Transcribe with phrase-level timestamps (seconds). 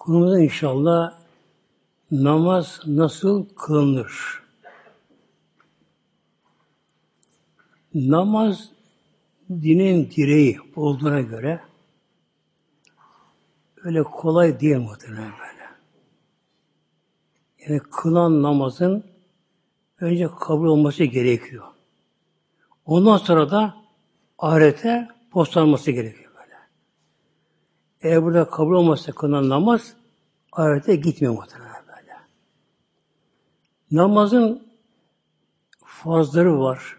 [0.00, 1.14] Konumuzda inşallah
[2.10, 4.42] namaz nasıl kılınır?
[7.94, 8.68] Namaz
[9.50, 11.60] dinin direği olduğuna göre
[13.84, 15.64] öyle kolay değil muhtemelen böyle.
[17.58, 19.04] Yani kılan namazın
[20.00, 21.66] önce kabul olması gerekiyor.
[22.84, 23.74] Ondan sonra da
[24.38, 26.29] ahirete postanması gerekiyor.
[28.02, 29.96] Eğer burada kabul olmazsa kılınan namaz
[30.52, 32.16] ahirete gitmiyor muhtemelen böyle.
[33.90, 34.68] Namazın
[35.84, 36.96] farzları var,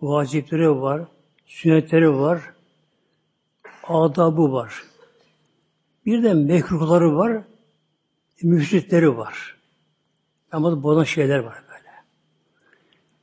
[0.00, 1.02] vacipleri var,
[1.46, 2.40] sünnetleri var,
[3.82, 4.84] adabı var.
[6.06, 7.42] Bir de mekruhları var,
[8.42, 9.56] müfsitleri var.
[10.52, 11.90] Namazı bozan şeyler var böyle.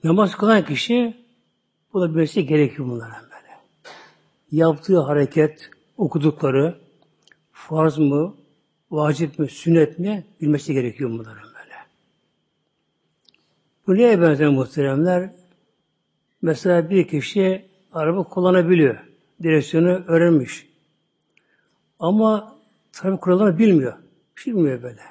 [0.03, 1.25] Namaz kılan kişi
[1.93, 3.57] bu da bilmesi gerekiyor bunlara böyle.
[4.51, 6.81] Yaptığı hareket, okudukları
[7.67, 8.35] farz mı,
[8.91, 11.75] vacip mi, sünnet mi bilmesi gerekiyor bunların böyle.
[13.87, 15.29] Bu neye benzer muhteremler?
[16.41, 18.98] Mesela bir kişi araba kullanabiliyor.
[19.43, 20.67] Direksiyonu öğrenmiş.
[21.99, 22.55] Ama
[22.91, 23.93] trafik kurallarını bilmiyor.
[24.45, 25.01] Bilmiyor böyle.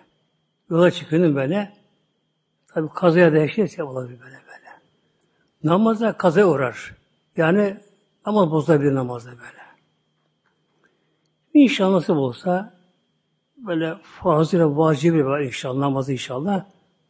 [0.70, 1.72] Yola çıkıyor böyle.
[2.68, 4.70] Tabi kazaya da her şey, olabilir böyle böyle.
[5.64, 6.94] Namazda kazaya uğrar.
[7.36, 7.76] Yani
[8.26, 9.59] namaz bozulabilir namazda böyle.
[11.54, 12.74] İnşallah nasıl olsa
[13.56, 16.64] böyle fazla vacibi var inşallah namazı inşallah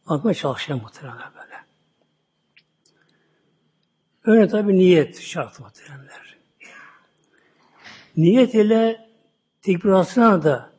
[0.05, 1.55] anlatmaya çalışacağım muhtemelen böyle.
[4.23, 6.37] Önce tabi niyet şart muhteremler.
[8.17, 9.09] Niyet ile
[9.61, 10.69] tekbirasına da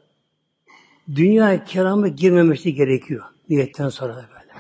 [1.15, 4.53] dünya keramı girmemesi gerekiyor niyetten sonra da böyle.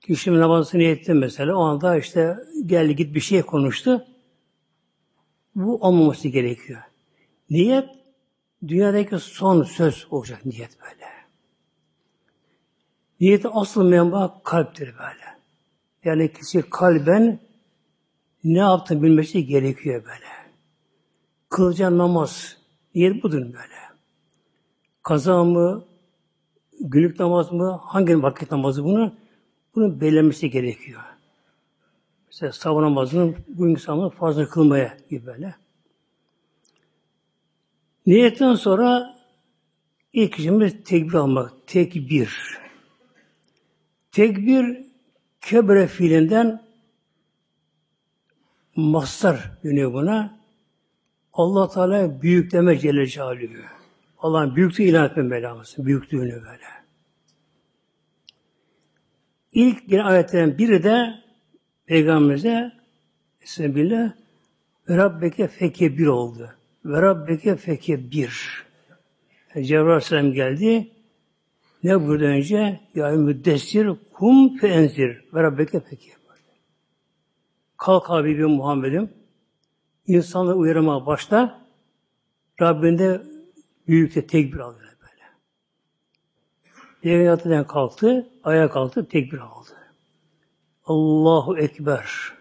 [0.00, 4.06] Kişi namazını niyetti mesela o anda işte geldi git bir şey konuştu.
[5.54, 6.82] Bu olmaması gerekiyor.
[7.50, 7.88] Niyet
[8.68, 11.10] dünyadaki son söz olacak niyet böyle.
[13.20, 15.38] Niyeti asıl menba kalptir böyle.
[16.04, 17.38] Yani kişi kalben
[18.44, 20.30] ne yaptığını bilmesi gerekiyor böyle.
[21.48, 22.56] Kılacağın namaz,
[22.94, 23.80] niyet budur böyle.
[25.02, 25.84] Kaza mı,
[26.80, 29.14] günlük namaz mı, hangi vakit namazı bunu,
[29.74, 31.00] bunu belirlemesi gerekiyor.
[32.26, 35.54] Mesela sabah namazının bugünkü sabahını fazla kılmaya gibi böyle.
[38.10, 39.16] Niyetten sonra
[40.12, 41.66] ilk işimiz tekbir almak.
[41.66, 42.58] Tekbir.
[44.12, 44.84] Tekbir
[45.40, 46.62] kebre fiilinden
[48.76, 50.38] mastar dönüyor buna.
[51.32, 53.62] Allah Teala büyükleme Celle Celaluhu.
[54.18, 56.66] Allah'ın büyüklüğü ilan etme Mevlamızın büyüklüğünü böyle.
[59.52, 61.14] İlk bir ayetlerin biri de
[61.86, 62.72] Peygamberimize
[63.42, 64.12] Bismillah
[64.88, 66.59] Rabbeke feke bir oldu.
[66.84, 68.64] Ve Rabbeke feke bir.
[69.54, 70.90] Cebrail Aleyhisselam geldi.
[71.82, 72.80] Ne burada önce?
[72.94, 75.24] Ya müddessir kum fe enzir.
[75.34, 76.20] Ve Rabbeke feke
[77.80, 79.10] Kalk Habibim Muhammed'im.
[80.06, 81.66] İnsanları uyarmaya başla.
[82.60, 83.22] Rabbinde
[83.88, 85.24] büyük de tekbir aldı böyle.
[87.02, 89.70] Peygamber kalktı, ayağa kalktı, tekbir aldı.
[90.84, 92.32] Allahu Ekber.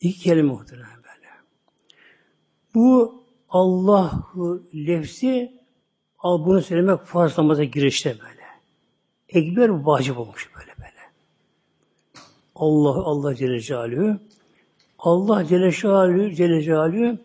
[0.00, 1.28] İki kelime muhtemelen böyle.
[2.74, 5.60] Bu Allahu lefzi
[6.18, 8.46] al bunu söylemek farz namaza girişte böyle.
[9.28, 11.10] Ekber vacip olmuş böyle böyle.
[12.54, 14.18] Allah Allah Celle Celaluhu
[14.98, 17.18] Allah Celle Celaluhu, Celle Celaluhu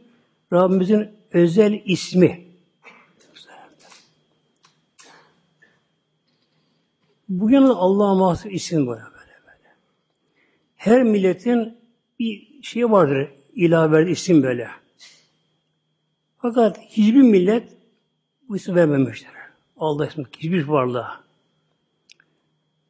[0.53, 2.51] Rabbimizin özel ismi.
[7.29, 9.75] Bugün Allah'a mahsus isim böyle böyle böyle.
[10.75, 11.77] Her milletin
[12.19, 14.80] bir şey vardır ilave isim böyle.
[16.41, 17.77] Fakat hiçbir millet
[18.49, 19.29] bu isim vermemiştir.
[19.77, 21.21] Allah ismi hiçbir varlığa.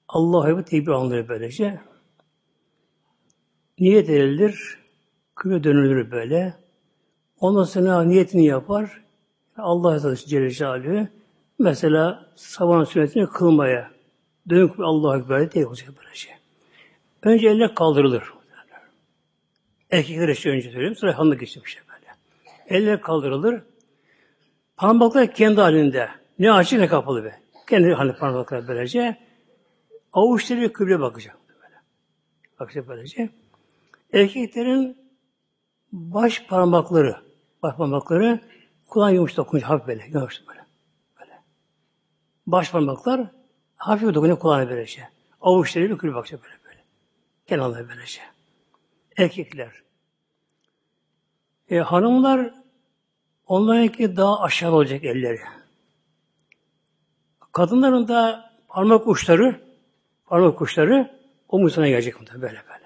[0.07, 1.79] Allah'a tekbir alınır böylece.
[3.79, 4.77] Niyet edilir,
[5.35, 6.53] kıble dönülür böyle.
[7.39, 9.01] Ondan sonra niyetini yapar.
[9.57, 11.07] Allah Azze Celle Celaluhu
[11.59, 13.91] mesela sabah sünnetini kılmaya
[14.49, 16.29] dönük Allah'a Ekber diye olacak böylece.
[17.23, 18.23] Önce elle kaldırılır.
[19.91, 20.95] Erkekler için önce söyleyeyim.
[20.95, 21.81] Sonra hanımda geçecek şey
[22.71, 22.77] böyle.
[22.77, 23.63] Elle kaldırılır.
[24.77, 26.09] Parmaklar kendi halinde.
[26.39, 27.39] Ne açık ne kapalı be.
[27.69, 29.17] Kendi hani parmaklar böylece.
[30.13, 31.37] Avuçları kıble bakacak.
[31.63, 31.75] Böyle.
[32.59, 33.29] Bakacak böylece.
[34.13, 34.97] Erkeklerin
[35.91, 37.15] baş parmakları,
[37.63, 38.39] baş parmakları
[38.87, 40.65] kulağın yumuşak dokunuyor hafif böyle, yumuşak böyle.
[41.19, 41.31] böyle.
[42.47, 43.31] Baş parmaklar
[43.75, 45.09] hafif dokunuyor kulağına böylece.
[45.41, 46.83] Avuçları bir kül bakacak böyle böyle.
[47.45, 48.21] Kenarları böylece.
[49.17, 49.81] Erkekler.
[51.69, 52.53] E, hanımlar
[53.51, 55.39] onlarınki daha aşağı olacak elleri.
[57.51, 59.61] Kadınların da parmak uçları
[60.25, 61.11] parmak uçları
[61.49, 62.85] omuzuna gelecek böyle böyle.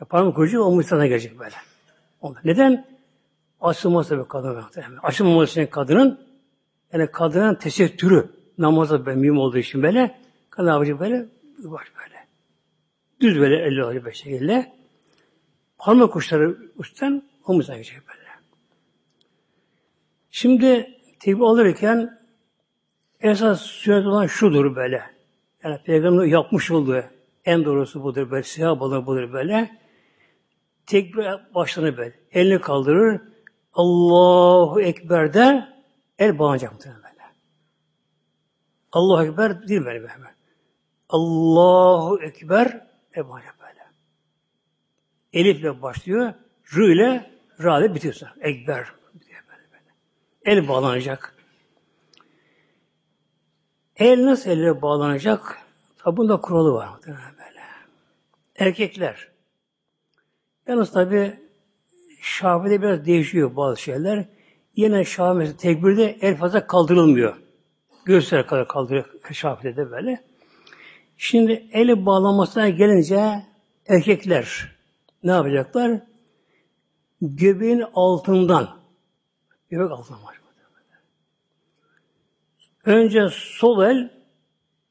[0.00, 1.54] Ya parmak ucu omuzuna gelecek böyle.
[2.20, 2.38] Onda.
[2.44, 2.86] Neden?
[3.60, 4.64] Açılması bir kadın.
[5.02, 6.20] Açılmaması için kadının
[6.92, 8.28] yani kadının tesettürü
[8.58, 10.18] namaza ben mühim olduğu için böyle
[10.50, 11.26] kadın yapacak böyle
[11.58, 12.26] baş böyle.
[13.20, 14.72] Düz böyle elli alacak bir şekilde.
[15.78, 18.23] Parmak uçları üstten omuzuna gelecek böyle.
[20.36, 22.18] Şimdi tekbir alırken
[23.20, 25.02] esas sünnet olan şudur böyle.
[25.64, 27.04] Yani Peygamber yapmış olduğu
[27.44, 28.42] en doğrusu budur böyle.
[28.42, 29.78] Siyah balığı budur böyle.
[30.86, 32.14] Tekbir başlanır böyle.
[32.32, 33.20] Elini kaldırır.
[33.74, 35.68] Allahu Ekber de
[36.18, 37.24] el bağlanacak muhtemelen böyle.
[38.92, 40.08] Allahu Ekber değil böyle.
[41.08, 43.86] Allahu Ekber el bağlanacak böyle.
[45.32, 46.32] Elifle başlıyor.
[46.76, 47.30] Rı ile
[47.62, 48.10] Ra ile.
[48.40, 49.03] Ekber.
[50.44, 51.34] El bağlanacak.
[53.96, 55.58] El nasıl elle bağlanacak?
[55.98, 56.88] Tabi bunda kuralı var.
[57.06, 57.60] Böyle.
[58.56, 59.28] Erkekler.
[60.68, 61.38] Yalnız tabi
[62.20, 64.24] Şafi'de biraz değişiyor bazı şeyler.
[64.76, 67.36] Yine Şafi tekbirde el fazla kaldırılmıyor.
[68.04, 70.24] Göğüsler kadar kaldırıyor Şafi'de de böyle.
[71.16, 73.42] Şimdi eli bağlamasına gelince
[73.88, 74.74] erkekler
[75.22, 76.00] ne yapacaklar?
[77.20, 78.83] Göbeğin altından
[79.76, 80.40] göbek altından var.
[82.84, 84.10] Önce sol el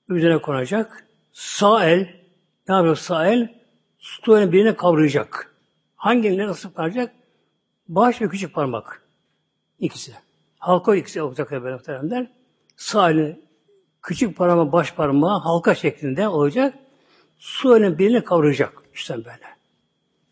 [0.09, 1.07] üzerine konacak.
[1.33, 2.15] Sağ el
[2.67, 3.63] ne yapacak sağ el?
[4.27, 5.55] Elin birine kavrayacak.
[5.95, 7.13] Hangi eline nasıl kavrayacak?
[7.87, 9.01] Baş ve küçük parmak.
[9.79, 10.13] İkisi.
[10.59, 12.27] Halka ikisi olacak böyle muhteremler.
[12.75, 13.45] Sağ elin
[14.01, 16.73] küçük parmağı, baş parmağı halka şeklinde olacak.
[17.65, 18.83] Elin birine kavrayacak.
[18.93, 19.53] İşte böyle.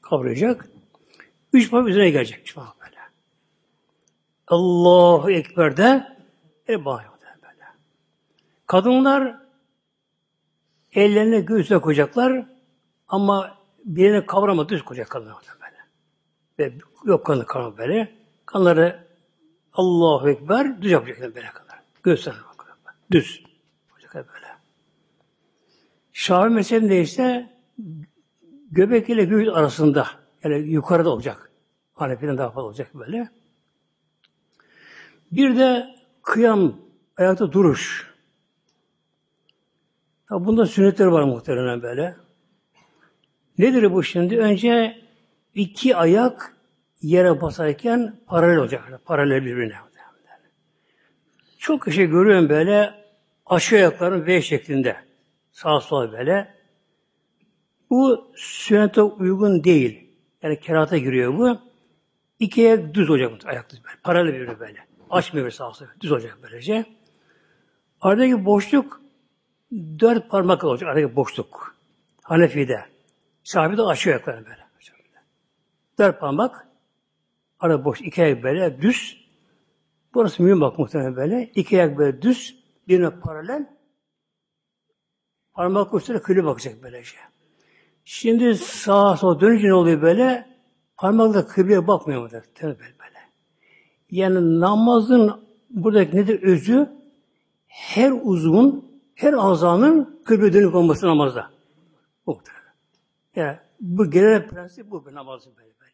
[0.01, 0.67] Kavrayacak.
[1.53, 2.39] Üç parmak üzerine gelecek.
[2.41, 2.80] Üç parmak
[4.51, 4.61] böyle.
[4.61, 6.17] Allahu Ekber'de
[6.67, 7.11] el bağırıyor.
[8.67, 9.37] Kadınlar
[10.93, 12.45] ellerini göğsüne koyacaklar
[13.07, 15.77] ama birine kavrama düz koyacak kadınlar böyle.
[16.59, 18.15] Ve yok kanı kavrama böyle.
[18.45, 19.07] Kanları
[19.73, 21.81] Allahu Ekber düz yapacaklar böyle kadar.
[22.03, 22.33] Göğsüne
[23.11, 23.43] düz.
[23.93, 24.47] Olacak böyle.
[26.13, 27.49] Şafi mezhebinde ise
[28.71, 30.07] göbek ile göğüs arasında
[30.43, 31.51] yani yukarıda olacak.
[31.93, 33.29] Hanefi'den daha fazla olacak böyle.
[35.31, 36.75] Bir de kıyam,
[37.17, 38.11] ayakta duruş.
[40.29, 42.15] Tabi bunda sünnetleri var muhtemelen böyle.
[43.57, 44.37] Nedir bu şimdi?
[44.37, 45.01] Önce
[45.55, 46.55] iki ayak
[47.01, 49.01] yere basarken paralel olacak.
[49.05, 49.75] Paralel birbirine.
[51.57, 52.93] Çok kişi görüyorum böyle
[53.45, 54.95] aşağı ayakların V şeklinde.
[55.51, 56.55] Sağ sol böyle.
[57.89, 60.09] Bu sünnete uygun değil.
[60.41, 61.59] Yani kerata giriyor bu.
[62.39, 63.31] İki ayak düz olacak.
[63.45, 63.95] Ayak düz böyle.
[64.03, 64.90] Paralel birbirine böyle.
[65.11, 65.85] Açmıyor sağ sol.
[66.01, 66.85] Düz olacak böylece.
[68.01, 69.01] Aradaki boşluk
[69.99, 71.75] dört parmak olacak aradaki boşluk.
[72.23, 72.85] Hanefi'de.
[73.43, 74.61] Şafi'de aşağı ayaklarını böyle.
[75.99, 76.67] Dört parmak
[77.59, 78.01] arada boş.
[78.01, 79.27] iki ayak böyle düz.
[80.13, 81.51] Burası mühim bak muhtemelen böyle.
[81.55, 82.63] İki ayak böyle düz.
[82.87, 83.69] Birine paralel.
[85.53, 87.17] Parmak uçları kıyıya bakacak böylece.
[88.05, 90.47] Şimdi sağa sola dönünce ne oluyor böyle?
[90.97, 92.29] Parmak da kıbleye bakmıyor mu?
[92.31, 93.00] Böyle böyle.
[94.11, 96.89] Yani namazın buradaki nedir özü?
[97.67, 101.51] Her uzun her azanın kıble dönük olması namazda.
[102.25, 102.41] Bu
[103.35, 105.91] Yani bu genel prensip bu namazın böyle böyle.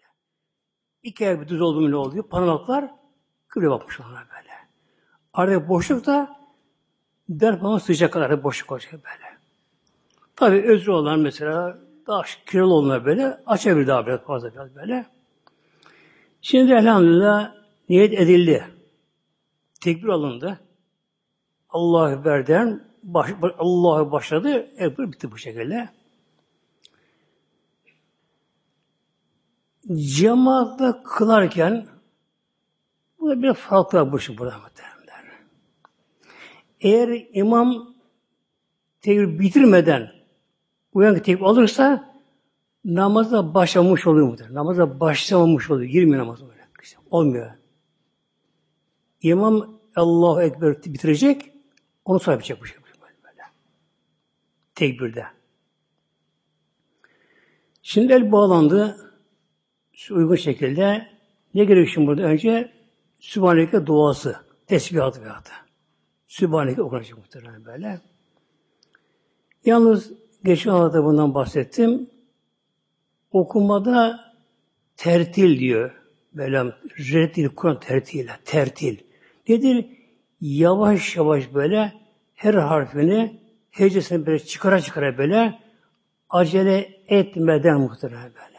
[1.03, 2.23] İki ayak bir düz oldu mu ne oluyor?
[2.23, 2.91] Parmaklar
[3.47, 4.53] kıble bakmış onlar böyle.
[5.33, 6.37] Arada boşluk da
[7.29, 9.37] der parmak sıcak kadar boşluk olacak böyle.
[10.35, 11.77] Tabi özrü olan mesela
[12.07, 15.05] daha kilolu olanlar böyle açabilir daha biraz fazla biraz böyle.
[16.41, 17.57] Şimdi elhamdülillah
[17.89, 18.65] niyet edildi.
[19.81, 20.59] Tekbir alındı.
[21.69, 25.89] Allah-u Ekber'den baş, Allah'a başladı, Ekber bitti bu şekilde.
[29.95, 31.87] Cemaatle kılarken
[33.19, 35.23] bu da bir farklı var şey burada muhteremler.
[36.79, 37.95] Eğer imam
[39.01, 40.11] tekbir bitirmeden
[40.93, 42.13] uyanık tekbir alırsa
[42.85, 44.55] namaza başlamış oluyor muhtemelen.
[44.55, 45.89] Namaza başlamamış oluyor.
[45.89, 46.57] Girmiyor namaza böyle.
[47.11, 47.51] Olmuyor.
[49.21, 51.53] İmam Allahu Ekber bitirecek,
[52.05, 52.77] onu sonra yapacak bu şey
[54.77, 55.25] tekbirde.
[57.81, 58.97] Şimdi el bağlandı.
[60.11, 61.07] Uygun şekilde
[61.53, 62.21] ne gerekiyor şimdi burada?
[62.21, 62.71] Önce
[63.19, 64.35] Sübhaneke duası,
[64.67, 65.47] tesbihat veyahut
[66.27, 68.01] Sübhaneke okunacak muhtemelen böyle.
[69.65, 70.11] Yalnız
[70.43, 72.09] geçen hafta bundan bahsettim.
[73.31, 74.19] Okumada
[74.97, 75.91] tertil diyor.
[76.33, 76.63] Böyle
[76.97, 78.97] reddil Kur'an tertil, tertil.
[79.49, 79.85] Nedir?
[80.41, 81.93] Yavaş yavaş böyle
[82.35, 83.39] her harfini
[83.71, 85.59] hecesini böyle çıkara çıkara böyle
[86.29, 88.57] acele etmeden muhtemelen böyle.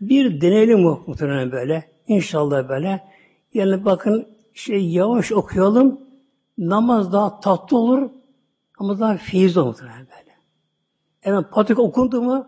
[0.00, 1.92] Bir deneyelim muhtemelen böyle.
[2.06, 3.08] İnşallah böyle.
[3.54, 6.00] Yani bakın şey yavaş okuyalım.
[6.58, 8.10] Namaz daha tatlı olur
[8.78, 10.36] ama daha feyiz olur muhtemelen böyle.
[11.20, 12.46] Hemen patik okundu mu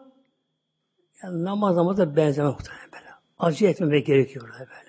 [1.23, 3.04] yani namaz namaza benzemez muhtemelen böyle.
[3.38, 4.83] Acı etmemek gerekiyor böyle.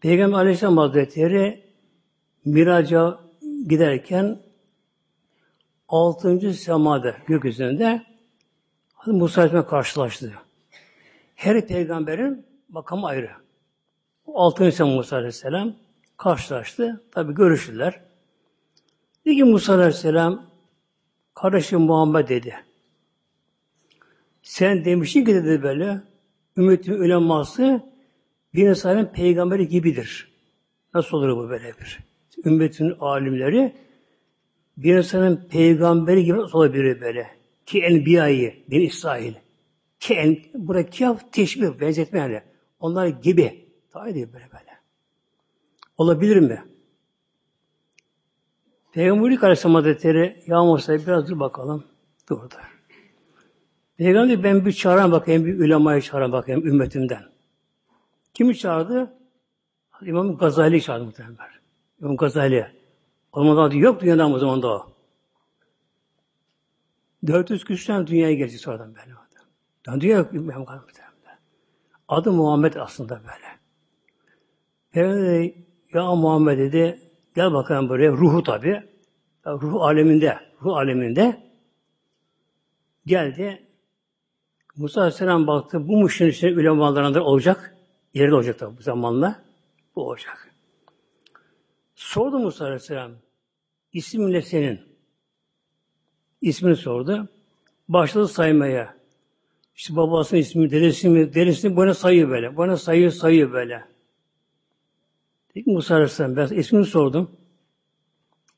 [0.00, 1.64] Peygamber Aleyhisselam Hazretleri
[2.44, 3.18] miraca
[3.68, 4.38] giderken
[5.88, 8.02] altıncı semada gökyüzünde
[9.06, 10.32] Musa Aleyhisselam karşılaştı.
[11.34, 13.30] Her peygamberin makamı ayrı.
[14.34, 15.74] Altıncı sema Musa Aleyhisselam
[16.16, 17.04] karşılaştı.
[17.10, 18.00] Tabi görüştüler.
[19.26, 20.46] Dedi ki Musa Aleyhisselam
[21.34, 22.54] kardeşim Muhammed dedi.
[24.42, 26.00] Sen demiştin ki dedi böyle
[26.56, 27.82] ümmetin uleması
[28.58, 30.32] bir insanın peygamberi gibidir.
[30.94, 31.98] Nasıl olur bu böyle bir?
[32.44, 33.74] Ümmetin alimleri
[34.76, 37.26] bir insanın peygamberi gibi nasıl olabilir böyle?
[37.66, 39.34] Ki enbiyayı, bin İsrail.
[40.00, 42.42] Ki en, burada kıyaf teşbih, benzetme yani.
[42.80, 43.68] Onlar gibi.
[43.94, 44.78] Daha değil böyle böyle.
[45.96, 46.62] Olabilir mi?
[48.92, 51.84] Peygamberlik Aleyhisselam Hazretleri Ya Musa biraz dur bakalım.
[52.28, 52.54] Durdu.
[53.96, 57.37] Peygamber ben bir çağıran bakayım, bir ulemayı çağıran bakayım ümmetimden.
[58.34, 59.14] Kimi çağırdı?
[60.02, 61.36] İmam Gazali çağırdı muhtemelen.
[62.00, 62.66] İmam Gazali.
[63.32, 64.92] Onun adı yok dünyada o zaman da o.
[67.26, 69.12] 400 küsürden dünyaya geldi sonradan böyle.
[69.86, 71.08] Yani dünya yok İmam Gazali
[72.08, 73.58] Adı Muhammed aslında böyle.
[74.90, 75.52] Peygamber
[75.94, 78.82] ya Muhammed dedi, gel bakalım buraya, ruhu tabi.
[79.46, 81.52] Ruh aleminde, ruh aleminde
[83.06, 83.66] geldi.
[84.76, 87.74] Musa Aleyhisselam baktı, bu müşrinin içinde ulemalarından olacak.
[88.14, 89.42] İleride olacak tabi bu zamanla.
[89.96, 90.54] Bu olacak.
[91.94, 93.12] Sordu Musa Aleyhisselam,
[93.92, 94.80] isim ne senin?
[96.40, 97.28] İsmini sordu.
[97.88, 98.94] Başladı saymaya.
[99.74, 102.56] İşte babasının ismi, dedesinin, dedesini bana sayıyor böyle.
[102.56, 103.84] Bana sayıyor, sayıyor böyle.
[105.54, 107.30] Dedi Musa Aleyhisselam, ben ismini sordum.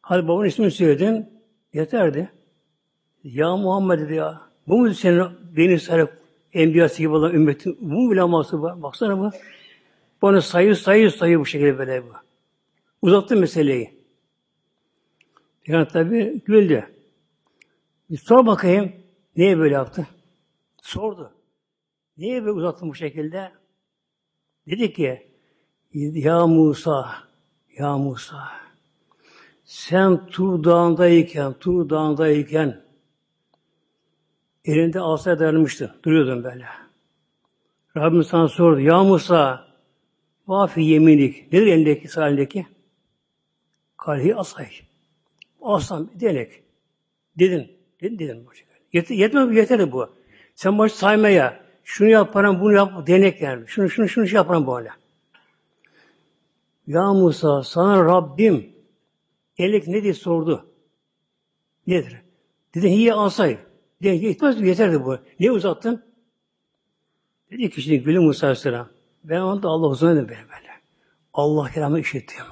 [0.02, 1.28] Hadi babanın ismini söyledin.
[1.73, 2.33] Yeterdi.
[3.25, 4.40] Ya Muhammed dedi ya.
[4.69, 6.19] Bu mu senin beni sarıp
[6.52, 7.78] enbiyası gibi olan ümmetin?
[7.80, 8.83] Bu mu bilaması bu?
[8.83, 9.30] Baksana bu.
[10.23, 12.12] Bana sayı sayı sayı bu şekilde böyle bu.
[13.02, 14.00] Uzattı meseleyi.
[15.66, 16.87] Yani tabi güldü.
[18.11, 18.92] Bir sor bakayım.
[19.37, 20.07] Niye böyle yaptı?
[20.83, 21.33] Sordu.
[22.19, 23.52] Niye böyle uzattın bu şekilde?
[24.66, 25.26] Dedi ki
[25.95, 27.14] Ya Musa
[27.78, 28.49] Ya Musa
[29.64, 32.85] sen Tur Dağı'ndayken Tur Dağı'ndayken
[34.64, 35.90] elinde asaya dayanmıştın.
[36.05, 36.67] Duruyordun böyle.
[37.97, 38.81] Rabbim sana sordu.
[38.81, 39.71] Ya Musa
[40.49, 41.52] Vafi yeminik.
[41.52, 42.67] Nedir elindeki, sağ elindeki?
[43.97, 44.69] Kalhi asay.
[45.62, 46.62] Aslan, denek.
[47.38, 47.73] Dedin.
[48.02, 48.47] Dedin, dedin.
[48.93, 50.09] Yet, yetmez, yeter bu.
[50.55, 53.69] Sen baş saymaya, şunu yap param, bunu yap, denek yani.
[53.69, 54.90] Şunu, şunu, şunu şey yaparım böyle.
[56.87, 58.73] Ya Musa, sana Rabbim
[59.59, 60.67] elek ne diye sordu.
[61.87, 62.17] Nedir?
[62.75, 63.59] Dedi, hiye asay.
[64.02, 65.19] Dedi, yetmez, yeterdi bu.
[65.40, 66.04] Niye uzattın?
[67.50, 68.88] Dedi ki şimdi Gülü Musa Aleyhisselam.
[69.25, 70.71] Ben onda Allah huzuruna böyle böyle.
[71.35, 72.45] Allah kelamı işittim.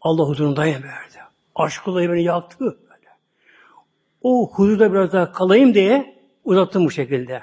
[0.00, 1.24] Allah huzurundayım böyle.
[1.54, 3.08] Aşkıyla beni yaktı böyle.
[4.22, 7.42] O huzurda biraz daha kalayım diye uzattım bu şekilde.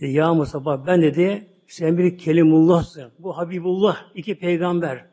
[0.00, 3.12] Dedi, ya Mustafa ben dedi sen bir kelimullahsın.
[3.18, 5.04] Bu Habibullah, iki peygamber.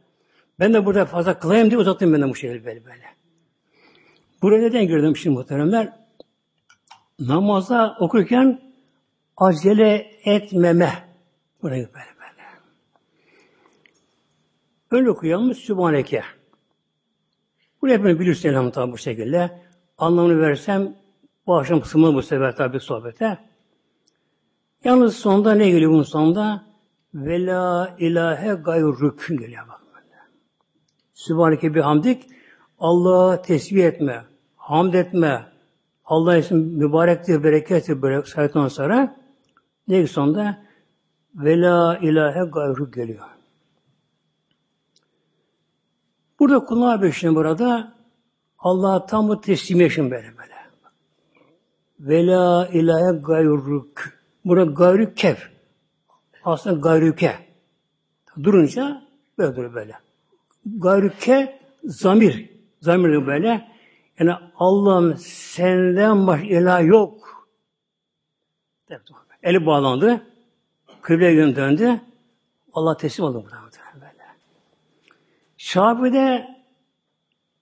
[0.59, 3.05] Ben de burada fazla kılayım diye uzattım ben de bu şekilde böyle böyle.
[4.41, 6.04] Buraya neden girdim şimdi muhteremler?
[7.19, 8.61] Namazda okurken
[9.37, 10.91] acele etmeme.
[11.61, 12.43] Buraya böyle böyle.
[14.91, 16.23] Öyle okuyalım Sübhaneke.
[17.81, 19.61] Bunu hepimiz bilirsiniz elhamdülillah bu şekilde.
[19.97, 20.95] Anlamını versem
[21.47, 23.37] bu akşam kısmını bu sefer tabi sohbete.
[24.83, 26.65] Yalnız sonunda ne geliyor bunun sonunda?
[27.13, 29.81] Ve la ilahe gayruk geliyor bak.
[31.13, 32.23] Sübhaneke bir hamdik.
[32.79, 35.45] Allah'a tesbih etme, hamd etme,
[36.05, 39.15] Allah için mübarektir, berekettir böyle saydıktan sonra
[39.87, 40.65] ne sonunda
[41.35, 43.25] ve la ilahe gayru geliyor.
[46.39, 47.93] Burada kullanma beşini burada
[48.59, 50.55] Allah'a tam bu teslimiyet böyle böyle.
[51.99, 54.03] Ve la ilahe gayruk.
[54.45, 55.49] Burada gayrü kef.
[56.43, 57.35] Aslında gayrüke.
[58.43, 59.01] Durunca
[59.37, 59.93] böyle duruyor böyle.
[60.65, 62.49] Gayrüke zamir.
[62.81, 63.74] Zamir böyle.
[64.19, 67.45] Yani Allah'ım senden baş ilah yok.
[69.43, 70.27] Eli bağlandı.
[71.01, 72.01] Kıbleye yön döndü.
[72.73, 74.23] Allah teslim oldu muhtemelen böyle.
[75.57, 76.47] Şafi'de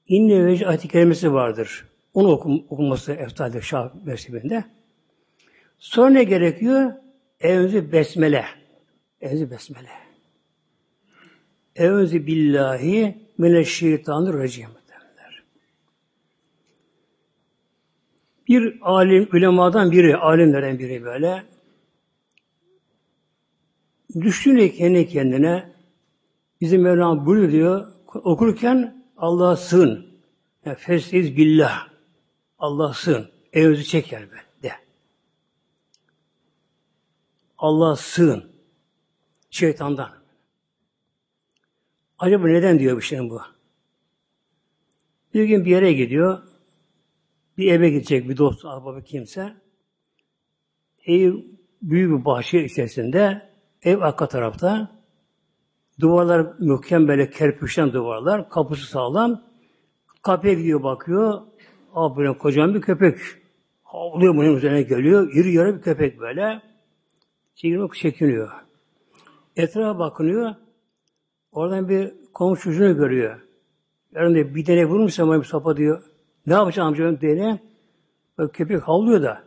[0.07, 1.88] inne vecih ayet kelimesi vardır.
[2.13, 4.65] Onu okum, okunması eftaldir Şafi mezhebinde.
[5.77, 6.93] Sonra ne gerekiyor?
[7.39, 8.45] Evzi besmele.
[9.22, 9.89] Evzi besmele.
[11.75, 14.69] Evzi billahi mineşşeytanirracim
[18.47, 21.43] Bir alim, ulemadan biri, alimlerden biri böyle
[24.21, 25.73] düşünüyor kendi kendine
[26.62, 30.13] bizim Mevlam buyuruyor diyor okurken Allah'a sığın.
[30.65, 31.88] Yani Fesiz billah.
[32.59, 33.29] Allah sığın.
[33.53, 34.27] Evzi çek yani
[34.63, 34.71] de.
[37.57, 38.51] Allah sığın.
[39.50, 40.12] Şeytandan.
[42.19, 43.41] Acaba neden diyor bu şeyin bu?
[45.33, 46.52] Bir gün bir yere gidiyor.
[47.57, 49.53] Bir eve gidecek bir dost, ahbabı kimse.
[51.05, 51.33] Ev
[51.81, 53.50] büyük bir bahçe içerisinde
[53.81, 54.91] ev arka tarafta
[56.00, 58.50] duvarlar mükemmel böyle kerpiçten duvarlar.
[58.50, 59.41] Kapısı sağlam.
[60.22, 61.41] Kapıya gidiyor bakıyor.
[61.93, 63.17] Abi böyle kocaman bir köpek.
[63.83, 65.33] Havlıyor bunun üzerine geliyor.
[65.33, 66.62] Yürü yarı bir köpek böyle.
[67.55, 68.51] Çekilmek çekiniyor.
[69.55, 70.55] Etrafa bakınıyor.
[71.51, 73.39] Oradan bir komşu çocuğunu görüyor.
[74.15, 76.03] Yarın diyor, bir tane vurmuş ama bir sopa diyor.
[76.47, 77.59] Ne yapacağım amca diye.
[78.38, 79.43] Böyle köpek havlıyor da.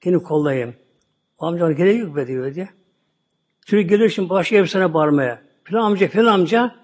[0.00, 0.74] Kendi kollayayım.
[1.38, 2.68] Amca gerek yok be diyor diye.
[3.66, 5.42] Sürekli gelir şimdi başka sana bağırmaya.
[5.64, 6.74] Filan amca, filan amca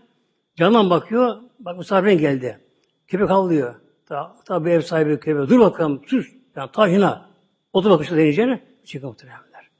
[0.56, 1.36] candan bakıyor.
[1.58, 2.60] Bak misafirin geldi.
[3.06, 3.74] Köpek havlıyor.
[4.06, 5.48] Ta, tabi ev sahibi köpek.
[5.48, 6.26] Dur bakalım sus.
[6.56, 7.28] Yani tahina.
[7.72, 8.62] Otur bakın şu deneyeceğine.
[8.84, 9.70] Çıkın muhtemelenler.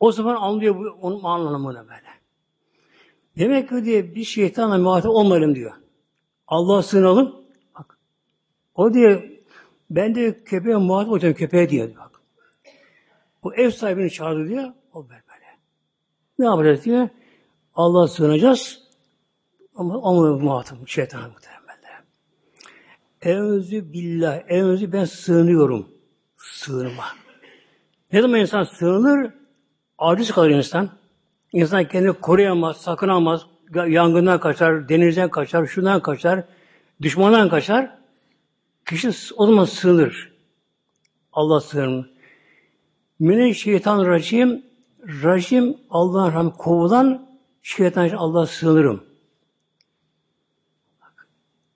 [0.00, 2.10] O zaman anlıyor bu, onun anlamını böyle.
[3.38, 5.72] Demek ki diye bir şeytanla muhatap olmayalım diyor.
[6.46, 7.39] Allah'a sığınalım.
[8.80, 9.22] O diyor
[9.90, 11.88] ben de köpeğe muhatap olacağım köpeğe diyor.
[11.96, 12.10] Bak.
[13.42, 14.72] Bu ev sahibini çağırdı diyor.
[14.92, 15.46] O böyle böyle.
[16.38, 17.08] Ne yapacağız diyor.
[17.74, 18.82] Allah'a sığınacağız.
[19.76, 22.04] Ama ama muhatap şeytana muhtemelen.
[23.22, 25.88] Evzü billah, evzü ben sığınıyorum.
[26.36, 27.04] Sığınma.
[28.12, 29.30] Ne zaman insan sığınır?
[29.98, 30.90] Aciz kalır insan.
[31.52, 33.46] İnsan kendini koruyamaz, sakınamaz.
[33.86, 36.44] Yangından kaçar, denizden kaçar, şundan kaçar,
[37.02, 37.99] düşmandan kaçar.
[38.86, 40.32] Kişi o zaman sığınır.
[41.32, 42.10] Allah sığınır.
[43.18, 44.66] Mine şeytan racim,
[45.02, 47.30] racim Allah'ın rahmet kovulan
[47.62, 49.04] şeytan Allah sığınırım.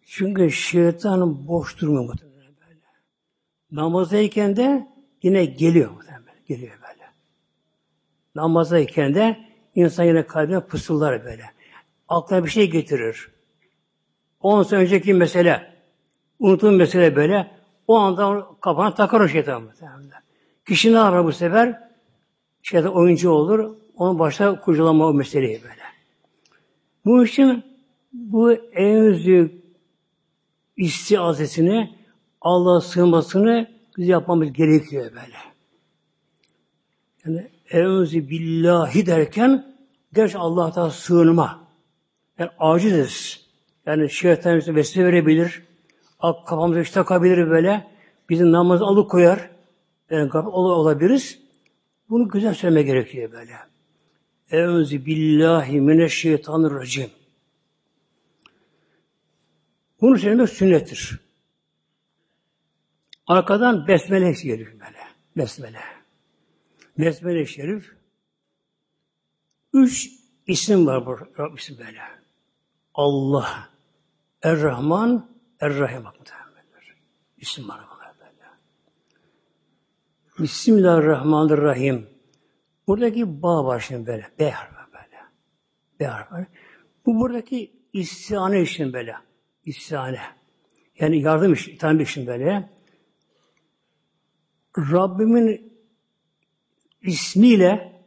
[0.07, 2.35] Çünkü şeytan boş durmuyor böyle.
[3.71, 4.89] Namazdayken de
[5.23, 6.25] yine geliyor muhtemelen.
[6.49, 7.11] Geliyor böyle.
[8.35, 9.39] Namazdayken de
[9.75, 11.45] insan yine kalbine pısıldar böyle.
[12.09, 13.29] Aklına bir şey getirir.
[14.41, 15.74] 10 sene önceki mesele,
[16.45, 17.51] unuttuğun mesele böyle,
[17.89, 20.11] o anda kafana takar o şeytan muhtemelen.
[20.69, 21.81] Kişi ne yapar bu sefer?
[22.63, 25.83] Şeytan oyuncu olur, onun başta kurcalama o meseleyi böyle.
[27.05, 27.65] Bu için
[28.13, 29.65] bu en büyük
[30.77, 31.95] istiazesini,
[32.41, 35.37] Allah'a sığınmasını biz yapmamız gerekiyor böyle.
[37.25, 39.77] Yani Eûzü billahi derken
[40.13, 41.69] gerçi Allah'tan sığınma.
[42.39, 43.45] Yani aciziz.
[43.87, 45.63] Yani şeytan bize vesile verebilir.
[46.33, 47.91] Kafamıza iş takabilir böyle.
[48.29, 49.51] Bizim namazı alıkoyar.
[50.11, 51.39] Yani olabiliriz.
[52.11, 53.57] Bunu güzel söyleme gerekiyor böyle.
[54.51, 57.11] Eûzü billahi mineşşeytanirracim.
[60.01, 61.21] Bunu söylemek sünnettir.
[63.27, 64.99] Arkadan besmele gelir böyle.
[65.37, 65.81] Besmele.
[66.99, 67.93] Besmele şerif.
[69.73, 70.11] Üç
[70.47, 72.01] isim var bu Rab isim böyle.
[72.95, 73.69] Allah,
[74.43, 75.34] Er-Rahman,
[75.65, 76.05] Er-Rahim.
[77.39, 78.49] İsim var bunlar böyle.
[80.39, 82.07] Bismillahirrahmanirrahim.
[82.87, 84.31] Buradaki bağ var şimdi böyle.
[84.39, 85.23] B harfi böyle.
[86.01, 86.47] B harfi.
[87.07, 89.17] Bu buradaki istihane için böyle.
[89.65, 90.21] İstihane.
[90.99, 92.71] Yani yardım için, itham için böyle.
[94.79, 95.73] Rabbimin
[97.03, 98.03] ismiyle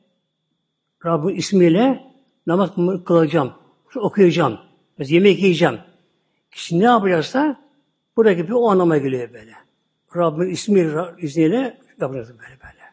[1.05, 2.03] Rabbin ismiyle
[2.47, 3.53] namaz kılacağım.
[3.95, 4.59] Okuyacağım.
[4.99, 5.79] Yemek yiyeceğim.
[6.51, 7.62] Kişi ne yapacaksa
[8.17, 9.53] buradaki bir o anlama geliyor böyle.
[10.15, 12.88] Rabbin ismi izniyle yapacağız böyle böyle.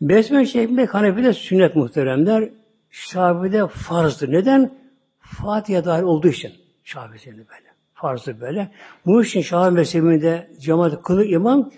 [0.00, 2.50] Besmele çekmek Hanefi'de sünnet muhteremler.
[2.90, 4.32] Şafi'de farzdır.
[4.32, 4.78] Neden?
[5.20, 6.52] Fatiha dahil olduğu için
[6.84, 7.68] Şafii böyle.
[7.94, 8.72] Farzı böyle.
[9.06, 11.70] Bu için Şafii mezhebinde cemaat kılı imam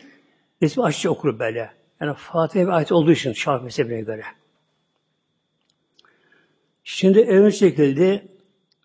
[0.63, 1.71] resmi açıkça okur böyle.
[2.01, 4.23] Yani Fatiha bir ayet olduğu için Şafii mezhebine göre.
[6.85, 8.29] Şimdi evin şekilde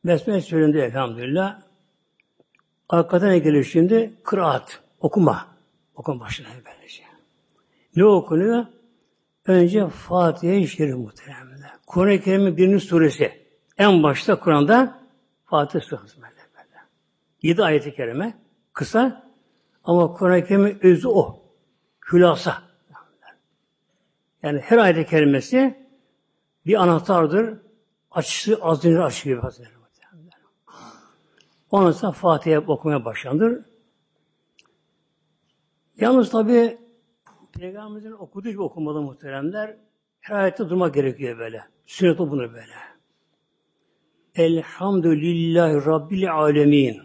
[0.06, 1.62] Besmele söylendi elhamdülillah.
[2.90, 4.14] Arkadan ne gelir şimdi?
[4.24, 5.48] Kıraat, okuma.
[5.96, 7.04] Okuma başına böylece.
[7.96, 8.66] Ne okunuyor?
[9.46, 11.46] Önce Fatiha-i Şerif muhtemelen.
[11.88, 13.32] Kur'an-ı Kerim'in birinci suresi.
[13.78, 15.00] En başta Kur'an'da
[15.46, 16.18] Fatih Suresi.
[17.42, 18.34] Yedi ayet-i kerime.
[18.74, 19.32] Kısa
[19.84, 21.44] ama Kur'an-ı Kerim'in özü o.
[22.12, 22.64] Hülasa.
[24.44, 25.88] Yani her ayet-i kerimesi
[26.66, 27.58] bir anahtardır.
[28.12, 29.75] Açısı az önce gibi Hazretleri.
[31.72, 33.66] Ondan sonra Fatiha okumaya başlanır.
[35.98, 36.78] Yalnız tabi
[37.60, 39.78] Peygamberimizin okuduğu gibi okumalı muhteremler.
[40.20, 41.64] Her ayette durmak gerekiyor böyle.
[41.86, 42.76] Sünnet o bunu böyle.
[44.36, 47.02] Elhamdülillahi Rabbil Alemin.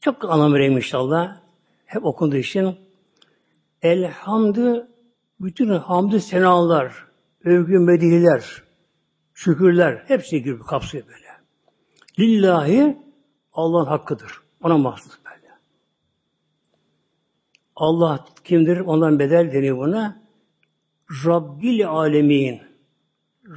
[0.00, 1.40] Çok anlam vereyim inşallah.
[1.86, 2.76] Hep okunduğu için.
[3.82, 4.88] Elhamdü
[5.40, 7.06] bütün hamdü senalar,
[7.44, 8.62] övgü medihler,
[9.34, 11.28] şükürler hepsi gibi kapsıyor böyle.
[12.18, 13.01] Lillahi
[13.52, 14.40] Allah'ın hakkıdır.
[14.62, 15.54] Ona mahsus böyle.
[17.76, 18.80] Allah kimdir?
[18.80, 20.22] Ondan bedel deniyor buna.
[21.24, 22.62] Rabbil alemin.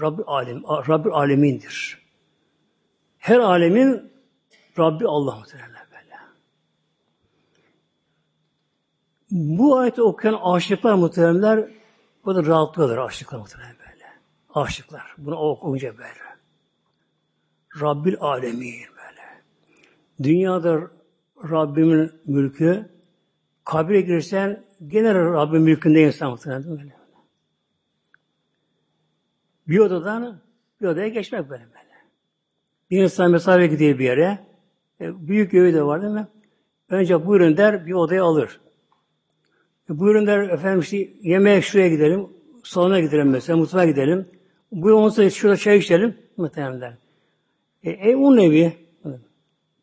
[0.02, 2.02] Rabbi alem, Rabbi alemindir.
[3.18, 4.12] Her alemin
[4.80, 6.16] Rabbi Allah muhtemelen böyle.
[9.32, 11.70] Bu ayeti okuyan aşıklar muhteremler
[12.26, 14.06] bu da rahatlıyorlar aşıklar muhtemelen böyle.
[14.54, 15.16] Aşıklar.
[15.18, 16.26] Bunu okuyunca böyle.
[17.82, 18.95] Rabbil alemin.
[20.24, 20.92] Dünyada
[21.52, 22.90] Rabbimin mülkü
[23.66, 26.96] kabire girsen gene Rabbin mülkünde insan muhtemelen böyle.
[29.68, 30.42] Bir odadan
[30.82, 31.86] bir odaya geçmek böyle böyle.
[32.92, 34.40] Bir insan mesafeye gidiyor bir yere.
[35.02, 36.28] E, büyük evi de var değil mi?
[36.90, 38.60] Önce buyurun der, bir odaya alır.
[39.90, 42.28] E, buyurun der, efendim işte yemeğe şuraya gidelim,
[42.64, 44.28] salona gidelim mesela, mutfağa gidelim.
[44.72, 46.94] Buyurun olsa şurada çay içelim, muhtemelen der.
[47.84, 48.85] E, ev onun evi.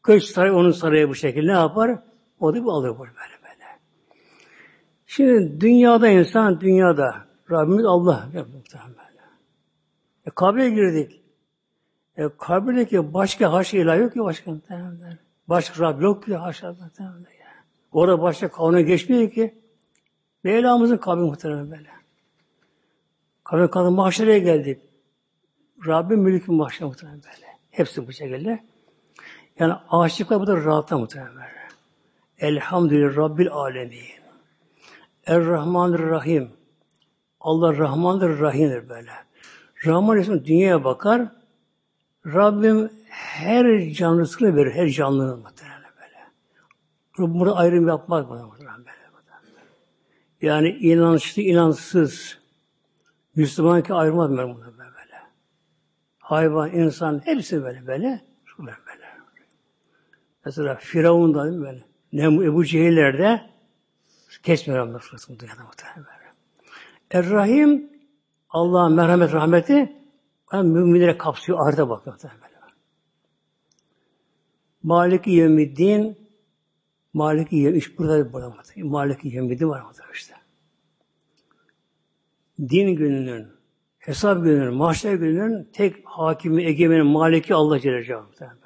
[0.03, 1.99] Köş saray onun sarayı bu şekilde ne yapar?
[2.41, 3.65] O da bir alır böyle böyle.
[5.07, 7.15] Şimdi dünyada insan, dünyada
[7.51, 8.29] Rabbimiz Allah.
[8.35, 8.97] Muhtemelen.
[10.27, 11.23] E, kabre girdik.
[12.17, 15.19] E, kabirdeki başka haşa ilah yok ki başka muhtemelen.
[15.49, 17.27] Başka Rab yok ki haşa muhtemelen.
[17.93, 19.63] Orada başka kavne geçmiyor ki.
[20.45, 21.89] Mevlamızın kabri muhtemelen böyle.
[23.45, 24.81] Kabri kabri mahşereye geldik.
[25.87, 27.47] Rabbim mülkün mahşere muhtemelen böyle.
[27.71, 28.72] Hepsi bu şekilde.
[29.59, 31.49] Yani aşıklar bu da rahatla muhtemelen.
[32.39, 34.03] Elhamdülillah Rabbil Alemin.
[35.27, 36.51] Er-Rahmanir-Rahim.
[37.41, 39.11] Allah Rahmandır, Rahim'dir böyle.
[39.87, 41.23] Rahman ismi dünyaya bakar,
[42.27, 46.19] Rabbim her canlısını verir, her canlının muhtemelen böyle.
[47.19, 48.93] Rabbim burada ayrım yapmaz bana muhtemelen böyle.
[50.43, 52.39] Yani inançlı, inansız,
[53.37, 55.23] Müslüman ki ayırmaz böyle böyle.
[56.19, 57.63] Hayvan, insan, hepsi.
[57.63, 58.32] Böyle böyle.
[60.45, 61.83] Mesela Firavun da değil mi böyle?
[62.13, 63.51] Ne Ebu Cehiller de
[64.43, 66.33] kesmiyor Allah Resulü'nün dünyada muhtemelen böyle.
[67.11, 67.91] Er-Rahim
[68.51, 69.93] Allah'ın merhamet, rahmeti
[70.53, 72.17] yani müminlere kapsıyor, arda bakıyor.
[72.23, 72.53] Böyle.
[74.83, 76.19] Maliki Yevmiddin
[77.15, 80.35] Maliki Yevmiddin, burada burada Maliki Yevmiddin var mıdır işte.
[82.61, 83.47] Din gününün,
[83.99, 88.62] hesap gününün, mahşer gününün tek hakimi, egemeni, maliki Allah Celle Celaluhu.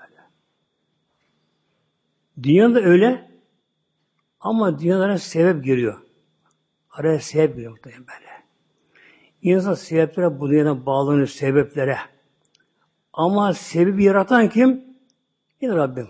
[2.37, 2.49] Böyle.
[2.49, 3.31] Dünyada öyle
[4.41, 6.01] ama dünyalara sebep giriyor.
[6.91, 8.27] Araya sebep giriyor muhtemelen böyle.
[9.43, 11.99] İnsan sebeplere bu dünyada bağlanıyor sebeplere.
[13.13, 14.85] Ama sebebi yaratan kim?
[15.61, 16.09] Yine Rabbim.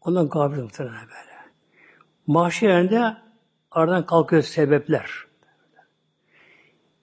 [0.00, 1.30] Ondan gafil muhtemelen böyle.
[2.26, 3.16] Mahşerinde
[3.70, 5.10] aradan kalkıyor sebepler.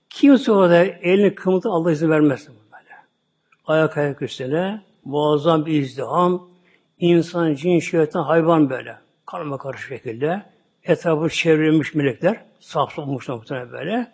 [0.10, 2.48] Kimse orada elini kımıltı Allah izin vermez.
[2.48, 2.96] Böyle.
[3.66, 6.50] Ayak ayak üstüne muazzam bir izdiham,
[7.00, 8.98] insan, cin, şeytan, hayvan böyle.
[9.26, 10.46] Karma karışık şekilde.
[10.84, 12.46] Etrafı çevrilmiş melekler.
[12.60, 14.12] Sapsamışlar muhtemelen böyle.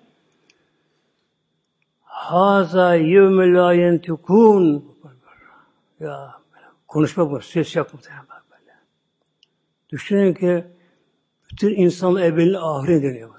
[2.02, 4.96] Haza yevme la yentikun.
[6.00, 6.34] Ya
[6.88, 8.74] konuşma bu, ses yok muhtemelen böyle.
[9.90, 10.66] Düşünün ki
[11.52, 13.30] bütün insanlar evvelin ahire deniyor.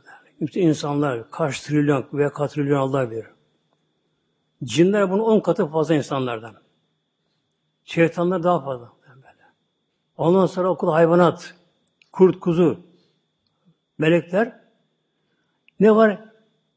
[0.40, 3.26] Bütün insanlar kaç trilyon veya kaç trilyon Allah bilir.
[4.64, 6.54] Cinler bunu on katı fazla insanlardan.
[7.85, 8.92] Şeytanlar daha fazla.
[10.16, 11.55] Ondan sonra okul hayvanat,
[12.12, 12.81] kurt, kuzu,
[13.98, 14.61] melekler
[15.81, 16.24] ne var?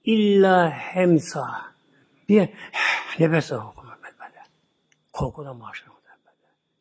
[0.06, 1.48] İlla hemsa.
[2.30, 2.50] Bir
[3.20, 3.72] nefes al
[4.20, 4.44] böyle.
[5.14, 6.36] Korkudan maaşlar böyle.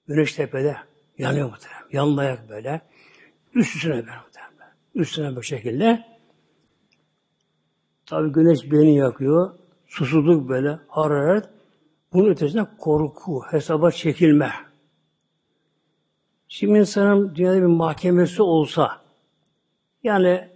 [0.09, 0.77] Güneş tepede
[1.19, 1.83] yanıyor muhtemelen.
[1.93, 2.81] Yanlayak böyle.
[3.55, 4.75] Üst üstüne böyle muhtemelen.
[4.95, 6.05] Üstüne bu şekilde.
[8.07, 9.55] Tabi güneş beni yakıyor.
[9.87, 11.45] Susuzluk böyle, hararet.
[12.13, 14.53] Bunun ötesinde korku, hesaba çekilme.
[16.49, 19.01] Şimdi insanın dünyada bir mahkemesi olsa,
[20.03, 20.49] yani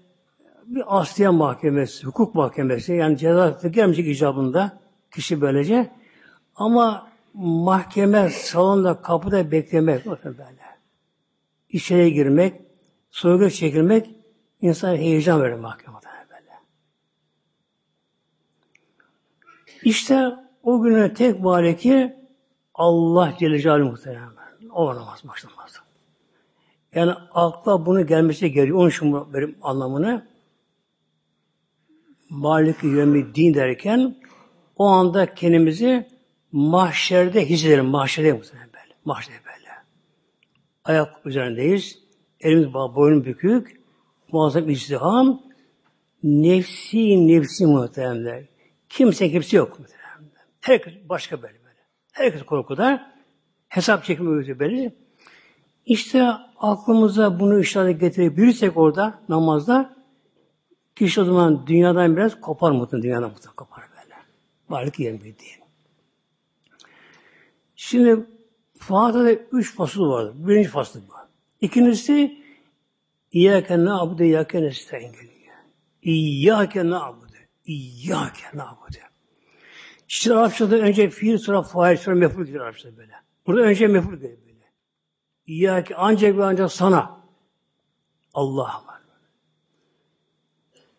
[0.66, 5.90] bir asliye mahkemesi, hukuk mahkemesi, yani ceza gelmeyecek icabında kişi böylece.
[6.55, 10.61] Ama mahkeme salonda kapıda beklemek bakın böyle.
[11.68, 12.61] İçeri girmek,
[13.11, 14.11] sorgu çekilmek
[14.61, 16.50] insan heyecan verir mahkemede böyle.
[19.83, 22.16] İşte o güne tek bari ki
[22.74, 24.39] Allah Celle Celaluhu muhtemelen.
[24.72, 25.80] O namaz başlamaz.
[26.94, 28.78] Yani akla bunu gelmesi gerekiyor.
[28.78, 30.26] Onun için benim anlamını
[32.30, 34.16] Malik yömi din derken
[34.76, 36.09] o anda kendimizi
[36.52, 37.87] mahşerde hissedelim.
[37.87, 38.94] Mahşerde muhtemelen böyle.
[39.04, 39.68] Mahşerde böyle.
[40.85, 41.98] Ayak üzerindeyiz.
[42.40, 43.80] Elimiz boynun bükük.
[44.33, 45.42] Muazzam izdiham.
[46.22, 48.48] Nefsi nefsi muhtemelen.
[48.88, 50.00] Kimse kimse yok muhtemelen.
[50.61, 51.78] Herkes başka böyle böyle.
[52.12, 53.12] Herkes korkuda.
[53.70, 54.94] Hesap çekme böyle.
[55.87, 56.28] İşte
[56.59, 59.96] aklımıza bunu işaret getirebilirsek orada namazda
[60.96, 63.02] kişi o zaman dünyadan biraz kopar muhtemelen.
[63.02, 64.14] Dünyadan muhtemelen kopar böyle.
[64.68, 65.59] Varlık yerin değil.
[67.76, 68.26] Şimdi
[68.78, 70.35] Fatiha'da üç fasıl vardır.
[70.37, 71.12] Birinci fasıl bu.
[71.61, 72.44] İkincisi
[73.33, 75.56] İyyâke na'budu İyyâke nestaîn geliyor.
[76.02, 77.33] İyyâke na'budu.
[77.64, 78.96] İyyâke na'budu.
[80.09, 83.29] İşte Arapçada önce fiil sonra fail sonra mef'ul gelir Arapçada böyle.
[83.46, 84.72] Burada önce mef'ul gelir böyle.
[85.46, 87.20] İyyâke ancak ve ancak sana.
[88.35, 89.00] Allah var.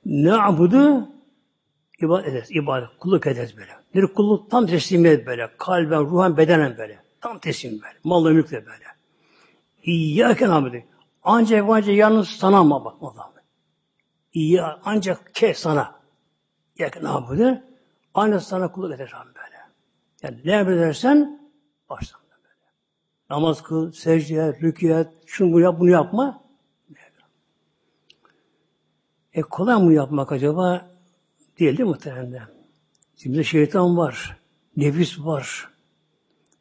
[0.05, 1.09] Na'budu
[1.99, 2.49] ibadet ederiz.
[2.51, 3.71] İbadet, kulluk ederiz böyle.
[3.95, 5.51] Bir kulluk tam teslimiyet böyle.
[5.57, 7.03] Kalben, ruhen, bedenen böyle.
[7.21, 7.97] Tam teslim böyle.
[8.03, 8.85] Mal ve mülk de böyle.
[9.83, 10.77] İyyâke na'budu.
[11.23, 13.31] Ancak ancak yalnız sana ama bak Allah.
[14.33, 15.95] İyi ancak ke sana.
[16.77, 17.61] Yakın abudu.
[18.13, 19.57] Aynı sana kulluk edeceğim böyle.
[20.23, 21.41] Yani ne emredersen
[21.89, 22.20] böyle.
[23.31, 26.43] Namaz kıl, secde, rüküye, şunu bunu yap, bunu yapma.
[29.33, 30.89] E kolay mı yapmak acaba?
[31.59, 32.47] Değil değil muhtemelen.
[33.15, 34.37] Şimdi şeytan var,
[34.77, 35.69] nefis var,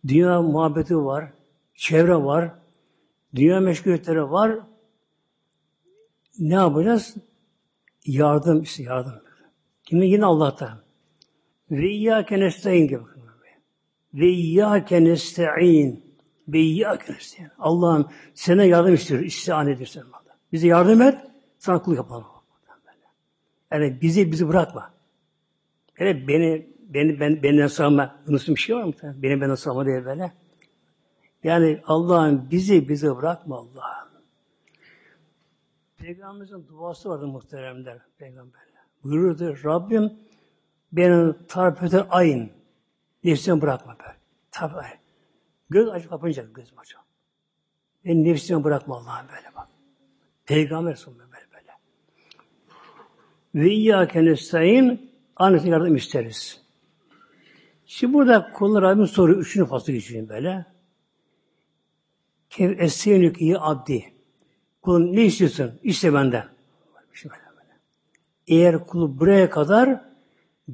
[0.08, 1.32] dünya muhabbeti var,
[1.74, 2.50] çevre var,
[3.34, 4.58] Dünya meşguliyetleri var.
[6.38, 7.16] Ne yapacağız?
[8.06, 9.22] Yardım işte yardım.
[9.88, 10.82] Şimdi yine Allah'tan.
[11.70, 13.02] Ve iyyâke nestaîn gibi.
[14.14, 16.09] Ve iyyâke nesta'in.
[16.52, 17.50] Ve iyyâke nesta'in.
[17.58, 19.20] Allah'ım sana yardım istiyor.
[19.20, 20.04] İstihan ediyorsun.
[20.52, 21.18] Bize yardım et.
[21.58, 22.26] Sana kul yapalım.
[23.72, 24.90] Yani bizi bizi bırakma.
[25.98, 28.16] Yani beni beni ben benden sağma.
[28.28, 28.92] Unutsun bir şey var mı?
[29.02, 30.32] Beni benden sağma diye böyle.
[31.44, 34.10] Yani Allah'ın bizi bize bırakma Allah'ım.
[35.96, 38.82] Peygamberimizin duası vardı muhteremler peygamberler.
[39.04, 40.12] Buyururdu Rabbim
[40.92, 42.50] beni tarpete ayın.
[43.24, 43.96] Nefsimi bırakma.
[44.50, 44.98] Tarp ayın.
[45.70, 47.00] Göz açıp kapınca gözüm açıp.
[48.04, 49.68] Beni nefsimi bırakma Allah'ım böyle bak.
[50.46, 51.72] Peygamber sunmuyor böyle böyle.
[53.54, 56.62] Ve iyyâke nestaîn annesi yardım isteriz.
[57.86, 59.38] Şimdi burada kullar Rabbim soruyor.
[59.38, 60.66] Üçünü faslı geçiyor böyle.
[62.50, 64.12] Kev essenük iyi abdi.
[64.82, 65.78] Kulum ne istiyorsun?
[65.82, 66.48] İşte benden.
[68.46, 70.09] Eğer kulu buraya kadar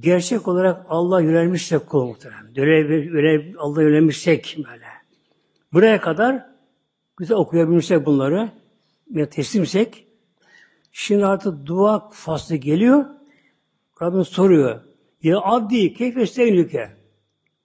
[0.00, 2.54] gerçek olarak Allah yönelmişsek kul muhterem.
[2.54, 4.87] Görev, Allah yönelmişsek böyle.
[5.72, 6.46] Buraya kadar
[7.16, 8.50] güzel okuyabilmişsek bunları
[9.11, 10.06] ya teslimsek
[10.92, 13.04] şimdi artık dua faslı geliyor.
[14.02, 14.80] Rabbim soruyor.
[15.22, 16.90] Ya abdi keyfe steynüke.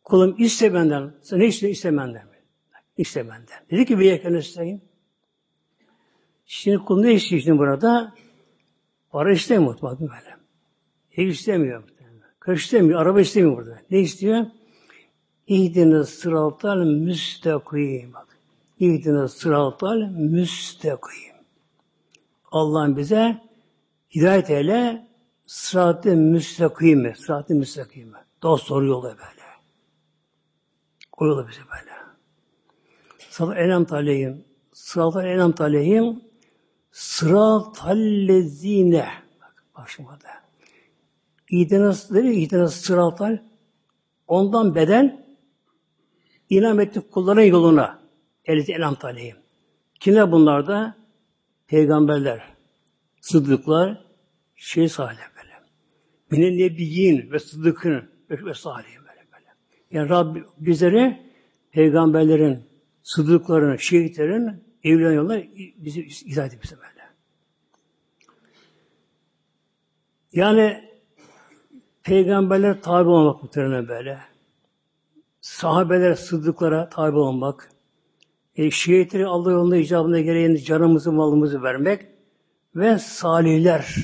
[0.04, 1.14] Kulum iste benden.
[1.22, 2.32] Sen ne iste, iste benden.
[2.98, 3.66] İşte benden.
[3.72, 4.82] Dedi ki bir yeken isteyin.
[6.46, 8.16] Şimdi kul ne istiyor şimdi burada?
[9.10, 10.38] Para istemiyor bak böyle.
[11.18, 11.84] Ev istemiyor.
[12.42, 13.02] Kış istemiyor.
[13.02, 13.80] Araba istemiyor burada.
[13.92, 14.46] Ne istiyor?
[15.48, 18.14] İhdine sıratal müstakim.
[18.14, 18.38] Bak.
[18.80, 21.36] İhdine sıratal müstakim.
[22.52, 23.42] Allah'ın bize
[24.16, 25.08] hidayet eyle
[25.46, 27.16] sırat-ı müstakime.
[27.16, 28.18] Sırat-ı müstakime.
[28.42, 29.42] Dost doğru yola böyle.
[31.18, 31.92] O yola bize böyle.
[33.30, 34.46] Sırat enam aleyhim.
[34.74, 36.22] Sırat enam aleyhim.
[36.92, 39.10] Sırat hallezine.
[39.42, 40.41] Bak başıma da.
[41.52, 43.38] İdina, dedi İdina sıratal.
[44.28, 45.26] Ondan bedel
[46.50, 48.02] inam ettik kulların yoluna.
[48.46, 49.36] Elisi enam aleyhim.
[50.00, 50.96] Kimler bunlar da?
[51.68, 52.44] Peygamberler,
[53.22, 54.06] sıddıklar,
[54.56, 55.54] şey salih böyle.
[56.32, 59.48] Mine nebiyyin ve sıddıkın ve salih böyle böyle.
[59.92, 61.22] Yani Rabbi bizleri
[61.72, 62.64] peygamberlerin,
[63.04, 65.44] sıddıkların, şehitlerin evliyan yoluna
[65.78, 67.02] bizi izah edip bize böyle.
[70.34, 70.91] Yani
[72.04, 74.20] peygamberler tabi olmak muhtemelen böyle.
[75.42, 77.72] Sahabeler, sıddıklara tabi olmak.
[78.56, 82.08] E, şehitleri Allah yolunda icabında gereğinde canımızı, malımızı vermek
[82.76, 83.96] ve salihler,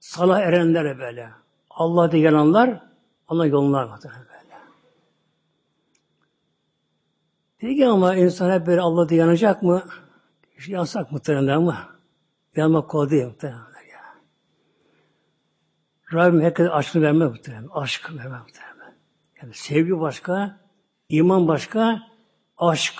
[0.00, 1.30] salah erenlere böyle.
[1.70, 2.82] Allah'ta yananlar,
[3.28, 4.54] Allah yolunlar muhtemelen böyle.
[7.58, 9.82] Peki ama insan hep böyle Allah'ta yanacak mı?
[10.66, 11.88] Yansak muhtemelen ama
[12.56, 13.67] yanmak kolay değil muhtemelen.
[16.12, 17.68] Rabbim herkese aşkını vermez muhtemelen.
[17.72, 18.94] Aşk vermez muhtemelen.
[19.42, 20.60] Yani sevgi başka,
[21.08, 22.02] iman başka,
[22.58, 22.94] aşk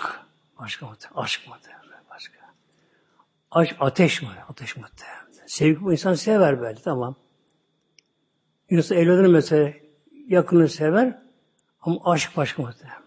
[0.59, 1.21] başka muhtemelen.
[1.21, 2.37] Aşk muhtemelen başka.
[3.51, 4.27] Aşk ateş mi?
[4.49, 5.19] Ateş muhtemelen.
[5.47, 7.15] Sevgi bu insan sever böyle tamam.
[8.69, 9.73] İnsan evlenir mesela
[10.27, 11.21] yakını sever
[11.81, 12.99] ama aşk başka muhtemelen.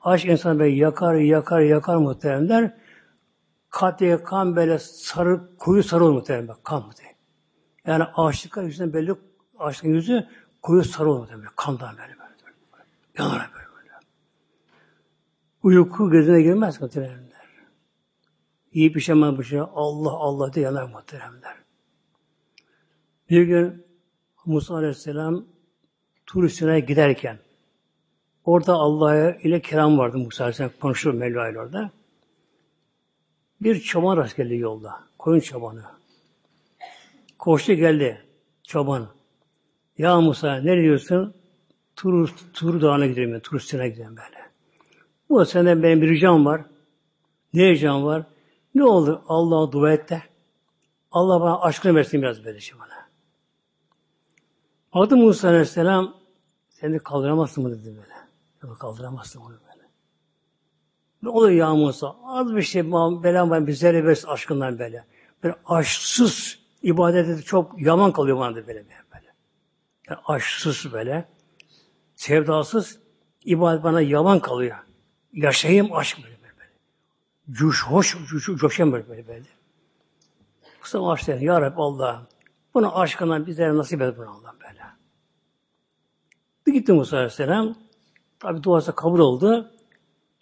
[0.00, 2.76] Aşk insan böyle yakar, yakar, yakar muhteremler.
[3.70, 6.48] Kalpte kan böyle sarı, koyu sarı olur muhterem.
[6.64, 7.19] Kan muhterem.
[7.86, 9.14] Yani aşıklar yüzünden belli
[9.58, 10.26] aşkın yüzü
[10.62, 11.44] koyu sarı olur muhterem.
[11.56, 12.30] Kandan böyle böyle.
[13.18, 13.90] Yanar böyle böyle.
[15.62, 17.30] Uyku gözüne girmez muhteremler.
[19.00, 21.56] Şey mi bir şey Allah Allah diye yanar muhteremler.
[23.30, 23.86] Bir gün
[24.46, 25.44] Musa Aleyhisselam
[26.26, 27.38] Tur giderken
[28.44, 31.90] Orada Allah ile kelam vardı Musa Aleyhisselam konuşur Mevla ile orada.
[33.60, 35.00] Bir çoban rast geldi yolda.
[35.18, 35.99] Koyun çobanı.
[37.40, 38.24] Koştu geldi
[38.62, 39.08] çoban.
[39.98, 41.34] Ya Musa ne diyorsun?
[41.96, 43.30] Tur, Tur Dağı'na gidelim.
[43.30, 44.50] Yani, Tur Üstüne gidelim böyle.
[45.28, 46.62] Bu senden benim bir ricam var.
[47.54, 48.22] Ne ricam var?
[48.74, 50.22] Ne olur Allah'a dua et de.
[51.10, 53.08] Allah bana aşkını versin biraz böyle şey bana.
[54.92, 56.14] Adı Musa Aleyhisselam
[56.68, 58.14] seni kaldıramazsın mı dedi böyle.
[58.62, 59.88] Yok kaldıramazsın onu böyle.
[61.22, 62.16] Ne oluyor ya Musa?
[62.24, 65.04] Az bir şey belam var bir zerre versin aşkından böyle.
[65.42, 69.34] Böyle aşksız ibadet çok yaman kalıyor bana da böyle böyle.
[70.10, 71.28] Yani aşksız böyle.
[72.14, 72.98] Sevdasız
[73.44, 74.76] ibadet bana yaman kalıyor.
[75.32, 76.70] Yaşayayım aşk böyle böyle.
[77.50, 79.28] Cuş, hoş, cuş, coşayım böyle böyle.
[79.28, 79.44] böyle.
[80.80, 81.42] Kısa aşk dedim.
[81.42, 82.26] Ya Rabbi Allah.
[82.74, 84.80] Bunu aşkından bizlere nasip et bunu Allah böyle.
[86.66, 87.74] Bir gitti Musa Aleyhisselam.
[88.38, 89.70] Tabi duası kabul oldu.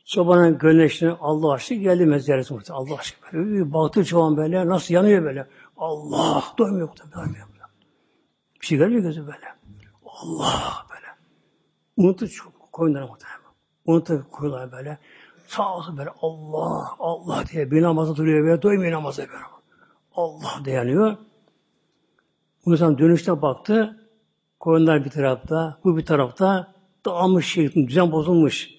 [0.09, 2.85] Çobanın gönlüne Allah aşkı geldi mezaresi muhtemelen.
[2.85, 3.73] Allah aşkı böyle.
[3.73, 4.67] Baktı çoban böyle.
[4.67, 5.47] Nasıl yanıyor böyle.
[5.77, 7.47] Allah doymuyor doymuyor.
[8.61, 9.55] Bir şey görmüyor gözü böyle.
[10.05, 11.07] Allah böyle.
[11.97, 12.27] Unuttu
[12.73, 13.41] koyunları muhtemelen.
[13.87, 14.99] Unuttu koyunları böyle.
[15.47, 18.63] Sağ olsun böyle Allah Allah diye bir namazda duruyor böyle.
[18.63, 19.43] Doymuyor namaza böyle.
[20.15, 21.17] Allah dayanıyor.
[22.67, 24.07] İnsan dönüşte baktı.
[24.61, 26.75] Koyunlar bir tarafta, bu bir tarafta.
[27.07, 28.78] Dağılmış şey, düzen bozulmuş.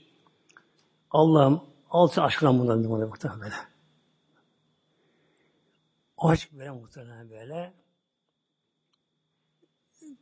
[1.11, 3.53] Allah'ım al sen aşkından bundan diye muhtemelen böyle.
[6.17, 7.73] Aşk böyle muhtemelen böyle.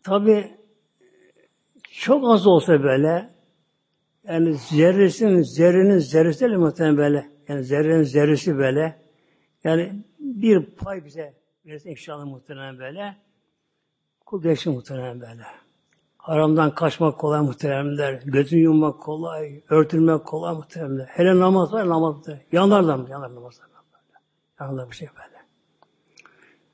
[0.04, 0.58] Tabi
[1.92, 3.38] çok az olsa böyle
[4.24, 7.30] yani zerresinin, zerrenin zerresi değil muhtemelen böyle.
[7.48, 9.02] Yani zerrenin zerresi böyle.
[9.64, 11.34] Yani bir pay bize
[11.66, 13.18] verirse inşallah muhtemelen böyle.
[14.26, 15.44] Kul değişir muhtemelen böyle.
[16.28, 18.22] Haramdan kaçmak kolay muhteremler.
[18.26, 19.62] Gözünü yummak kolay.
[19.70, 21.06] Örtülmek kolay muhteremler.
[21.06, 22.40] Hele namaz var namaz da.
[22.52, 23.10] Yanlardan mı?
[23.10, 23.62] Yanar namaz.
[24.60, 25.46] Yanlar bir şey böyle.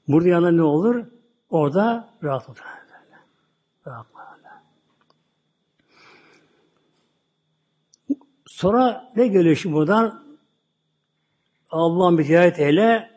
[0.07, 1.05] Burada yana ne olur?
[1.49, 2.57] Orada rahat olur.
[2.57, 3.21] Böyle.
[3.87, 4.07] Rahat.
[8.45, 10.23] Sonra ne geliyor şimdi buradan?
[11.71, 13.09] Allah'ın bir hidayet eyle,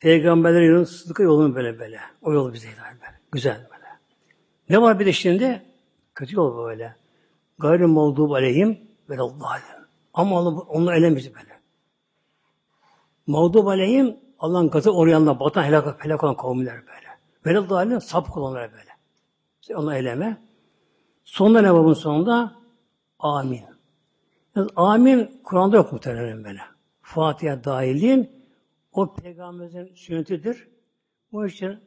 [0.00, 2.00] peygamberlerin yolunu, sıdkı yolunu böyle böyle.
[2.22, 2.96] O yol bize hidayet.
[3.32, 3.86] Güzel böyle.
[4.68, 5.62] Ne var bir de şimdi?
[6.16, 6.96] Kötü yol böyle.
[7.58, 9.60] Gayrı mağdub aleyhim ve Allah
[10.14, 11.60] Ama Allah onu elemiş böyle.
[13.26, 17.06] Mağdub aleyhim Allah'ın katı oryanlar, batan helak, helak olan kavimler böyle.
[17.46, 18.90] Veled dalim sapık olanlar böyle.
[19.60, 20.42] İşte onu eleme.
[21.24, 22.52] Sonunda ne bunun sonunda?
[23.18, 23.64] Amin.
[24.56, 26.60] Yani amin Kur'an'da yok muhtemelen böyle.
[27.02, 28.26] Fatiha dahil
[28.92, 30.68] O peygamberimizin sünnetidir.
[31.32, 31.78] Bu için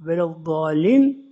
[0.00, 1.31] veled dalim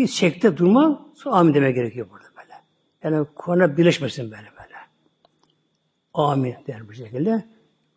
[0.00, 2.54] bir şekilde durma, sonra amin demeye gerekiyor burada böyle.
[3.02, 4.76] Yani Kur'an'a birleşmesin böyle böyle.
[6.14, 7.44] Amin der bu şekilde.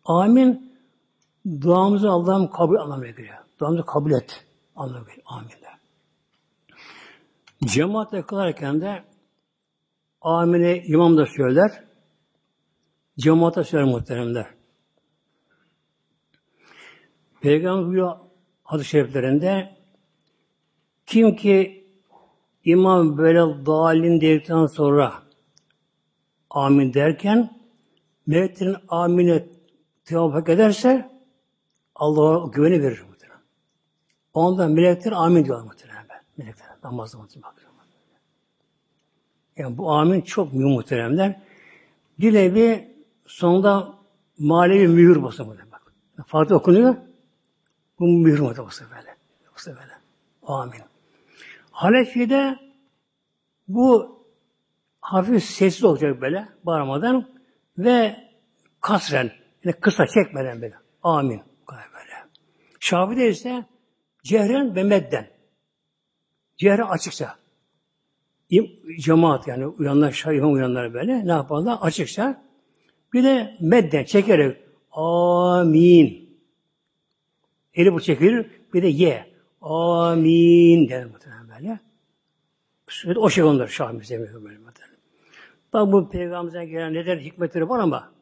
[0.04, 0.78] Amin
[1.60, 3.36] duamızı Allah'ım kabul anlamına geliyor.
[3.60, 4.44] Duamızı kabul et
[4.76, 5.26] anlamına geliyor.
[5.26, 5.78] Amin der.
[7.64, 9.04] Cemaatle kılarken de
[10.20, 11.84] amine imam da söyler.
[13.18, 14.46] Cemaate söyler muhteremler.
[17.40, 18.16] Peygamber buyuruyor
[18.64, 19.76] hadis-i şeriflerinde
[21.06, 21.83] kim ki
[22.64, 25.12] İmam böyle dalin dedikten sonra
[26.50, 27.60] amin derken
[28.26, 29.46] meleklerin amine
[30.04, 31.10] tevafuk ederse
[31.94, 33.40] Allah'a güveni verir muhtemelen.
[34.34, 36.06] Ondan melekler amin diyorlar muhtemelen.
[36.36, 37.52] Melekler namazda muhtemelen.
[39.56, 41.40] Yani bu amin çok mühim muhteremler.
[42.18, 42.96] Bir nevi
[43.26, 43.94] sonunda
[44.38, 45.78] manevi mühür basıyor muhtemelen.
[46.26, 46.96] Fatih okunuyor.
[47.98, 49.16] Bu mühür muhtemelen böyle.
[49.46, 49.92] Yoksa böyle.
[50.42, 50.93] Amin.
[51.74, 52.58] Hanefi'de
[53.68, 54.18] bu
[55.00, 57.28] hafif sessiz olacak böyle bağırmadan
[57.78, 58.16] ve
[58.80, 59.30] kasren,
[59.64, 60.74] yani kısa çekmeden böyle.
[61.02, 61.42] Amin.
[61.70, 62.12] Böyle.
[62.80, 63.64] Şafi'de ise
[64.22, 65.28] cehren ve medden.
[66.56, 67.34] Cehre açıkça.
[69.00, 71.78] Cemaat yani uyanlar, şahivan uyanlar böyle ne yaparlar?
[71.80, 72.44] Açıkça.
[73.12, 74.56] Bir de medden çekerek
[74.92, 76.38] amin.
[77.74, 78.46] Eli bu çekilir.
[78.74, 79.34] Bir de ye.
[79.60, 81.78] Amin der muhtemelen böyle.
[83.18, 84.58] O şey onlar Şahimiz demiyor böyle.
[85.72, 88.12] Bak bu peygamberimize gelen neden hikmetleri var ama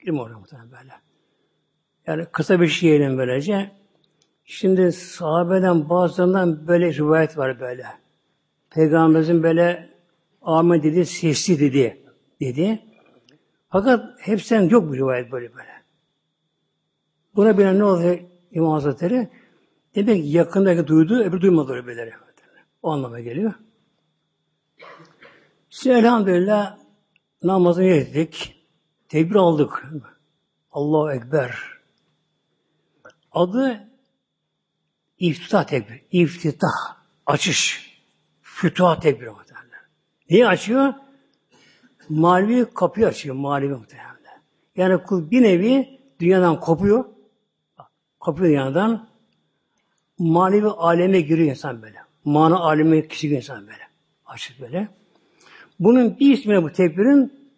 [0.00, 0.92] girme oraya muhtemelen böyle.
[2.06, 3.70] Yani kısa bir şey yiyelim böylece.
[4.44, 7.86] Şimdi sahabeden bazılarından böyle rivayet var böyle.
[8.70, 9.90] Peygamberimizin böyle
[10.42, 12.04] amin dedi, sesli dedi,
[12.40, 12.82] dedi.
[13.68, 15.72] Fakat hepsinden yok bir rivayet böyle böyle.
[17.36, 18.18] Buna binen ne oluyor
[18.50, 19.28] İmam Hazretleri?
[19.94, 22.12] Demek ki yakındaki duydu, öbür duymadı öyle beleri.
[22.82, 23.54] O anlama geliyor.
[25.70, 26.78] Şimdi elhamdülillah
[27.42, 28.66] namazını ettik.
[29.08, 29.86] Tekbir aldık.
[30.72, 31.58] Allahu Ekber.
[33.32, 33.88] Adı
[35.18, 36.02] iftitah tekbir.
[36.10, 36.68] İftitah.
[37.26, 37.92] Açış.
[38.42, 39.80] Fütuha tekbir muhtemelen.
[40.30, 40.94] Niye açıyor?
[42.08, 43.34] Manevi kapıyı açıyor.
[43.34, 44.12] Manevi muhtemelen.
[44.76, 47.04] Yani kul bir nevi dünyadan kopuyor.
[48.20, 49.08] Kopuyor dünyadan.
[50.18, 52.11] Manevi aleme giriyor insan böyle.
[52.24, 53.88] Mana aleme kişi insan böyle.
[54.26, 54.88] Açık böyle.
[55.80, 57.50] Bunun bir ismi bu tekbirin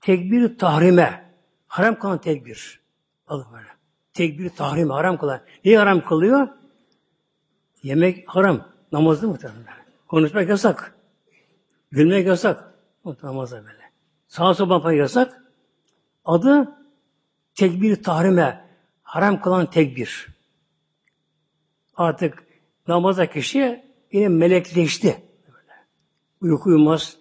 [0.00, 1.32] tekbir tahrime.
[1.66, 2.80] Haram kılan tekbir.
[3.26, 3.68] Adı böyle.
[4.14, 4.92] Tekbir tahrime.
[4.94, 5.40] Haram kılan.
[5.64, 6.48] Niye haram kılıyor?
[7.82, 8.68] Yemek haram.
[8.92, 9.64] Namazda muhtemelen.
[10.08, 10.96] Konuşmak yasak.
[11.90, 12.74] Gülmek yasak.
[13.22, 13.90] Namazda böyle.
[14.28, 15.42] Sağa sola yasak.
[16.24, 16.76] Adı
[17.54, 18.64] tekbir tahrime.
[19.02, 20.28] Haram kılan tekbir.
[21.96, 22.44] Artık
[22.88, 25.22] namaza kişi yine melekleşti.
[26.40, 27.16] Uyku uyumaz,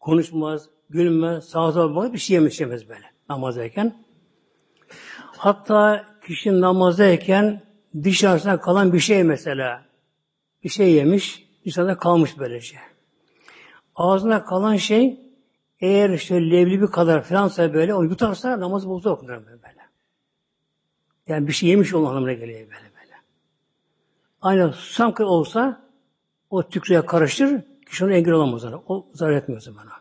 [0.00, 4.04] konuşmaz, gülmez, sağa sola bakmaz, bir şey yemiş yemez böyle namazdayken.
[5.36, 7.62] Hatta kişi namazdayken
[8.02, 9.84] dışarısında kalan bir şey mesela
[10.64, 12.76] bir şey yemiş, dışarıda kalmış böylece.
[13.94, 15.20] Ağzına kalan şey
[15.80, 19.84] eğer işte leblebi kadar falansa böyle onu yutarsa namaz bozdu okunur böyle.
[21.26, 23.14] Yani bir şey yemiş olan anlamına geliyor böyle böyle.
[24.42, 25.83] Aynen susam olsa
[26.54, 28.64] o tükrüğe karıştır, kişi onu engel olamaz.
[28.64, 28.76] Ona.
[28.76, 29.92] O zarar etmiyor bana.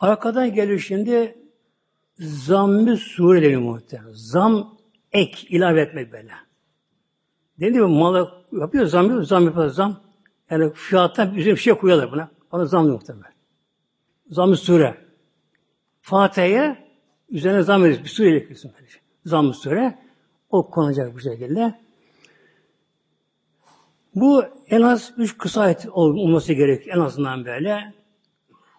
[0.00, 1.38] Arkadan geliyor şimdi
[2.18, 4.12] zamm-ı sure deniyor muhtemelen.
[4.12, 4.78] Zam
[5.12, 6.32] ek, ilave etmek böyle.
[7.56, 10.00] Dediğim gibi malı yapıyor, zam yapıyor, zam yapıyor, zam.
[10.50, 12.30] Yani fiyattan bir şey koyuyorlar buna.
[12.52, 13.32] Ona zam diyor muhtemelen.
[14.30, 14.98] Zam-ı sure.
[16.00, 16.78] Fatiha'ya
[17.28, 18.04] üzerine zam ediyorsun.
[18.04, 18.72] Bir sure ekliyorsun.
[19.24, 19.98] Zam-ı sure.
[20.50, 21.87] O konacak bu şekilde.
[24.20, 26.96] Bu en az üç kısa ayet olması gerekiyor.
[26.96, 27.94] En azından böyle.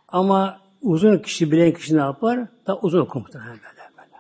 [0.08, 2.40] Ama uzun kişi bilen kişi ne yapar?
[2.68, 4.18] Da uzun okur muhtemelen böyle, böyle.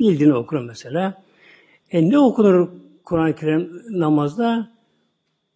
[0.00, 1.22] Bildiğini okur mesela.
[1.90, 2.68] E ne okunur
[3.04, 4.70] Kur'an-ı Kerim namazda?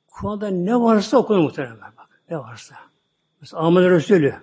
[0.08, 2.20] Kur'an'da ne varsa okunur muhtemelen bak.
[2.30, 2.74] Ne varsa.
[3.40, 4.34] Mesela Ahmet Resulü,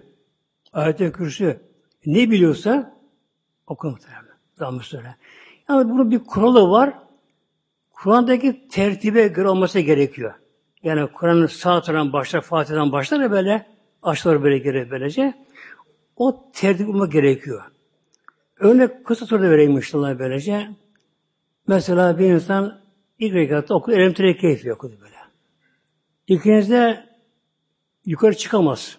[0.73, 1.59] ayet-i kürsü,
[2.05, 2.97] ne biliyorsa
[3.67, 4.35] okunur muhtemelen.
[4.55, 5.15] Zammı söyle.
[5.69, 6.93] Yani bunun bir kuralı var.
[7.91, 10.33] Kur'an'daki tertibe göre olması gerekiyor.
[10.83, 13.65] Yani Kur'an'ın sağ tarafından başlar, Fatiha'dan başlar ya böyle,
[14.03, 15.33] aşağıları böyle gelir böylece.
[16.15, 17.63] O tertip olma gerekiyor.
[18.59, 20.69] Örnek kısa soruda vereyim inşallah böylece.
[21.67, 22.81] Mesela bir insan
[23.19, 25.15] ilk rekatta okudu, elim tere keyfi okudu böyle.
[26.27, 27.05] İkinizde
[28.05, 28.97] yukarı çıkamaz.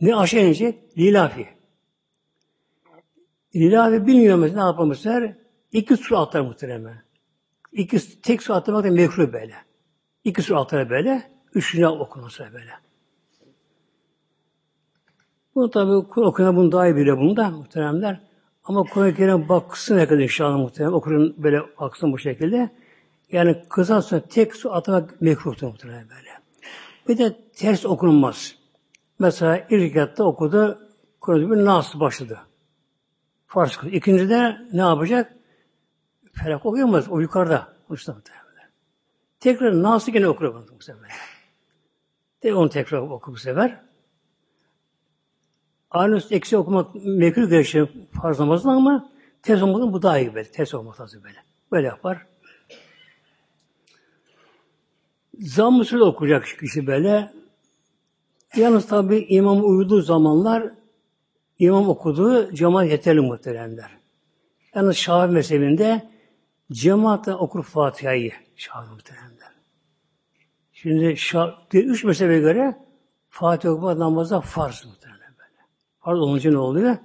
[0.00, 0.98] Ne aşağı inecek?
[0.98, 1.48] Lilafi.
[3.54, 5.34] Lilafi bilmiyor mesela ne yapar
[5.72, 7.02] İki sur atlar muhtemelen.
[7.72, 9.54] İki, tek sur atlamak da mekruh böyle.
[10.24, 11.30] İki sur atlar böyle.
[11.54, 12.70] Üçüne okunması böyle.
[15.54, 18.20] Bu tabi okuyan bunu daha iyi biliyor bunu da muhteremler.
[18.64, 20.94] Ama Kur'an-ı Kerim baksın kadar inşallah muhterem.
[20.94, 22.70] Okurun böyle baksın bu şekilde.
[23.32, 26.30] Yani kısa sonra tek su atmak mekruhtur muhterem böyle.
[27.08, 28.54] Bir de ters okunmaz.
[29.18, 30.78] Mesela ilk okudu,
[31.20, 32.38] Kur'an-ı bir Nas başladı.
[33.46, 33.92] Fars kıldı.
[33.92, 35.34] İkinci de ne yapacak?
[36.32, 37.08] Felak okuyamaz.
[37.08, 37.74] O yukarıda.
[37.88, 38.14] Uçta
[39.44, 41.10] Tekrar Nas'ı gene okur bu sefer.
[42.42, 43.80] De onu tekrar oku bu sefer.
[45.90, 47.88] Aynı eksi okumak mekruh gerekiyor
[48.22, 50.50] farz namazında ama ters olmadan bu daha iyi böyle.
[50.50, 51.38] Ters olmak lazım böyle.
[51.72, 52.26] Böyle yapar.
[55.38, 57.32] Zamm-ı Sure okuyacak kişi böyle.
[58.56, 60.70] Yalnız tabi imam uyuduğu zamanlar
[61.58, 63.90] imam okuduğu cemaat yeterli muhteremler.
[64.74, 66.10] Yalnız Şafi mezhebinde
[66.72, 69.52] cemaatle okur Fatiha'yı Şafi muhteremler.
[70.72, 72.78] Şimdi Şafi, üç mezhebe göre
[73.28, 75.60] Fatiha okuma namazda farz muhteremler böyle.
[76.00, 76.96] Farz olunca ne oluyor?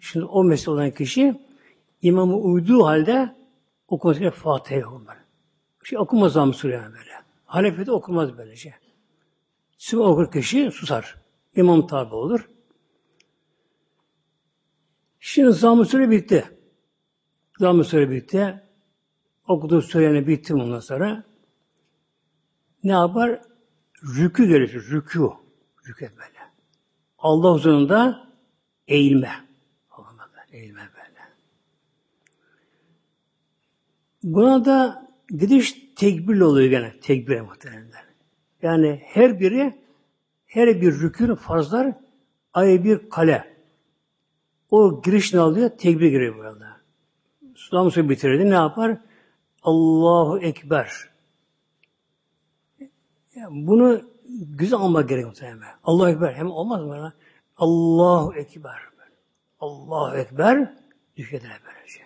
[0.00, 1.40] Şimdi o mesle olan kişi
[2.02, 3.36] imamı uyduğu halde
[3.88, 5.16] okuması Fatiha'yı okumaz.
[5.84, 7.10] Şey okumaz zamm sure yani böyle.
[7.44, 8.74] Hanefi'de okumaz böylece.
[9.78, 11.16] Şimdi okur kişi susar.
[11.56, 12.48] İmam tabi olur.
[15.20, 16.44] Şimdi zamm sure bitti.
[17.58, 18.62] Sure bitti.
[19.50, 21.24] Okuduğu sureni bitti bundan sonra.
[22.84, 23.40] Ne yapar?
[24.16, 24.72] Rükü gelir.
[24.72, 25.20] Rükü.
[25.88, 26.38] Rükü böyle.
[27.18, 28.28] Allah huzurunda
[28.88, 29.30] eğilme.
[29.90, 31.20] Allah'ım eğilme böyle.
[34.22, 37.00] Buna da gidiş tekbirle oluyor gene.
[37.00, 37.90] Tekbir muhtemelen.
[38.62, 39.78] Yani her biri
[40.46, 41.94] her bir rükün farzlar
[42.54, 43.56] ayrı bir kale.
[44.70, 45.70] O giriş ne alıyor?
[45.78, 46.76] Tekbir giriyor burada.
[47.54, 48.50] Sulam su bitirirdi.
[48.50, 49.09] Ne yapar?
[49.62, 51.10] Allahu Ekber.
[53.34, 55.74] Yani bunu güzel almak gerekiyor muhtemelen.
[55.84, 56.32] Allahu Ekber.
[56.34, 57.12] Hem olmaz mı?
[57.56, 58.80] Allahu Ekber.
[59.60, 60.74] Allahu Ekber
[61.16, 62.00] düşüyorlar böylece.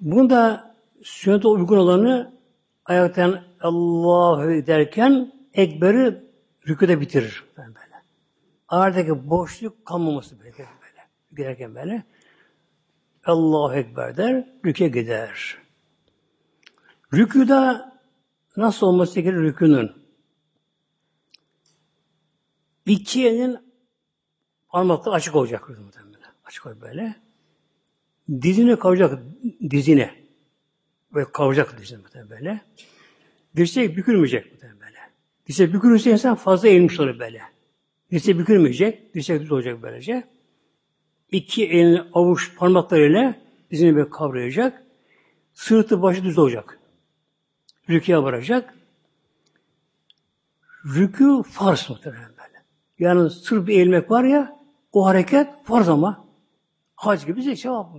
[0.00, 2.32] Bunda sünnete uygun olanı
[2.84, 6.24] ayaktan Allahu derken Ekber'i
[6.68, 7.44] rüküde bitirir.
[7.56, 7.78] Böyle.
[8.68, 10.58] Aradaki boşluk kalmaması böyle.
[10.58, 11.08] böyle.
[11.36, 12.02] Giderken böyle.
[13.28, 15.58] Allahu Ekber der, rüke gider.
[17.12, 17.92] Rüküda
[18.56, 19.90] nasıl olması gerekir rükünün?
[22.86, 23.58] İki elin
[24.68, 25.70] parmakları açık olacak.
[26.44, 27.16] Açık olacak böyle.
[28.42, 29.22] Dizine kavacak,
[29.70, 30.14] dizine.
[31.14, 32.00] Böyle kavacak dizine
[32.30, 32.60] böyle.
[33.56, 34.98] Dirsek bükülmeyecek böyle.
[35.46, 37.42] Dirsek bükülürse insan fazla eğilmiş olur böyle.
[38.10, 40.37] Dirsek bükülmeyecek, dirsek düz olacak böylece.
[41.32, 43.34] İki elini avuç parmaklarıyla
[43.70, 44.82] dizini böyle kavrayacak.
[45.54, 46.78] Sırtı başı düz olacak.
[47.90, 48.74] Rüküye varacak.
[50.84, 52.64] Rükü farz muhtemelen böyle.
[52.98, 54.58] Yani sırf bir eğilmek var ya,
[54.92, 56.24] o hareket farz ama
[56.94, 57.96] hac gibi bir sevap.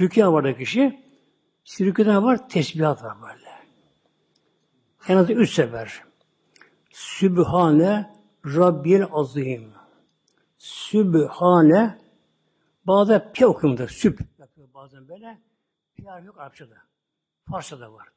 [0.00, 1.00] Rüküye vardı kişi.
[1.80, 3.50] Rüküden var, tesbihat var böyle.
[5.08, 6.02] En az üç sefer.
[6.90, 8.10] Sübhane
[8.46, 9.79] Rabbil Azim.
[10.60, 11.98] Sübhane
[12.86, 15.38] bazen pi okumda süb yapıyor bazen böyle.
[15.94, 16.76] Pi yok Arapçada.
[17.50, 18.08] Farsçada var.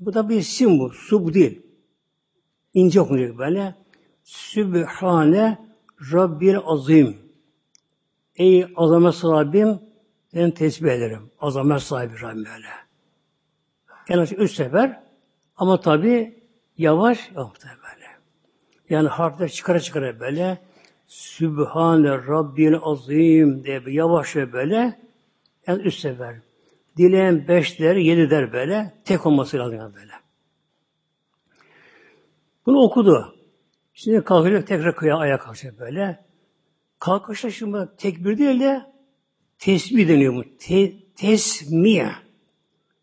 [0.00, 0.90] Bu da bir sim bu.
[0.90, 1.66] Su bu değil.
[2.74, 3.74] İnce okunacak böyle.
[4.24, 5.58] Sübhane
[6.12, 7.18] Rabbil Azim.
[8.36, 9.80] Ey azamet sahibim
[10.34, 11.30] ben tesbih ederim.
[11.40, 12.68] Azamet sahibi Rabbim böyle.
[14.08, 15.02] En az üç sefer
[15.56, 16.42] ama tabi
[16.78, 18.06] yavaş yaptı böyle.
[18.88, 20.63] Yani harfler çıkara çıkara böyle
[21.06, 25.00] Sübhane Rabbil Azim diye bir yavaş ve böyle
[25.66, 26.36] yani üç sefer.
[26.96, 28.94] Dileyen beş der, yedi der böyle.
[29.04, 30.12] Tek olması lazım böyle.
[32.66, 33.34] Bunu okudu.
[33.94, 36.24] Şimdi kalkacak tekrar kıya ayağa kalkacak böyle.
[36.98, 38.82] Kalkışta şimdi tekbir değil de
[39.58, 40.44] tesbih deniyor bu.
[40.58, 42.10] Te, tesmiye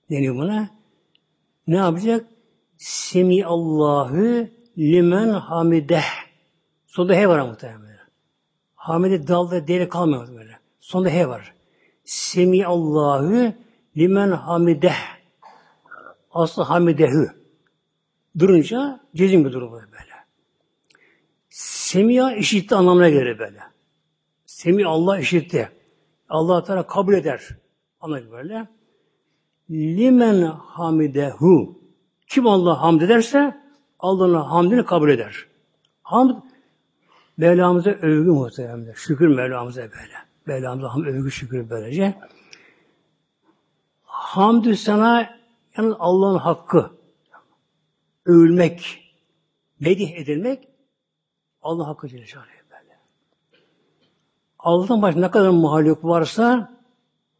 [0.09, 0.69] deniyor buna.
[1.67, 2.25] Ne yapacak?
[2.77, 4.47] Semi Allahu
[4.77, 6.03] limen hamideh.
[6.87, 7.90] Sonunda he var muhtemelen.
[8.81, 10.59] Hamide dalda deli kalmıyor böyle.
[10.79, 11.53] Sonunda he var.
[12.03, 13.53] Semi Allahu
[13.97, 14.95] limen hamideh.
[16.31, 17.31] Aslı hamidehü.
[18.39, 19.85] Durunca cezim bir durum böyle.
[21.49, 23.59] Semiya işitti anlamına gelir böyle.
[24.45, 25.69] Semi Allah işitti.
[26.29, 27.47] Allah Teala kabul eder.
[27.99, 28.67] Anlayın böyle.
[29.69, 31.79] Limen hamidehu.
[32.27, 33.57] Kim Allah hamd ederse
[33.99, 35.47] Allah'ın hamdini kabul eder.
[36.03, 36.50] Hamd
[37.41, 38.93] Mevlamıza övgü muhtemelen.
[38.93, 40.13] Şükür Mevlamıza böyle.
[40.45, 42.19] Mevlamıza ham övgü şükür böylece.
[44.03, 45.37] Hamdü sana
[45.77, 46.91] yani Allah'ın hakkı.
[48.25, 49.03] Övülmek,
[49.79, 50.67] medih edilmek
[51.61, 52.25] Allah hakkı Celle
[52.71, 52.97] böyle.
[54.59, 56.73] Allah'tan başka ne kadar muhalif varsa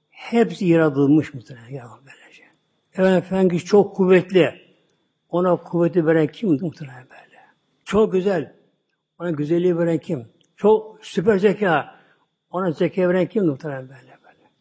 [0.09, 1.69] hepsi yaratılmış muhtemelen.
[1.69, 2.43] Yaratılmış böylece.
[2.93, 4.61] Efendim, efendim çok kuvvetli.
[5.29, 7.39] Ona kuvveti veren kim muhtemelen böyle.
[7.85, 8.60] Çok güzel.
[9.21, 10.27] Ona güzelliği veren kim?
[10.55, 11.95] Çok süper zeka.
[12.51, 14.51] Ona zeka veren kim muhtemelen böyle böyle.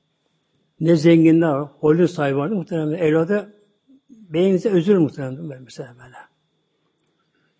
[0.80, 1.68] Ne zenginler var.
[1.78, 2.98] Holün sahibi vardı muhtemelen.
[2.98, 3.54] Evladı
[4.10, 6.16] beyninize özür muhtemelen böyle mesela böyle.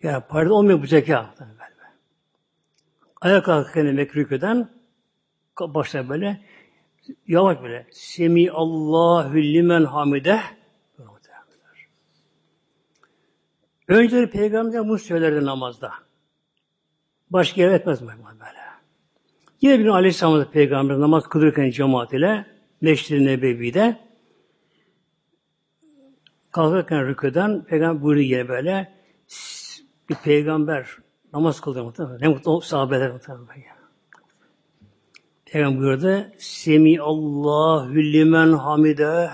[0.03, 1.71] Yani parada olmuyor bu zeka muhtemelen böyle.
[3.21, 4.69] Ayağa kalkarken demek rüküden
[5.59, 6.41] başlar böyle
[7.27, 10.41] yavaş böyle Semi Allahu limen hamideh
[13.87, 15.91] Önceleri Peygamber bunu söylerdi namazda.
[17.31, 18.61] Başka yer etmez böyle?
[19.61, 22.45] Yine bir gün Aleyhisselam Peygamber namaz kılırken cemaat ile
[22.81, 23.99] Meşri Nebevi'de
[26.51, 28.93] kalkarken rüküden Peygamber buyurdu yine böyle
[30.09, 30.97] bir peygamber
[31.33, 32.21] namaz kıldı muhtemelen.
[32.21, 33.47] Ne mutlu sahabeler muhtemelen.
[35.45, 36.25] Peygamber buyurdu.
[36.37, 39.29] Semi Allahu limen hamide.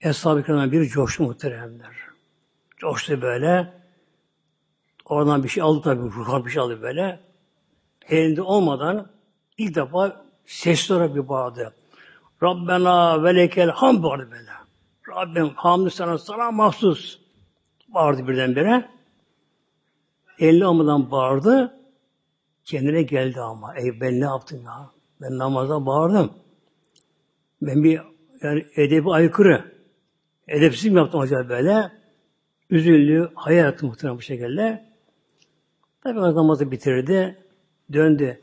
[0.00, 1.96] Eshab-ı biri coştu muhteremler.
[2.76, 3.79] Coştu böyle.
[5.10, 6.02] Oradan bir şey aldı tabii.
[6.02, 7.20] Ruhan bir şey aldı böyle.
[8.08, 9.10] Elinde olmadan
[9.58, 11.74] ilk defa sesli olarak bir bağırdı.
[12.42, 14.50] Rabbena ve lekel ham bağırdı böyle.
[15.08, 17.18] Rabbim hamdü sana, sana mahsus.
[17.88, 18.88] Bağırdı birdenbire.
[20.38, 21.76] Elini olmadan bağırdı.
[22.64, 23.76] Kendine geldi ama.
[23.76, 24.90] Ey ben ne yaptım ya?
[25.20, 26.32] Ben namaza bağırdım.
[27.62, 28.00] Ben bir
[28.42, 29.74] yani edebi aykırı.
[30.48, 31.92] Edepsiz mi yaptım acaba böyle?
[32.70, 34.89] Üzüldü, hayal etti muhtemelen bu şekilde.
[36.02, 37.36] Tabi namazı bitirdi.
[37.92, 38.40] Döndü.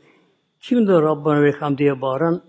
[0.60, 2.42] Kimdi Rabbana ve diye bağıran?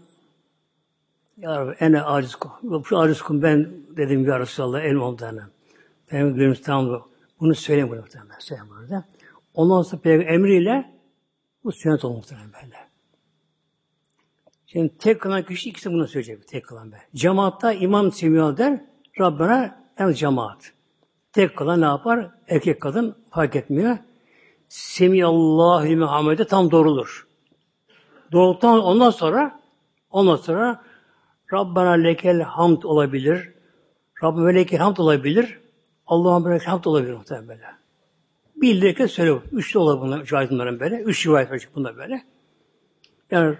[1.37, 2.85] Ya Rabbi ene aciz kum.
[2.85, 5.51] Şu aciz kum ben dedim ya Resulallah el ondanım.
[6.07, 7.07] Peygamber gülümsü tamam
[7.39, 8.39] bunu söyleyeyim bunu muhtemelen.
[8.39, 9.05] Söyleyeyim burada.
[9.53, 10.91] Ondan sonra Peygamber emriyle
[11.63, 12.75] bu sünnet oldu muhtemelen böyle.
[14.67, 16.47] Şimdi tek kılan kişi ikisi bunu söyleyecek.
[16.47, 16.97] Tek kılan be.
[17.15, 18.81] Cemaatta imam semiyor der.
[19.19, 20.73] Rabbena en cemaat.
[21.33, 22.31] Tek kılan ne yapar?
[22.47, 23.97] Erkek kadın fark etmiyor.
[24.69, 27.27] Semiyallahu Muhammed'e tam doğrulur.
[28.31, 29.59] Doğrultuktan ondan sonra
[30.11, 30.83] ondan sonra
[31.53, 33.53] Rabbena lekel hamd olabilir.
[34.23, 35.59] Rabbena lekel hamd olabilir.
[36.07, 37.65] Allah'a lekel hamd olabilir muhtemelen böyle.
[38.55, 39.39] Bildirirken söyle.
[39.51, 40.33] Üç de olabilir bunlar, üç
[40.79, 41.01] böyle.
[41.01, 42.23] Üç rivayet var bunda böyle.
[43.31, 43.55] Yani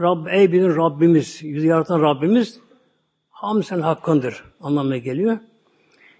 [0.00, 2.60] Rabb, ey bizim Rabbimiz, yüzü yaratan Rabbimiz
[3.30, 5.38] ham sen hakkındır anlamına geliyor.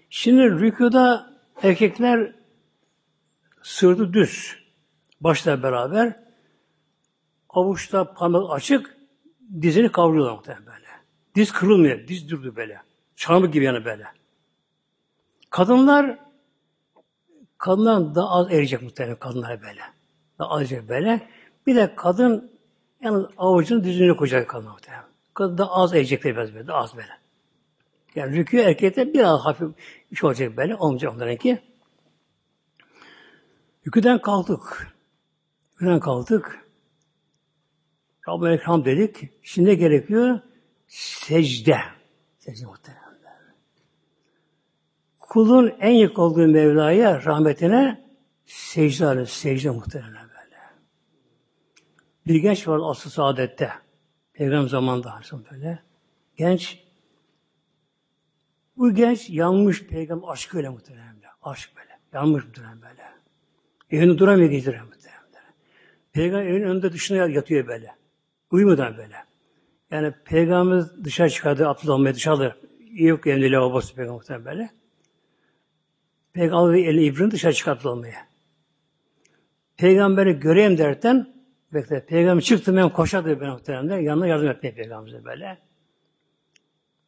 [0.09, 2.33] Şimdi rükuda erkekler
[3.77, 4.55] sırtı düz,
[5.21, 6.15] başla beraber
[7.49, 8.97] avuçta parmak açık,
[9.61, 10.87] dizini kavruyorlar muhtemelen böyle.
[11.35, 12.81] Diz kırılmıyor, diz durdu böyle.
[13.15, 14.03] Çarmık gibi yani böyle.
[15.49, 16.19] Kadınlar
[17.57, 19.81] kadınlar daha az erecek muhtemelen kadınlar böyle.
[20.39, 21.27] Daha az erecek böyle.
[21.67, 22.51] Bir de kadın
[23.03, 25.05] yani avucunu dizine koyacak kadın muhtemelen.
[25.33, 27.17] Kadın da az erecekler biraz böyle, daha az böyle.
[28.15, 29.69] Yani rükû erkekte biraz hafif
[30.11, 31.76] iş olacak böyle, olmayacak onlarınki.
[33.87, 34.95] Rüküden kalktık.
[35.73, 36.67] Rüküden kalktık.
[38.27, 39.29] Rabbim Ekrem dedik.
[39.43, 40.39] Şimdi ne gerekiyor?
[40.87, 41.77] Secde.
[42.37, 43.37] Secde muhteremler.
[45.19, 48.05] Kulun en yakın olduğu Mevla'ya, rahmetine
[48.45, 49.25] secde alır.
[49.25, 50.57] Secde muhteremler böyle.
[52.27, 53.71] Bir genç var asıl saadette.
[54.33, 55.21] Peygamber zamanında
[55.51, 55.79] böyle.
[56.35, 56.83] Genç
[58.77, 61.17] bu genç yanmış peygamber aşkı öyle muhtemelen.
[61.41, 61.99] Aşk böyle.
[62.13, 63.16] Yanmış muhtemelen böyle.
[63.91, 65.17] Evinde duramıyor gece muhtemelen.
[66.13, 67.95] Peygamber evin önünde dışına yatıyor böyle.
[68.51, 69.15] Uyumadan böyle.
[69.91, 72.55] Yani peygamber dışarı çıkardı abdest almaya dışarıda.
[72.93, 74.69] Yok evinde lavabosu peygamber böyle.
[76.33, 78.27] Peygamber elini İbrahim dışarı çıkarttı almaya.
[79.77, 81.33] Peygamberi göreyim derken
[81.73, 82.05] bekle.
[82.05, 83.99] Peygamber çıktı ben koşardı ben muhtemelen.
[83.99, 85.57] Yanına yardım etmeye peygamberimize böyle.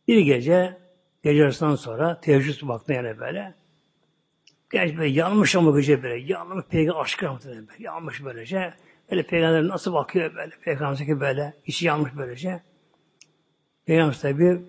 [0.08, 0.78] Bir gece
[1.24, 3.54] gece arasından sonra teheccüd baktı yani böyle.
[4.72, 6.34] Genç böyle yanmış ama gece böyle.
[6.34, 7.84] Yanmış peygamber aşkı muhtemelen böyle.
[7.84, 8.74] Yanmış böylece.
[9.12, 10.52] Böyle peygamber nasıl bakıyor böyle.
[10.64, 11.54] Peygamber böyle.
[11.66, 12.62] içi yanmış böylece.
[13.86, 14.62] Peygamber tabi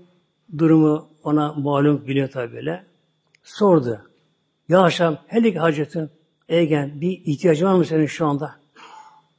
[0.59, 2.85] durumu ona malum biliyor tabi böyle.
[3.43, 4.11] Sordu.
[4.69, 6.11] Ya Haşam, helik hacetin,
[6.49, 8.57] Egen, bir ihtiyacı var mı senin şu anda?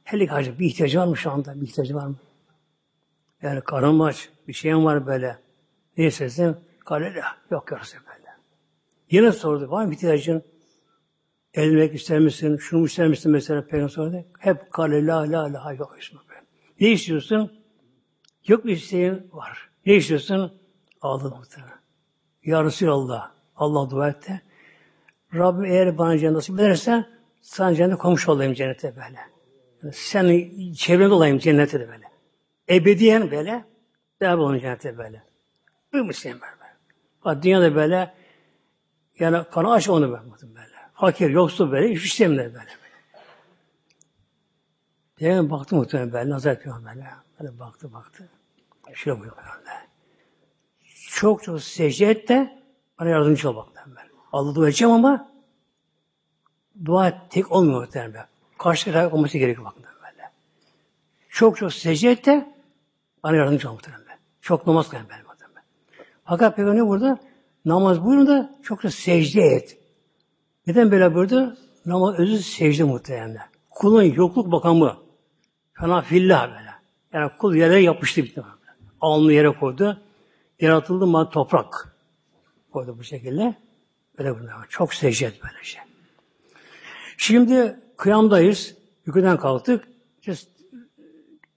[0.04, 1.60] Helik hacet, bir ihtiyacı var mı şu anda?
[1.60, 2.16] Bir ihtiyacı var mı?
[3.42, 5.38] Yani karın aç, bir şeyim var böyle.
[5.96, 6.56] Ne istersin?
[6.84, 8.28] Kalele, yok yarısı böyle.
[9.10, 10.42] Yine sordu, var mı ihtiyacın?
[11.54, 12.56] Elmek ister misin?
[12.56, 14.24] Şunu ister misin mesela Peygamber.
[14.38, 16.16] Hep kale la la la yok işte
[16.80, 17.52] Ne istiyorsun?
[18.46, 19.70] Yok bir isteğin var.
[19.86, 20.52] Ne istiyorsun?
[21.00, 21.78] Aldı muhtemelen.
[22.44, 23.30] Ya Resulallah.
[23.56, 24.42] Allah dua etti.
[25.34, 27.04] Rabbim eğer bana cennet nasip ederse
[27.40, 29.18] sana cennet komşu olayım cennete böyle.
[29.82, 32.04] Yani sen çevrende olayım cennete de böyle.
[32.70, 33.64] Ebediyen böyle
[34.20, 35.22] beraber olayım cennete böyle.
[35.92, 36.72] Buymuş sen böyle.
[37.24, 38.14] Bak dünyada böyle
[39.18, 40.54] yani kana aç onu böyle.
[40.54, 40.71] böyle.
[41.02, 42.54] Fakir, yoksul böyle, hiç istemiyor böyle.
[42.54, 42.70] böyle.
[45.16, 47.58] Peygamber baktı muhtemelen böyle, nazar yapıyor böyle.
[47.58, 48.28] Baktı baktı.
[48.94, 49.70] Şöyle buyuruyor böyle.
[51.10, 52.62] Çok çok secde et de
[52.98, 53.68] bana yardımcı ol bak.
[53.86, 54.08] Ben.
[54.32, 55.32] Allah dua edeceğim ama
[56.84, 58.26] dua tek olmuyor muhtemelen.
[58.58, 60.30] Karşı taraf olması gerekiyor bakın böyle.
[61.28, 62.54] Çok çok secde et de
[63.22, 64.18] bana yardımcı ol muhtemelen.
[64.40, 65.64] Çok namaz kılan ben muhtemelen.
[66.24, 67.18] Fakat Peygamber burada
[67.64, 69.81] namaz buyurun da çok da secde et.
[70.66, 71.56] Neden böyle buyurdu?
[71.86, 73.38] Namaz özü secde muhtemelen.
[73.70, 74.96] Kulun yokluk makamı.
[75.80, 76.70] Fena fillah böyle.
[77.12, 78.42] Yani kul yere yapıştı bitti.
[79.00, 80.00] Alnını yere koydu.
[80.60, 81.96] Yaratıldı mı toprak.
[82.72, 83.54] Koydu bu şekilde.
[84.18, 84.66] Böyle bunlar.
[84.68, 85.82] Çok secde böyle şey.
[87.16, 88.74] Şimdi kıyamdayız.
[89.06, 89.88] Yüküden kalktık.
[90.20, 90.34] İşte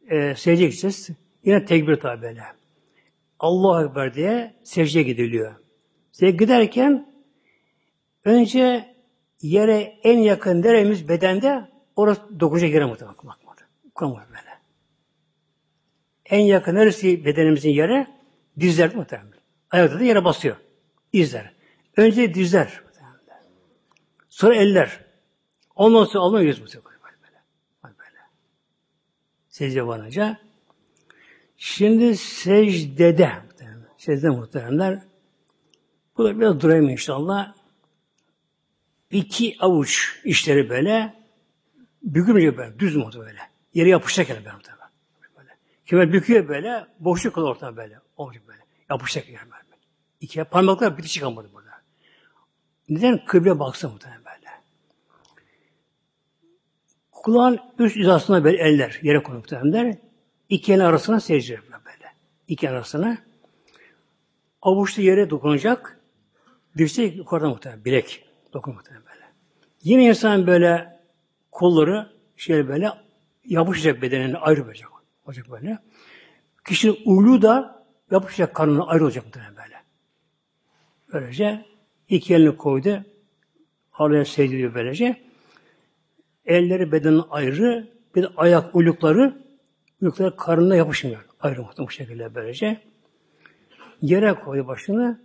[0.07, 1.09] e, secdeye gideceğiz.
[1.43, 2.43] Yine tekbir tabi böyle.
[3.39, 5.55] Allahu Ekber diye secdeye gidiliyor.
[6.11, 7.13] Secdeye giderken
[8.25, 8.94] önce
[9.49, 13.15] yere en yakın neremiz bedende orası dokunacak yere muhtemelen.
[13.95, 14.59] Koymadı böyle.
[16.25, 18.07] En yakın neresi bedenimizin yere?
[18.59, 19.33] Dizler muhtemelen.
[19.71, 20.55] Ayakta da yere basıyor.
[21.13, 21.53] Dizler.
[21.97, 22.81] Önce dizler.
[24.29, 25.05] Sonra eller.
[25.75, 26.91] Ondan sonra alnı yüz muhtemelen.
[27.83, 27.93] Böyle.
[27.99, 28.19] böyle.
[29.49, 30.37] Secde varınca.
[31.57, 33.31] Şimdi secdede
[33.97, 34.99] secde muhteremler
[36.17, 37.54] bu da biraz durayım inşallah.
[39.11, 41.13] İki avuç işleri böyle
[42.03, 42.79] bükülmeyecek böyle.
[42.79, 43.39] Düz mü böyle?
[43.73, 44.57] Yere yapışacak yani böyle.
[45.37, 45.49] böyle.
[45.85, 47.99] Kime büküyor böyle, boşluk kalır ortada böyle.
[48.17, 48.61] Olacak böyle.
[48.89, 49.63] Yapışacak yani böyle.
[50.21, 51.71] İki parmaklar bitişik kalmadı burada.
[52.89, 53.25] Neden?
[53.25, 54.49] Kıble baksın muhtemelen böyle.
[57.11, 60.01] Kulağın üst hizasına böyle eller yere konup muhtemelen.
[60.49, 62.13] İki el arasına secde böyle.
[62.47, 63.17] İki el arasına.
[64.61, 65.99] Avuçlu yere dokunacak.
[66.77, 67.85] Dirsek yukarıda muhtemelen.
[67.85, 68.24] Bilek.
[68.55, 69.25] Dokun muhtemelen böyle.
[69.83, 70.99] Yine insan böyle
[71.51, 72.91] kolları şey böyle
[73.45, 74.89] yapışacak bedenine ayrı olacak.
[75.25, 75.79] Olacak böyle.
[76.67, 79.75] Kişinin ulu da yapışacak karnına ayrı olacak muhtemelen böyle.
[81.13, 81.65] Böylece
[82.09, 83.05] iki elini koydu.
[83.93, 85.21] Araya secdeliyor böylece.
[86.45, 87.87] Elleri bedenin ayrı.
[88.15, 89.41] Bir de ayak uylukları
[90.01, 91.25] uylukları karnına yapışmıyor.
[91.39, 92.81] Ayrı muhtemelen bu şekilde böylece.
[94.01, 95.24] Yere koydu başını.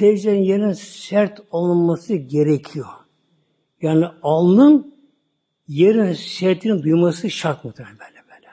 [0.00, 2.86] Secdenin yerine sert olması gerekiyor.
[3.82, 4.94] Yani alnın
[5.68, 8.48] yerin sertliğini duyması şart muhtemelen böyle böyle.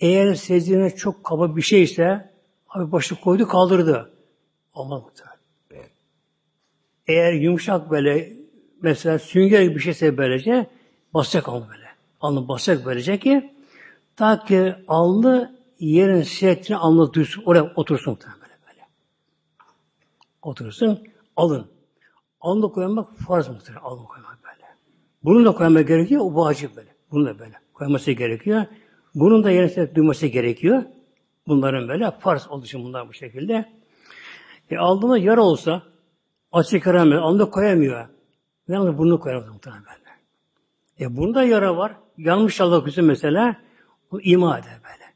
[0.00, 2.30] Eğer secdene çok kaba bir şeyse
[2.68, 4.12] abi başı koydu kaldırdı.
[4.74, 5.88] Olmaz muhtemelen.
[7.06, 8.32] Eğer yumuşak böyle
[8.82, 10.66] mesela sünger gibi bir şeyse böylece
[11.14, 11.86] basacak alnı böyle.
[12.20, 13.54] Alnı basacak böylece ki
[14.16, 17.42] ta ki alnı yerin sertliğini alnı duysun.
[17.46, 18.41] Oraya otursun muhtemelen
[20.44, 20.50] böyle.
[20.50, 20.98] Otursun.
[21.36, 21.66] Alın.
[22.40, 23.82] Alnı koymak farz muhtemelen.
[23.82, 24.66] Alnı koymak böyle.
[25.24, 26.22] Bunun da koymak gerekiyor.
[26.24, 26.94] O vacip böyle.
[27.10, 27.54] Bunun da böyle.
[27.74, 28.64] Koyması gerekiyor.
[29.14, 30.82] Bunun da yerine duyması gerekiyor.
[31.46, 33.72] Bunların böyle farz olduğu bunlar bu şekilde.
[34.70, 35.82] E aldığında yara olsa
[36.52, 37.22] açık yaramıyor.
[37.22, 38.08] Alnı koyamıyor.
[38.68, 40.02] Yalnız burnunu koyamaz muhtemelen böyle.
[41.00, 41.96] E bunda yara var.
[42.18, 43.56] Yanmış Allah kızı mesela.
[44.10, 45.12] Bu ima eder böyle.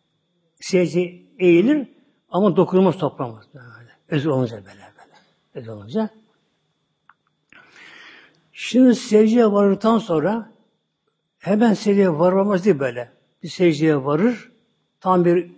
[0.60, 1.00] Secde
[1.38, 1.88] eğilir
[2.28, 3.44] ama dokunulmaz toplamaz.
[3.54, 3.90] Böyle.
[4.08, 4.85] Özür olunca böyle
[5.56, 6.10] Özür olunca.
[8.52, 10.52] Şimdi secdeye varırdan sonra
[11.38, 13.12] hemen secdeye varmamız değil böyle.
[13.42, 14.50] Bir secdeye varır,
[15.00, 15.50] tam bir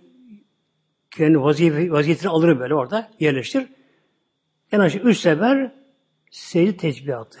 [1.11, 3.67] kendi vazife, vaziyetini alır böyle orada, yerleştir.
[4.71, 5.71] En aşağı üç sefer
[6.31, 7.39] secde tesbihatı.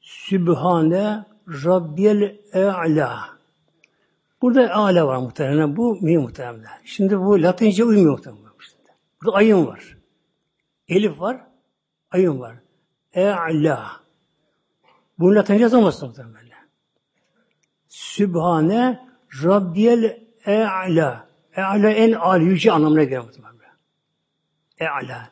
[0.00, 3.20] Sübhane Rabbiyel E'la.
[4.42, 5.76] Burada A'la var muhtemelen.
[5.76, 6.70] Bu mi muhtemelen.
[6.84, 8.44] Şimdi bu Latince uymuyor muhtemelen.
[9.22, 9.93] Burada ayın var.
[10.88, 11.40] Elif var.
[12.10, 12.56] Ayın var.
[13.12, 14.00] E'la.
[15.18, 16.44] Bunu Latince yazamazsın muhtemelen.
[17.88, 19.08] Sübhane
[19.44, 21.28] Rabbiyel E'la.
[21.56, 23.54] E'la en âli yüce anlamına geliyor muhtemelen.
[24.78, 25.30] E'la.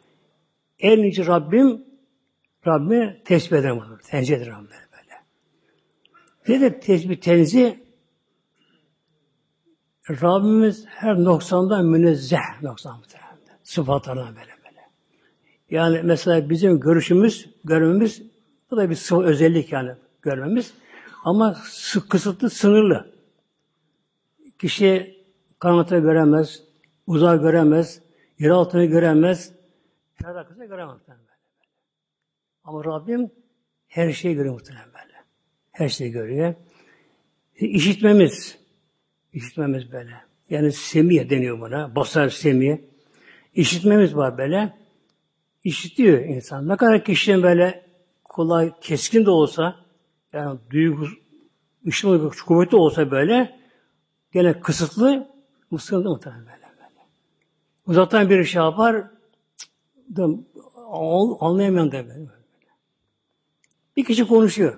[0.79, 1.85] En yüce Rabbim
[2.67, 3.99] Rabbimi tesbih ederim.
[4.05, 4.89] Tenzih ederim böyle.
[4.93, 5.23] böyle.
[6.49, 7.77] Ne de tesbih tenzih?
[10.11, 13.39] Rabbimiz her noksandan münezzeh noksan muhtemelen.
[13.63, 14.52] Sıfatlarından böyle böyle.
[15.73, 18.23] Yani mesela bizim görüşümüz, görmemiz
[18.71, 19.93] bu da bir sıvı özellik yani
[20.23, 20.75] görmemiz.
[21.25, 21.57] Ama
[22.09, 23.13] kısıtlı, sınırlı.
[24.59, 25.17] Kişi
[25.59, 26.63] karanlıkta göremez,
[27.07, 28.03] uzağı göremez,
[28.39, 29.53] yer altını göremez,
[30.15, 30.97] her dakikada göremez.
[32.65, 33.31] Ama Rabbim
[33.89, 35.19] her şeyi görüyor muhtemelen böyle.
[35.71, 36.55] Her şeyi görüyor.
[37.55, 38.59] İşitmemiz,
[39.33, 40.15] işitmemiz böyle.
[40.51, 41.97] Yani semiye deniyor buna.
[41.97, 42.85] Basar semiye.
[43.55, 44.82] İşitmemiz var böyle.
[45.65, 46.69] İşitiyor insan.
[46.69, 47.87] Ne kadar kişinin böyle
[48.25, 49.77] kolay, keskin de olsa,
[50.33, 51.07] yani duygu,
[51.87, 53.61] ışın kuvvetli olsa böyle,
[54.33, 55.29] gene kısıtlı,
[55.71, 56.63] mısırlı muhtemelen böyle.
[56.63, 57.07] böyle.
[57.87, 59.05] Uzaktan bir şey yapar,
[61.41, 62.27] anlayamayan da böyle.
[63.97, 64.77] Bir kişi konuşuyor.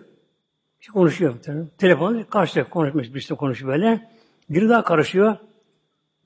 [0.75, 1.35] Bir kişi konuşuyor.
[1.79, 4.11] Telefon karşıda konuşmuş, birisi konuşuyor böyle.
[4.51, 5.37] Biri daha karışıyor.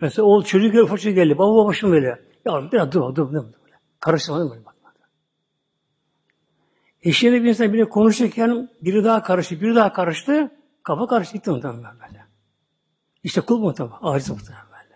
[0.01, 1.39] Mesela oğul çocuk geldi, fırça geldi.
[1.39, 2.19] Baba babacım böyle.
[2.45, 3.33] Ya biraz dur, dur.
[3.33, 3.45] dur.
[4.01, 4.79] Karıştırmadım böyle bak.
[7.03, 10.51] Eşiyle bir insan biri konuşurken biri daha karıştı, biri daha karıştı.
[10.83, 12.25] Kafa karıştı gitti muhtemelen böyle.
[13.23, 14.95] İşte kul muhtemelen, aciz muhtemelen böyle.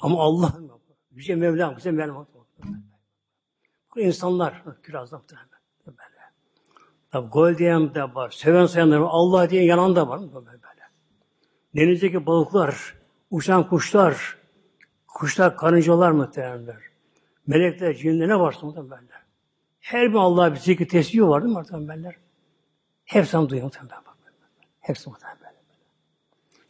[0.00, 0.54] Ama Allah,
[1.10, 2.26] Yüce Mevlam, bize Mevlam
[3.94, 5.48] Bu insanlar, kirazda muhtemelen
[5.86, 5.98] böyle.
[7.10, 10.20] Tabi gol diyen de var, seven sayanlar var, Allah diye yanan da var.
[10.20, 10.62] Böyle, böyle.
[11.76, 12.94] denizdeki balıklar,
[13.30, 14.38] uçan kuşlar,
[15.06, 16.88] kuşlar, karıncalar muhtemelenler.
[17.48, 19.22] Melekler, cinler ne varsa muhtemelenler.
[19.80, 22.16] Her bir Allah'a bir zikri tesbih var değil mi muhtemelenler?
[23.04, 24.02] Hepsini duyuyor muhtemelen.
[24.80, 25.54] Hepsi muhtemelen.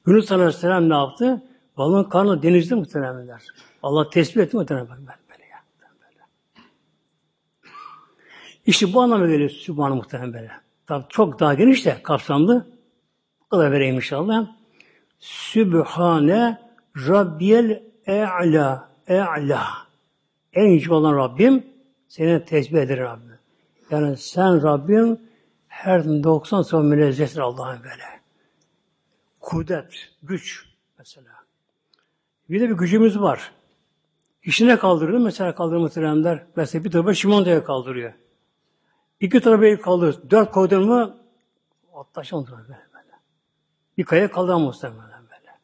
[0.07, 1.43] Yunus Aleyhisselam ne yaptı?
[1.77, 3.43] Balığın karnı denizde muhtemelenler.
[3.83, 4.89] Allah tesbih etti muhtemelen.
[4.89, 5.09] Böyle.
[8.67, 10.51] İşte bu anlamda geliyor Sübhanı muhtemelen.
[10.87, 12.67] Tabi çok daha geniş de kapsamlı.
[13.41, 14.47] Bu kadar vereyim inşallah.
[15.19, 16.59] Sübhane
[16.97, 19.88] Rabbiyel E'la E'la
[20.59, 21.67] En yüce olan Rabbim
[22.09, 23.39] seni tesbih eder Rabbim.
[23.91, 25.21] Yani sen Rabbim
[25.69, 28.21] her 90 son münezzehtir Allah'ın böyle.
[29.41, 29.93] Kudret,
[30.23, 30.67] güç
[30.99, 31.31] mesela.
[32.51, 33.53] Bir de bir gücümüz var.
[34.43, 36.47] İşine kaldırıyor mesela kaldırma trenler.
[36.57, 38.13] Mesela bir tarafa şimondoya kaldırıyor.
[39.21, 40.31] İki tarafa kaldırıyor.
[40.31, 41.17] Dört koydun mu
[41.95, 43.13] atlaşamaz böyle, böyle.
[43.99, 45.59] Bir kaya kaldıramaz muhtemelen böyle.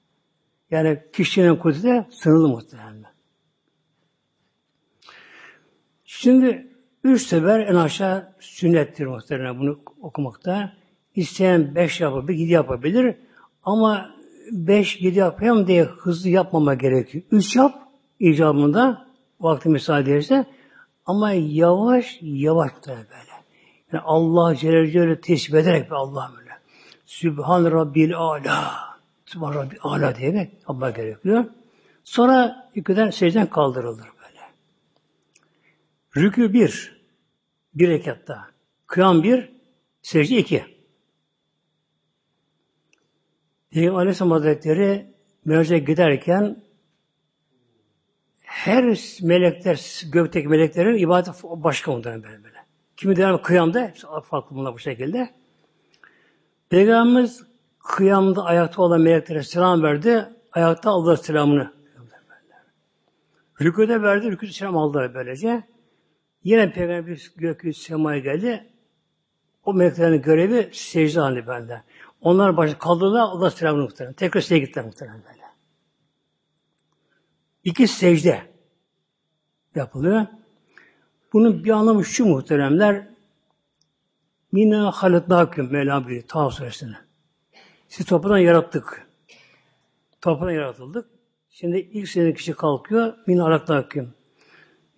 [0.70, 3.03] Yani kişinin kudreti sınırlı muhtemelen.
[6.24, 6.66] Şimdi
[7.04, 10.72] üç sefer en aşağı sünnettir muhtemelen bunu okumakta.
[11.14, 13.16] İsteyen beş yapabilir, yedi yapabilir.
[13.62, 14.10] Ama
[14.50, 17.24] beş, yedi yapayım diye hızlı yapmama gerekiyor.
[17.30, 17.74] Üç yap
[18.20, 19.06] icabında
[19.40, 20.44] vakti müsaade ederse
[21.06, 23.34] ama yavaş yavaş da böyle.
[23.92, 26.50] Yani Allah Celle Celle tesbih ederek be Allah böyle.
[27.06, 28.74] Sübhan Rabbil Ala.
[29.26, 31.44] Sübhan Rabbil Ala diye de Allah gerekiyor.
[32.04, 34.14] Sonra yüküden secden kaldırılır
[36.16, 37.04] Rükü bir.
[37.74, 38.44] Bir rekatta.
[38.86, 39.52] Kıyam bir.
[40.02, 40.64] Secde iki.
[43.70, 45.06] Peygamber Aleyhisselam Hazretleri
[45.44, 46.62] Miraç'a giderken
[48.42, 52.58] her melekler, gökteki meleklerin ibadeti başka onların böyle böyle.
[52.96, 53.92] Kimi der kıyamda,
[54.24, 55.30] farklı bunlar bu şekilde.
[56.70, 57.42] Peygamberimiz
[57.78, 60.28] kıyamda ayakta olan meleklere selam verdi.
[60.52, 61.72] Ayakta Allah selamını.
[63.60, 65.73] Rüküde verdi, rüküde selam aldı böylece.
[66.44, 68.66] Yine Peygamber gökyüzü semaya geldi.
[69.64, 71.82] O meleklerin görevi secde halinde bende.
[72.20, 74.14] Onlar başı kaldırdılar, Allah selamını muhtemelen.
[74.14, 75.44] Tekrar secdeye gittiler muhtemelen böyle.
[77.64, 78.42] İki secde
[79.74, 80.26] yapılıyor.
[81.32, 83.08] Bunun bir anlamı şu muhteremler.
[84.52, 86.96] Mina haletnâküm Mevlam buyuruyor Taha suresine.
[87.88, 89.06] Siz topraktan yarattık.
[90.20, 91.08] Topraktan yaratıldık.
[91.50, 93.14] Şimdi ilk sene kişi kalkıyor.
[93.26, 94.14] Mina haletnâküm.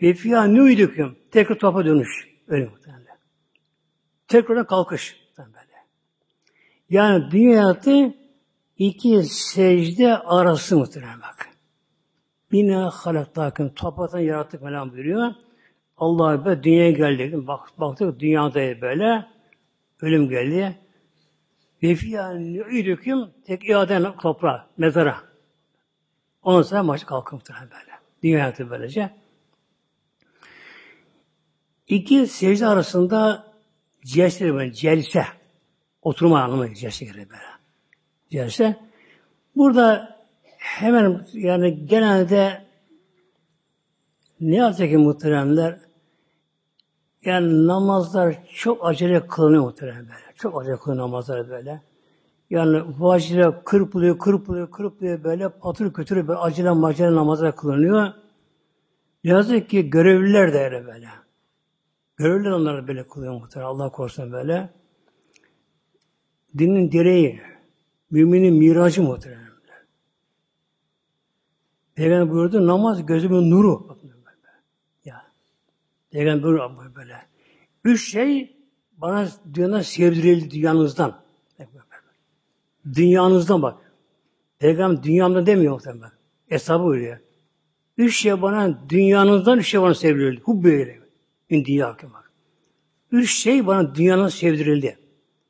[0.02, 1.16] Ve fiyâ nüydüküm.
[1.36, 2.28] Tekrar topa dönüş.
[2.48, 3.18] Öyle muhtemelen.
[4.28, 5.16] Tekrar kalkış.
[5.38, 5.56] Böyle.
[6.90, 8.14] Yani dünya hayatı
[8.78, 11.48] iki secde arası muhtemelen bak.
[12.52, 13.68] Bina halaktakım.
[13.74, 15.34] Topraktan yarattık falan buyuruyor.
[15.96, 17.46] Allah be dünyaya geldi.
[17.46, 19.26] Bak, baktık dünyada böyle
[20.00, 20.78] ölüm geldi.
[21.82, 25.16] Ve fiyâni üydüküm tek iaden toprağa, mezara.
[26.42, 27.92] Ondan sonra baş kalkın böyle.
[28.22, 29.25] Dünya hayatı böylece.
[31.88, 33.46] İki secde arasında
[34.04, 35.24] celse, böyle, celse,
[36.02, 37.42] oturma anlamı celse gelir böyle.
[38.30, 38.76] Celse.
[39.56, 40.16] Burada
[40.58, 42.66] hemen yani genelde
[44.40, 45.78] ne yazık ki muhteremler
[47.24, 50.34] yani namazlar çok acele kılınıyor muhtemelen böyle.
[50.36, 51.82] Çok acele kılınıyor namazlar böyle.
[52.50, 58.12] Yani vacile kırpılıyor, kırpılıyor, kırpılıyor böyle patır kütür böyle acele macele namazlar kılınıyor.
[59.24, 61.08] Yazık ki görevliler de öyle böyle.
[62.16, 63.68] Görevliler onları böyle kılıyor muhtemelen.
[63.68, 64.70] Allah korusun böyle.
[66.58, 67.40] Dinin direği,
[68.10, 69.46] müminin miracı muhtemelen.
[71.94, 73.88] Peygamber buyurdu namaz gözümün nuru.
[73.88, 74.06] Bakın
[76.10, 77.16] Peygamber böyle.
[77.84, 78.56] Üç şey
[78.96, 81.22] bana dünyada sevdirildi dünyanızdan.
[82.94, 83.92] Dünyanızdan bak.
[84.58, 86.10] Peygamber dünyamda demiyor muhtemelen.
[86.48, 87.18] Hesabı buyuruyor.
[87.98, 90.40] Üç şey bana dünyanızdan üç şey bana sevdirildi.
[90.40, 91.05] Hubbe öyle.
[91.50, 92.30] Dünya hakkı bak.
[93.10, 94.98] Üç şey bana dünyanın sevdirildi.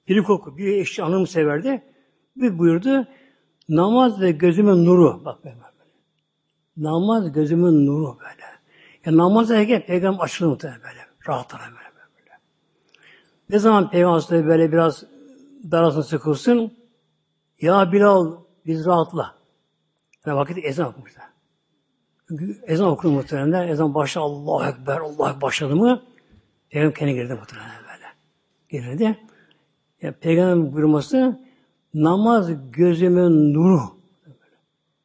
[0.08, 1.82] Biri koku, biri eşi anımı severdi.
[2.36, 3.06] Bir buyurdu.
[3.68, 5.24] Namaz ve gözümün nuru.
[5.24, 5.56] Bak böyle.
[6.76, 8.46] Namaz gözümün nuru böyle.
[9.04, 11.00] Ya namaz erken peygamber açılır muhtemelen böyle.
[11.28, 12.30] Rahatlar böyle, böyle.
[13.50, 15.04] Ne zaman peygamber böyle biraz
[15.70, 16.72] darasını sıkılsın
[17.60, 18.36] ya Bilal
[18.66, 19.34] biz rahatla.
[20.26, 21.24] Yani vakit ezan okumuşlar.
[22.66, 23.68] Ezan okur muhtemelen.
[23.68, 26.02] Ezan başla Allah Ekber, Allah Ekber başladı mı
[26.70, 28.06] Peygamber kendi girdi muhtemelen böyle.
[28.68, 29.18] Girdi.
[30.02, 31.40] Ya, Peygamber buyurması
[31.94, 33.80] namaz gözümün nuru.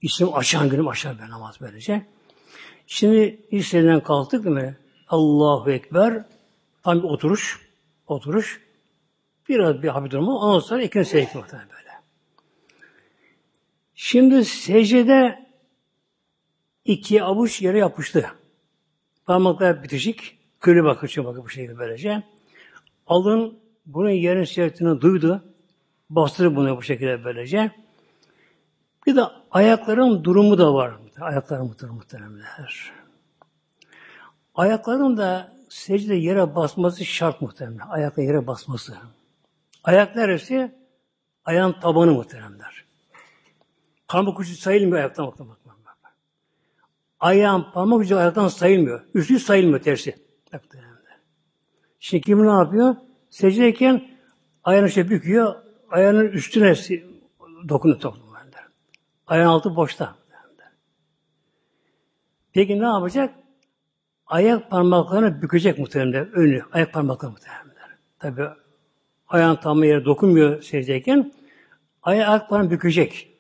[0.02, 2.06] İçim açan günüm açar ben namaz böylece.
[2.88, 4.78] Şimdi ilk kalktık değil mi?
[5.08, 6.26] Allahu Ekber.
[6.84, 7.70] Tam bir oturuş.
[8.08, 8.62] Oturuş.
[9.50, 10.40] Biraz bir hafif durma.
[10.40, 11.90] Ondan sonra ikinci secde muhtemelen böyle.
[13.96, 15.51] Şimdi secdede
[16.86, 18.26] iki avuç yere yapıştı.
[19.26, 20.38] Parmaklar bitişik.
[20.62, 22.24] Köle bakıyor bakıyor bu şekilde böylece.
[23.08, 25.44] Alın bunun yerin seyrettiğini duydu.
[26.10, 27.72] Bastırır bunu bu şekilde böylece.
[29.08, 29.22] Bir de
[29.52, 30.94] ayakların durumu da var.
[31.22, 32.92] Ayakların durumu muhtemelenler.
[34.56, 37.88] Ayakların da secde yere basması şart muhtemelen.
[37.90, 38.98] Ayakla yere basması.
[39.84, 40.76] Ayak neresi?
[41.46, 42.86] Ayağın tabanı muhteremler.
[44.08, 45.61] Parmak ucu sayılmıyor ayaktan bakmak.
[47.22, 49.02] Ayağın parmak ucu ayaktan sayılmıyor.
[49.14, 50.16] Üstü sayılmıyor tersi.
[52.00, 52.96] Şimdi kim ne yapıyor?
[53.30, 54.10] Secdeyken
[54.64, 55.56] ayağını şey büküyor,
[55.90, 56.76] ayağının üstüne
[57.70, 58.32] dokunuyor toplum.
[59.28, 60.16] Ayağın altı boşta.
[62.54, 63.36] Peki ne yapacak?
[64.28, 66.62] Ayak parmaklarını bükecek muhtemelen önü.
[66.72, 67.98] Ayak parmaklarını muhtemelen.
[68.20, 68.42] Tabi
[69.28, 71.34] ayağın tam yere dokunmuyor secdeyken
[72.04, 73.32] ayak parmağını bükecek.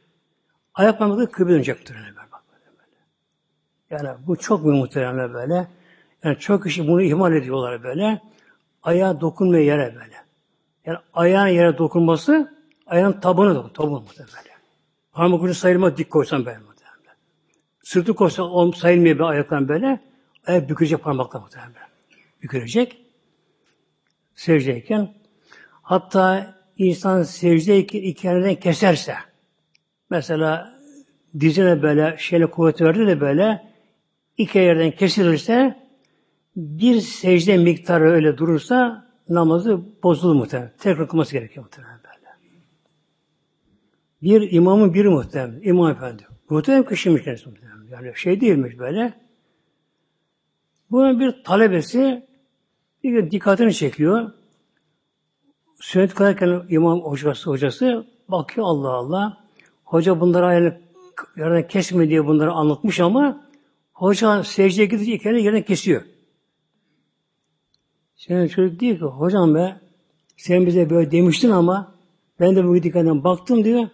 [0.73, 2.20] Ayak parmakları kıble dönecek muhtemelen.
[3.91, 5.67] Yani bu çok bir muhtemelen böyle.
[6.23, 8.21] Yani çok kişi bunu ihmal ediyorlar böyle.
[8.83, 10.15] Ayağa dokunmuyor yere böyle.
[10.85, 12.53] Yani ayağın yere dokunması
[12.87, 13.69] ayağın tabanı dokun.
[13.69, 14.35] Tabanı muhtemelen.
[15.13, 17.15] Parmak ucu sayılmaz dik koysan böyle muhtemelen.
[17.83, 19.99] Sırtı koysan sayılmıyor bir ayaktan böyle.
[20.47, 21.73] Ayak bükecek parmakla muhtemelen.
[22.43, 22.97] Bükülecek.
[24.35, 25.13] Secdeyken
[25.81, 29.15] hatta insan secdeyken iki yerden keserse
[30.09, 30.73] mesela
[31.39, 33.70] dizine böyle şeyle kuvvet verdi de böyle
[34.41, 35.79] iki yerden kesilirse
[36.55, 40.71] bir secde miktarı öyle durursa namazı bozulur muhtemelen.
[40.79, 42.11] Tekrar kılması gerekiyor muhtemelen böyle.
[44.21, 45.61] Bir imamın biri muhtemelen.
[45.63, 46.23] İmam efendi.
[46.49, 47.87] Muhtemelen kişiymiş kendisi muhtemelen.
[47.91, 49.13] Yani şey değilmiş böyle.
[50.91, 52.27] Bunun bir talebesi
[53.03, 54.31] bir gün dikkatini çekiyor.
[55.79, 59.37] Sünnet kılarken imam hocası, hocası bakıyor Allah Allah.
[59.83, 60.77] Hoca bunları ayarını
[61.37, 63.50] yerden kesme diye bunları anlatmış ama
[64.01, 66.01] hoca secdeye gidince kendini yerden kesiyor.
[68.15, 69.81] Şimdi çocuk diyor ki hocam be
[70.37, 71.95] sen bize böyle demiştin ama
[72.39, 73.87] ben de bu dikkatten baktım diyor.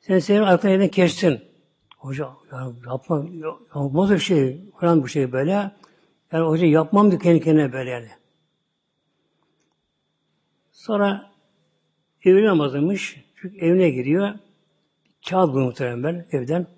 [0.00, 1.40] Sen senin arkadan yerden kestin.
[1.96, 3.26] Hoca ya yapma,
[3.74, 5.70] yapmaz bir şey falan bu şey böyle.
[6.32, 8.08] Yani hoca yapmam diyor kendi kendine böyle yani.
[10.72, 11.30] Sonra
[12.24, 13.24] evine namazıymış.
[13.36, 14.34] Çünkü evine giriyor.
[15.28, 16.75] Kağıt buluyor muhtemelen evden.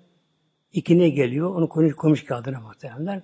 [0.73, 1.55] İkine geliyor.
[1.55, 3.23] Onu konuş, konuş kağıdına muhtemelen.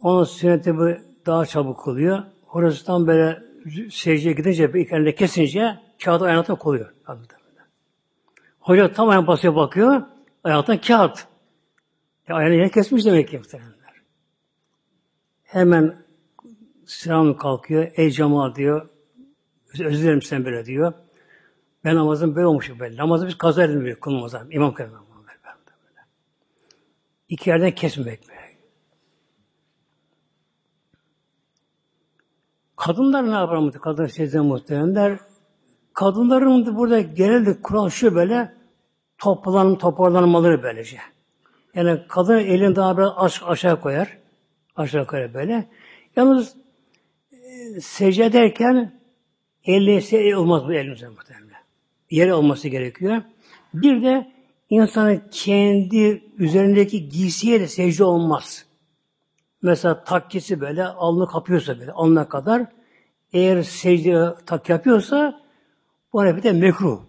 [0.00, 0.90] Onun sünneti bu
[1.26, 2.22] daha çabuk kılıyor.
[2.52, 3.42] Orası tam böyle
[3.90, 6.94] secdeye gidince, bir elinde kesince kağıdı ayağına koyuyor.
[8.60, 10.02] Hoca tam ayağına basıyor bakıyor.
[10.44, 11.26] Ayağından kağıt.
[12.28, 13.94] Ya ayağını yine kesmiş demek ki muhtemelenler.
[15.42, 15.96] Hemen
[16.86, 17.90] selam kalkıyor.
[17.96, 18.88] Ey cemaat diyor.
[19.80, 20.92] Özür dilerim sen böyle diyor.
[21.84, 22.96] Ben namazım böyle olmuş böyle.
[22.96, 24.46] Namazı biz kaza edilmiyor kılmamıza.
[24.50, 25.03] İmam kılmamıza.
[27.28, 28.34] İki yerden kesmemek mi?
[32.76, 33.72] Kadınlar ne yapar mı?
[33.72, 35.18] Kadın secde muhtemelenler.
[35.92, 38.54] Kadınların burada genelde kural şu böyle
[39.18, 40.98] toplanım, toparlanmaları böylece.
[41.74, 44.18] Yani kadın elini daha biraz aş aşağı koyar.
[44.76, 45.68] Aşağı koyar böyle.
[46.16, 46.56] Yalnız
[47.32, 49.00] e, secde ederken
[49.64, 51.62] elle olmaz bu elinize muhtemelen.
[52.10, 53.22] Yere olması gerekiyor.
[53.74, 54.33] Bir de
[54.70, 58.66] insanın kendi üzerindeki giysiye de secde olmaz.
[59.62, 62.66] Mesela takkesi böyle alnı kapıyorsa böyle alnına kadar
[63.32, 65.40] eğer secde tak yapıyorsa
[66.12, 67.00] bu hareket de mekruh.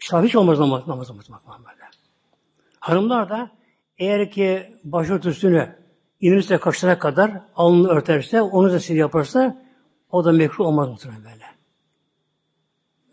[0.00, 1.90] Hiç olmaz namaz, namaz, namaz, namaz böyle.
[2.80, 3.50] Hanımlar da
[3.98, 5.76] eğer ki başörtüsünü
[6.20, 9.62] inirse kaşına kadar alnını örterse, onu da secde yaparsa
[10.10, 11.44] o da mekruh olmaz muhtemelen böyle.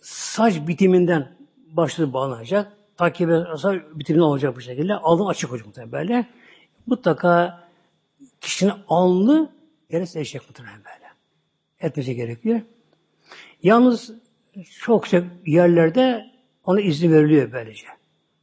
[0.01, 1.35] Saç bitiminden
[1.67, 2.82] başlığı bağlanacak.
[2.97, 4.93] Takip ederse bitiminde olacak bu şekilde.
[4.93, 6.27] Alnı açık muhtemelen böyle.
[6.85, 7.63] Mutlaka
[8.41, 9.51] kişinin alnı
[9.89, 11.11] yere secdecek muhtemelen böyle.
[11.79, 12.61] Etmesi gerekiyor.
[13.63, 14.11] Yalnız
[14.79, 15.07] çok
[15.45, 16.31] yerlerde
[16.65, 17.87] ona izin veriliyor böylece.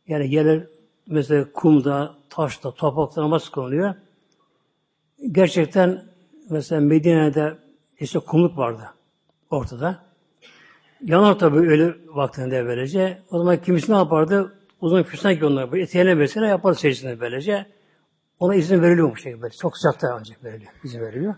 [0.09, 0.67] Yani yerler
[1.07, 3.95] mesela kumda, taşta, toprakta namaz kılınıyor.
[5.33, 6.05] Gerçekten
[6.51, 7.59] mesela Medine'de
[8.01, 8.95] işte kumluk vardı
[9.51, 10.10] ortada.
[11.03, 13.19] Yanar tabii öyle vaktinde böylece.
[13.31, 14.57] O zaman kimisi ne yapardı?
[14.81, 15.73] Uzun füsen ki onlar.
[15.73, 17.67] Eteğine mesela yapar secdesini böylece.
[18.41, 19.55] Ona izin veriliyormuş şey böyle.
[19.55, 20.73] Çok sıcakta ancak veriliyor.
[20.85, 21.35] İzin veriliyor.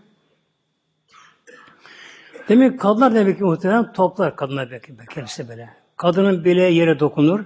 [2.49, 5.69] Demek kadınlar demek ki muhtemelen toplar kadınlar belki kendisi böyle.
[5.97, 7.45] Kadının bile yere dokunur.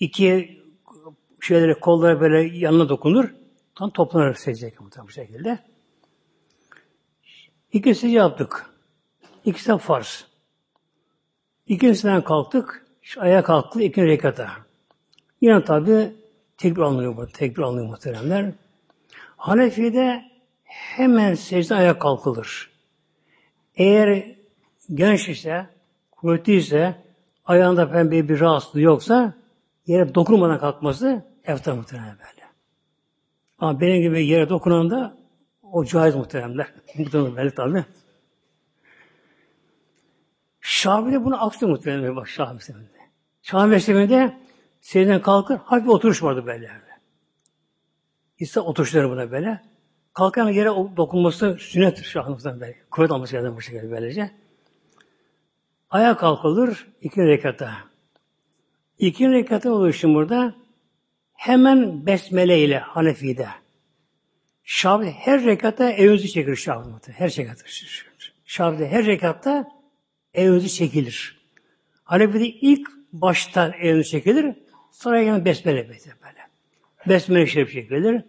[0.00, 0.60] İki
[1.40, 3.34] şeyleri kolları böyle yanına dokunur.
[3.74, 5.58] Tam toplanır secdeye muhtemelen bu şekilde.
[7.72, 8.66] İkisi yaptık.
[9.44, 10.31] İkisi de farz.
[11.66, 12.86] İkincisinden kalktık.
[13.18, 14.50] Ayağa kalktık ikinci rekata.
[15.40, 16.12] Yine tabi
[16.56, 17.26] tekbir alınıyor bu.
[17.26, 18.52] Tekbir alınıyor muhteremler.
[19.36, 20.24] Hanefi'de
[20.64, 22.70] hemen secde ayak kalkılır.
[23.76, 24.36] Eğer
[24.94, 25.66] genç ise,
[26.10, 26.94] kuvvetli ise,
[27.44, 29.34] ayağında pembe bir rahatsızlığı yoksa,
[29.86, 32.46] yere dokunmadan kalkması eftar muhtemelen böyle.
[33.58, 35.16] Ama benim gibi yere dokunan da
[35.62, 36.66] o caiz muhteremler.
[36.98, 37.54] Muhtemelen belli
[40.62, 40.68] tabi.
[40.70, 42.88] Şafi'de bunu aksi muhtemelen bak Şafi mezhebinde.
[43.42, 44.36] Şafi mezhebinde
[44.80, 46.70] secden kalkır, hafif oturuş vardı böyle.
[48.38, 49.60] İşte oturuşları buna böyle.
[50.14, 52.76] Kalkan yere dokunması sünnettir şahımızdan böyle.
[52.90, 54.30] Kuvvet alması yerden bu şekilde böylece.
[55.90, 57.74] Ayağa kalkılır iki rekata.
[58.98, 60.54] İki rekata oluşum burada
[61.34, 63.48] hemen besmele ile Hanefi'de.
[64.64, 67.12] Şafi her rekatta evimizi çekilir Şafi'de.
[67.12, 67.64] Her rekatta.
[68.44, 69.81] Şafi'de her rekatta
[70.34, 71.42] evimizi çekilir.
[72.04, 74.54] Hanefi'de ilk başta evimizi çekilir.
[74.90, 75.98] Sonra yani besmele böyle.
[77.08, 78.24] Besmele şerif çekilir.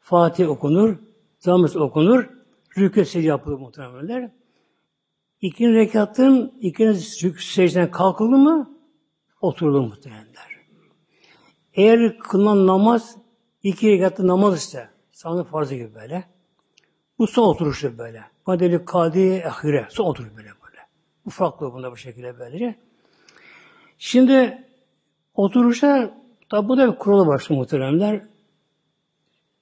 [0.00, 0.96] Fatih okunur.
[1.38, 2.28] Zamız okunur.
[2.76, 4.30] Rükû secde yapılır muhtemelenler.
[5.40, 7.00] İkinci rekatın ikinci
[7.40, 8.78] secden kalkıldı mı
[9.40, 10.58] oturulur muhtemelenler.
[11.74, 13.16] Eğer kılınan namaz
[13.62, 16.24] iki rekatlı namaz ise sanırım farzı gibi böyle.
[17.18, 18.22] Bu son oturuştur böyle.
[18.46, 19.86] Madeli kadi ahire.
[19.90, 20.48] Son oturuş böyle
[21.28, 21.30] böyle.
[21.30, 22.74] Bu farklı bunda bu şekilde böylece.
[23.98, 24.64] Şimdi
[25.34, 26.14] oturuşta
[26.48, 28.22] tabi bu da bir kuralı var muhteremler.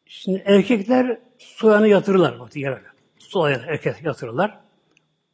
[0.06, 2.34] Şimdi erkekler su ayağını yatırırlar.
[2.54, 2.82] Yere.
[3.18, 4.58] Su ayağını erkek yatırırlar.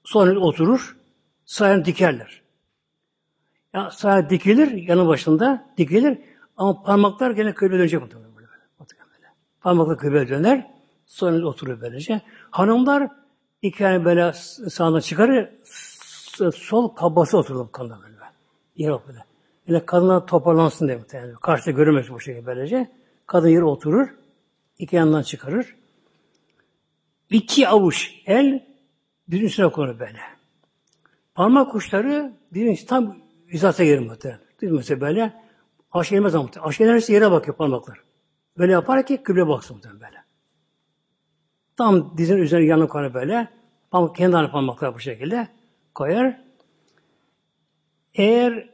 [0.05, 0.97] Sonra oturur.
[1.45, 2.43] Sağ dikerler.
[3.75, 6.19] Ya sağ dikilir, yanı başında dikilir.
[6.57, 8.47] Ama parmaklar gene kıble dönecek muhtemelen böyle.
[8.49, 9.29] böyle.
[9.61, 10.71] Parmaklar kıble döner.
[11.07, 12.21] Sonra oturur böylece.
[12.51, 13.09] Hanımlar
[13.63, 15.49] iki tane böyle sağdan çıkarır.
[16.55, 18.13] Sol kabası oturur kanında böyle.
[18.77, 19.25] Yer böyle.
[19.67, 21.35] Yani kadınlar toparlansın diye muhtemelen.
[21.35, 22.91] Karşıda görünmez bu şekilde böylece.
[23.27, 24.09] Kadın yere oturur.
[24.79, 25.77] iki yandan çıkarır.
[27.31, 28.67] İki avuç el
[29.31, 30.19] dizin üstüne konur böyle.
[31.35, 33.17] Parmak uçları dizin tam
[33.53, 34.41] hizasına gelir muhtemelen.
[34.61, 35.33] Diz mesela böyle
[35.93, 38.01] aşağı inmez ama aşağı inerse yere bakıyor parmaklar.
[38.59, 40.23] Böyle yapar ki kıble baksın muhtemelen böyle.
[41.77, 43.49] Tam dizin üzerine yanına koyar böyle.
[43.91, 45.49] Parmak, kendi parmaklar bu şekilde
[45.95, 46.45] koyar.
[48.15, 48.71] Eğer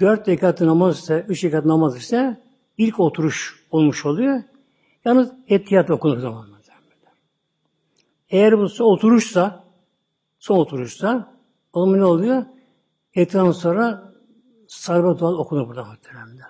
[0.00, 2.42] dört rekatı namaz ise, üç rekat namaz ise
[2.78, 4.42] ilk oturuş olmuş oluyor.
[5.04, 6.54] Yalnız etiyat okunur zaman.
[8.34, 9.64] Eğer bu oturuşsa,
[10.38, 11.34] son oturuşsa,
[11.72, 12.44] o zaman ne oluyor?
[13.14, 14.14] Etiyattan sonra
[14.68, 16.46] sarba dua okunur burada muhteremler.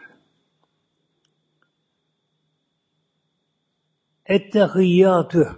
[4.27, 5.49] Ettehiyyatü.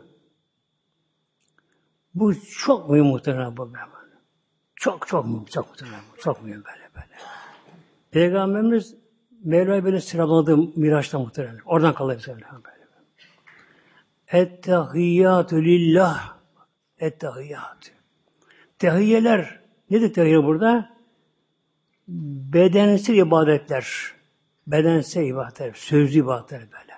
[2.14, 3.95] Bu çok mühim muhterem bu.
[4.76, 5.92] Çok çok mühim, çok muhterem.
[6.18, 7.18] Çok mühim böyle böyle.
[8.10, 8.94] Peygamberimiz
[9.44, 11.58] Mevla'yı böyle sıraladı Miraç'ta muhterem.
[11.64, 12.46] Oradan kalıyor böyle.
[14.28, 16.36] Ettehiyyatü lillah.
[16.98, 17.90] Ettehiyyatü.
[18.78, 19.60] Tehiyyeler.
[19.90, 20.96] Nedir tehiyye burada?
[22.08, 24.14] Bedensel ibadetler.
[24.66, 25.72] Bedensel ibadetler.
[25.74, 26.96] Sözlü ibadetler böyle.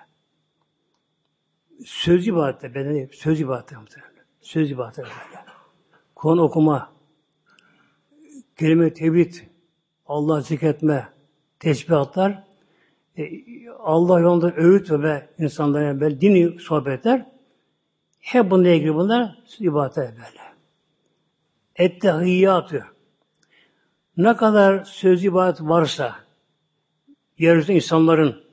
[1.84, 2.74] Söz ibadetler.
[2.74, 3.80] Beden, söz ibadetler.
[4.40, 5.44] Söz ibadetler böyle.
[6.14, 6.97] Kur'an okuma.
[8.58, 9.34] Kelime tevhid.
[10.06, 11.08] Allah zikretme.
[11.60, 12.44] Tesbihatlar
[13.18, 13.24] e,
[13.70, 17.26] Allah yolunda öğüt ve insanlara böyle dini sohbetler
[18.20, 20.42] hep bununla ilgili bunlar ibadetler böyle.
[21.76, 22.84] Ettehiyyatü
[24.16, 26.16] ne kadar söz ibadet varsa
[27.38, 28.44] yeryüzünde insanların,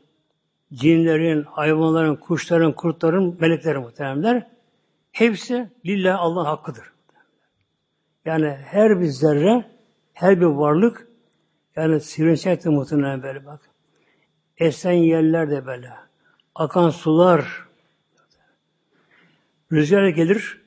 [0.74, 4.48] cinlerin, hayvanların, kuşların, kurtların, meleklerin muhteremler
[5.12, 6.94] hepsi lillah Allah'ın hakkıdır.
[8.26, 9.75] Yani her bir zerre,
[10.16, 11.08] her bir varlık
[11.76, 13.60] yani sivrinsek de muhtemelen böyle bak.
[14.58, 15.94] Esen yerler de böyle.
[16.56, 17.66] Akan sular.
[19.72, 20.62] Rüzgar gelir.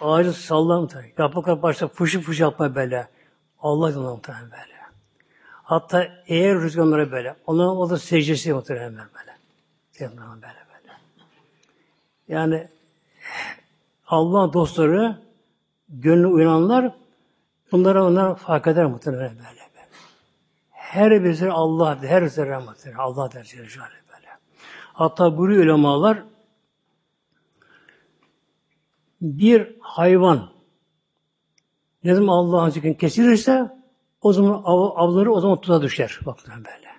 [0.00, 1.12] Ağacı sallam tabi.
[1.18, 3.08] Yapraklar başta fışı fışı yapma böyle.
[3.60, 4.80] Allah yolunda muhtemelen böyle.
[5.62, 7.36] Hatta eğer rüzgarlara böyle.
[7.46, 9.36] Ona o da secdesi muhtemelen böyle.
[9.88, 10.94] Muhtemelen böyle böyle.
[12.28, 12.68] Yani
[14.06, 15.18] Allah dostları
[15.88, 16.92] gönlü uyananlar
[17.72, 19.70] bunlara onlar fark eder muhtemelen böyle.
[20.70, 23.64] Her bir zerre Allah, her zerre muhtemelen Allah der Celle
[24.12, 24.28] böyle.
[24.92, 26.22] Hatta bu ulemalar
[29.20, 30.50] bir hayvan
[32.04, 33.80] ne zaman Allah'ın zikrini kesilirse
[34.20, 36.20] o zaman av, avları o zaman tuza düşer.
[36.26, 36.90] Bakın böyle.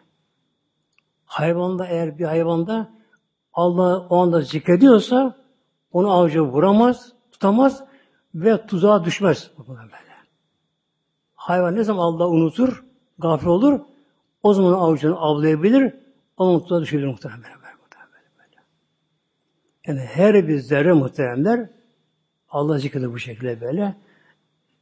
[1.26, 2.90] Hayvanda eğer bir hayvanda
[3.54, 5.36] Allah o anda zikrediyorsa
[5.92, 7.84] onu avcı vuramaz, tutamaz
[8.36, 9.52] ve tuzağa düşmez.
[9.58, 10.11] Bakın böyle.
[11.52, 12.84] Hayvan ne zaman Allah unutur,
[13.20, 13.80] gafil olur,
[14.44, 15.94] O zaman avucunu avlayabilir,
[16.38, 17.44] onun tuzağa düşebilir muhtemelen.
[19.88, 21.70] Yani her bir zerre muhteremler
[22.50, 23.96] Allah zikrede bu şekilde böyle.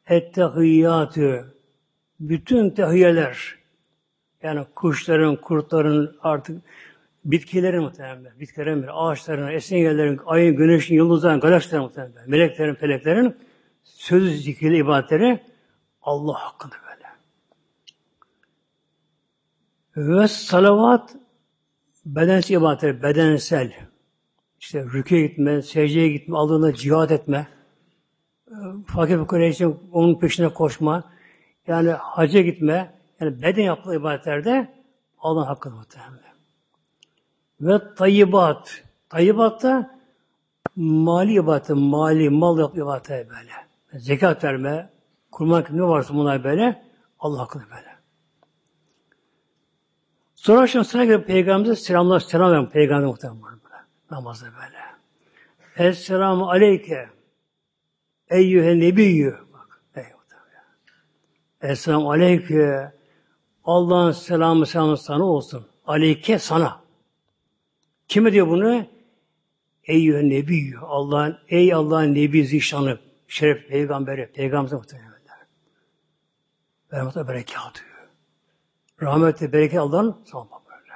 [0.07, 1.53] Ettehiyyatü
[2.19, 3.55] bütün tehiyyeler
[4.43, 6.61] yani kuşların, kurtların artık
[7.25, 13.35] bitkilerin muhtemelen, bitkilerin, ağaçların, esingerlerin, ayın, güneşin, yıldızların, galaksilerin muhtemelen, meleklerin, peleklerin
[13.83, 15.48] sözü zikirli ibadetleri
[16.09, 17.09] Allah hakkında böyle.
[19.95, 21.15] Ve salavat
[22.05, 23.73] bedensel ibadetleri, bedensel.
[24.59, 27.47] İşte rüküye gitme, secdeye gitme, aldığında cihad etme,
[28.87, 31.03] fakir fukara için onun peşine koşma,
[31.67, 34.73] yani hacca gitme, yani beden yaptığı ibadetlerde
[35.19, 36.35] Allah hakkında muhtemelen.
[37.61, 38.83] Ve tayyibat.
[39.09, 39.99] Tayyibat da
[40.75, 43.51] mali ibadet, mali, mal yaptığı ibadet böyle.
[43.93, 44.98] Zekat verme,
[45.31, 46.83] kurmak ne varsa bunlar böyle,
[47.19, 47.99] Allah hakkında böyle.
[50.35, 53.85] Sonra şimdi sıra gelip Peygamberimize selamlar, selam verin Peygamber muhtemelen burada.
[54.11, 54.79] Namazda böyle.
[55.89, 57.09] Esselamu aleyke
[58.29, 59.37] eyyühe nebiyyü.
[59.53, 59.83] Bak,
[61.61, 62.91] Esselamu aleyke
[63.63, 65.65] Allah'ın selamı selamı sana olsun.
[65.87, 66.81] Aleyke sana.
[68.07, 68.85] Kime diyor bunu?
[69.83, 70.77] Eyyühe nebiyyü.
[70.77, 75.18] Allah'ın, ey Allah'ın nebi zişanı, şeref peygamberi, peygamber muhtemelen.
[76.93, 77.81] Ve rahmetü berekatü.
[79.01, 80.93] Rahmetli bereket Allah'ın sallallahu böyle.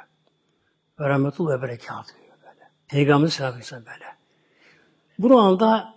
[0.99, 2.14] Ve rahmetullah berekatü
[2.44, 2.70] böyle.
[2.88, 4.06] Peygamber selam böyle.
[5.20, 5.94] Bu anda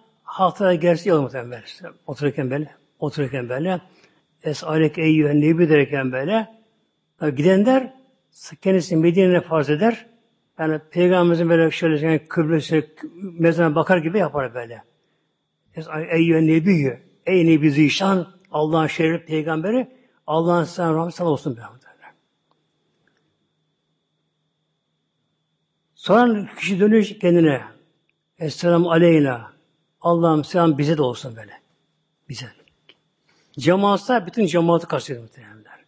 [0.74, 1.94] gerçi yolu muhtemelen böyle.
[2.06, 2.74] Otururken böyle.
[2.98, 3.80] Otururken böyle.
[4.42, 6.48] Es-alek eyyühen nebi derken böyle.
[7.20, 7.92] Gidenler
[8.62, 10.06] kendisi Medine'ne farz eder.
[10.58, 12.84] Yani Peygamberimizin böyle şöyle yani kıblesine,
[13.38, 14.82] mezarına bakar gibi yapar böyle.
[16.10, 16.98] Eyyühen nebiyyü.
[17.26, 19.96] Ey nebi zişan, Allah'ın şerif peygamberi,
[20.26, 21.56] Allah'ın sen rahmet sana olsun.
[21.56, 21.66] Böyle.
[25.94, 27.62] Sonra kişi dönüyor kendine.
[28.38, 29.52] Esselamu aleyna.
[30.00, 31.52] Allah'ım selam bize de olsun böyle.
[32.28, 32.46] Bize.
[33.58, 35.84] Cemaatsa bütün cemaati kastediyor muhtemelenler.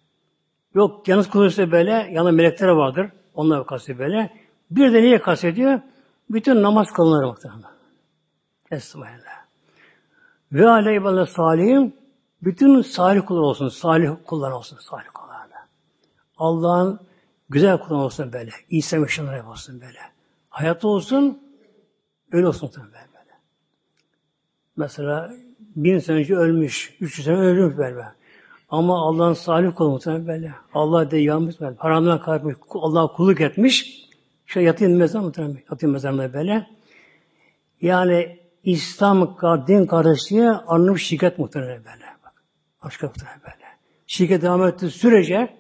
[0.75, 3.11] Yok yalnız kuluysa böyle, yanında melekler vardır.
[3.35, 4.31] Onlar kastediyor böyle.
[4.71, 5.81] Bir de niye kastediyor?
[6.31, 7.63] Bütün namaz kılınır muhtemelen.
[8.71, 9.39] Estağfirullah.
[10.53, 11.98] Ve aleyhi salihim
[12.43, 15.29] bütün salih kullar olsun, salih kullar olsun, salih kullar.
[16.39, 17.01] Allah'ın
[17.49, 19.99] güzel kullar olsun böyle, İsa Meşanlar olsun böyle.
[20.51, 21.43] Hayat olsun,
[22.33, 23.09] öyle olsun tabii böyle.
[24.77, 25.31] Mesela
[25.77, 28.05] bin sene önce ölmüş, üç yüz sene ölmüş böyle.
[28.69, 30.55] Ama Allah'ın salih kulu muhtemelen böyle.
[30.75, 31.77] Allah de yanmış böyle.
[31.77, 34.09] Haramdan kalkmış, Allah'a kulluk etmiş.
[34.47, 35.59] Şöyle yatıyor mezar muhtemelen.
[35.71, 36.67] Yatıyor mezarında böyle.
[37.81, 39.37] Yani İslam
[39.67, 42.08] din kardeşliğe anlık şirket muhtemelen böyle.
[42.89, 43.67] Başka böyle.
[44.07, 45.57] Şirket devam ettiği sürece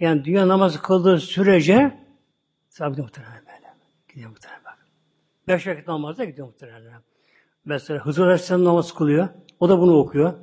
[0.00, 1.98] yani dünya namazı kıldığı sürece
[2.68, 3.74] sabit muhtemelen böyle.
[4.08, 4.86] Gidiyor muhtemelen bak.
[5.48, 7.02] Beş vakit namazda gidiyor muhtemelen.
[7.64, 9.28] Mesela Hızır Aleyhisselam namaz kılıyor.
[9.60, 10.34] O da bunu okuyor.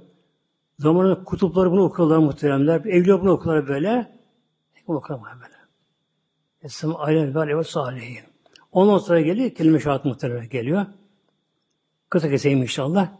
[0.79, 2.79] Zamanında kutupları bunu okuyorlar muhteremler.
[2.79, 4.19] Evliya bunu okuyorlar böyle.
[4.87, 5.55] Bunu okuyorlar böyle.
[6.61, 8.23] Esem ailen ve aleyhi salihin.
[8.71, 10.85] Ondan sonra geliyor, kelime şahat muhterem geliyor.
[12.09, 13.11] Kısa keseyim inşallah.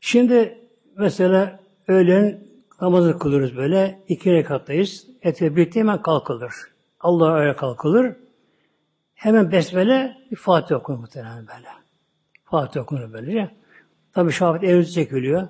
[0.00, 0.67] Şimdi
[0.98, 2.40] mesela öğlen
[2.80, 4.04] namazı kılıyoruz böyle.
[4.08, 5.06] iki rekattayız.
[5.22, 6.54] Etiyle birlikte hemen kalkılır.
[7.00, 8.16] Allah'a öyle kalkılır.
[9.14, 11.68] Hemen besmele bir Fatih okunur muhtemelen böyle.
[12.44, 13.50] Fatih okunur böylece.
[14.12, 15.48] Tabi şahit evimizi çekiliyor.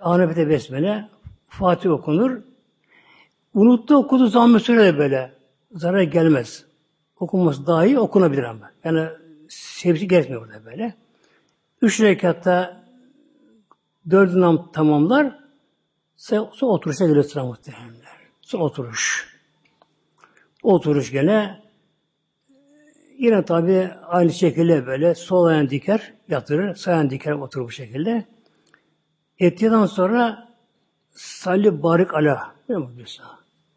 [0.00, 1.08] Hanefi'de besmele,
[1.48, 2.40] Fatih okunur.
[3.54, 5.32] Unuttu okudu zaman süre böyle.
[5.72, 6.64] Zarar gelmez.
[7.20, 8.70] Okunması daha iyi okunabilir ama.
[8.84, 9.08] Yani
[9.48, 10.94] sevgi gerekmiyor burada böyle.
[11.82, 12.79] Üç rekatta
[14.10, 15.40] dördü nam tamamlar.
[16.16, 18.18] Sonra oturuşa gelir sıra muhtemelenler.
[18.40, 19.30] Sonra oturuş.
[20.62, 21.60] Oturuş gene
[23.20, 28.26] Yine tabi aynı şekilde böyle sol ayağını diker, yatırır, sağ ayağını diker, oturur bu şekilde.
[29.38, 30.48] Ettiğinden sonra
[31.10, 32.54] salli barik ala.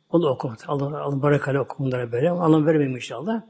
[0.09, 0.59] Onu okumak.
[0.67, 2.29] Allah, Allah barik ala oku bunlara böyle.
[2.29, 3.41] Allah vermeyeyim inşallah.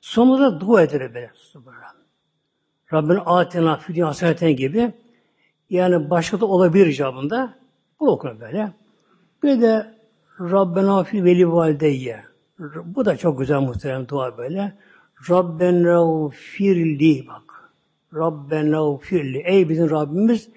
[0.00, 1.30] Sonra da dua eder böyle.
[2.92, 4.92] Rabbin atina fidye haseneten gibi.
[5.70, 7.54] Yani başka da olabilir icabında.
[8.00, 8.72] Bu okunur böyle.
[9.42, 9.94] Bir de
[10.40, 12.24] Rabbena fil veli valideyye.
[12.84, 14.76] Bu da çok güzel muhterem dua böyle.
[15.30, 17.72] Rabbena firli bak.
[18.14, 19.42] Rabbena firli.
[19.46, 20.48] Ey bizim Rabbimiz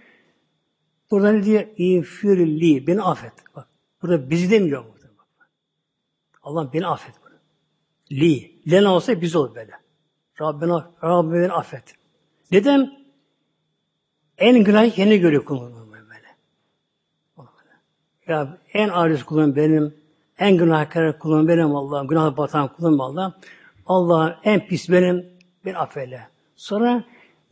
[1.11, 1.63] burada ne diyor?
[1.77, 2.87] İfirli.
[2.87, 3.33] Beni affet.
[3.55, 3.67] Bak.
[4.01, 4.83] Burada bizi demiyor.
[4.83, 5.49] Bak.
[6.43, 7.15] Allah beni affet.
[7.23, 7.37] Burada.
[8.11, 8.51] Li.
[8.71, 9.71] Lena olsa biz olur böyle.
[10.41, 11.95] Rabbena, Rabbim beni affet.
[12.51, 12.98] Neden?
[14.39, 16.27] En günah kendi görüyor kullanıyor böyle.
[18.27, 19.95] Ya en aciz kulum benim.
[20.39, 22.07] En günahkar kulum benim Allah'ım.
[22.07, 23.33] Günah batan kulum Allah'ım.
[23.85, 25.25] Allah'ım en pis benim.
[25.65, 26.27] Bir affeyle.
[26.55, 27.03] Sonra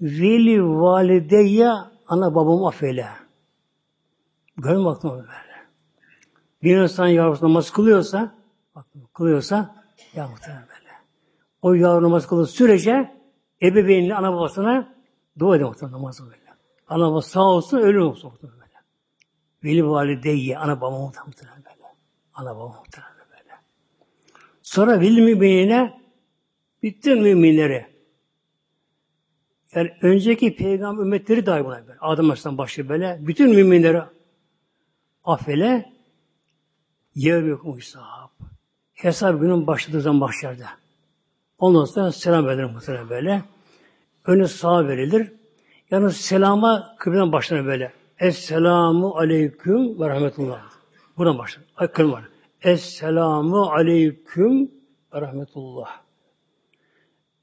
[0.02, 1.72] veli valideyye
[2.08, 3.08] ana babamı affeyle.
[4.58, 5.28] Görün baktım böyle.
[6.64, 8.36] Bir insan yavrusu namaz kılıyorsa,
[8.76, 9.76] bak, kılıyorsa,
[10.16, 10.92] ya muhtemelen böyle.
[11.62, 13.12] O yavru namaz kıldığı sürece
[13.62, 14.94] ebeveynli ana babasına
[15.40, 16.47] dua ediyor muhtemelen namazı böyle.
[16.88, 18.74] Ana baba sağ olsun, olsun muhtemelen böyle.
[19.64, 21.96] Veli valideyye, ana baba muhtemelen böyle.
[22.34, 23.54] Ana baba muhtemelen böyle.
[24.62, 26.02] Sonra veli müminine
[26.84, 27.98] bütün müminleri
[29.76, 32.00] yani önceki peygamber ümmetleri dahi buna böyle.
[32.00, 33.18] Adem Aleyhisselam başı böyle.
[33.22, 34.02] Bütün müminleri
[35.24, 35.94] affele
[37.16, 38.32] yevmikum hesap.
[38.94, 40.66] Hesap günün başladığı zaman mahşerde.
[41.58, 43.44] Ondan sonra selam verilir muhtemelen böyle.
[44.26, 45.37] Önü sağa verilir.
[45.92, 47.92] Yalnız selama kıblen başlanır böyle.
[48.20, 50.62] Esselamu aleyküm ve rahmetullah.
[51.18, 51.64] Buradan başlar.
[51.76, 52.24] Ay kılım var.
[52.62, 54.72] Esselamu aleyküm
[55.14, 56.02] ve rahmetullah.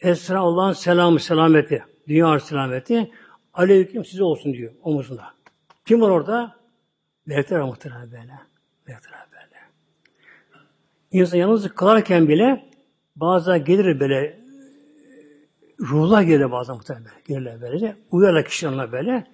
[0.00, 1.84] Esra Allah'ın selamı, selameti.
[2.08, 3.10] Dünya selameti.
[3.54, 5.24] Aleyküm size olsun diyor omuzunda.
[5.84, 6.56] Kim var orada?
[7.26, 8.32] Melekler var muhtemelen böyle.
[8.86, 9.60] Melekler böyle.
[11.10, 12.70] İnsan yalnız kılarken bile
[13.16, 14.43] bazen gelir böyle
[15.80, 17.96] ruhlar gelir bazen muhtemelen gelirler böylece.
[18.10, 19.26] Uyarlar kişi onunla böyle.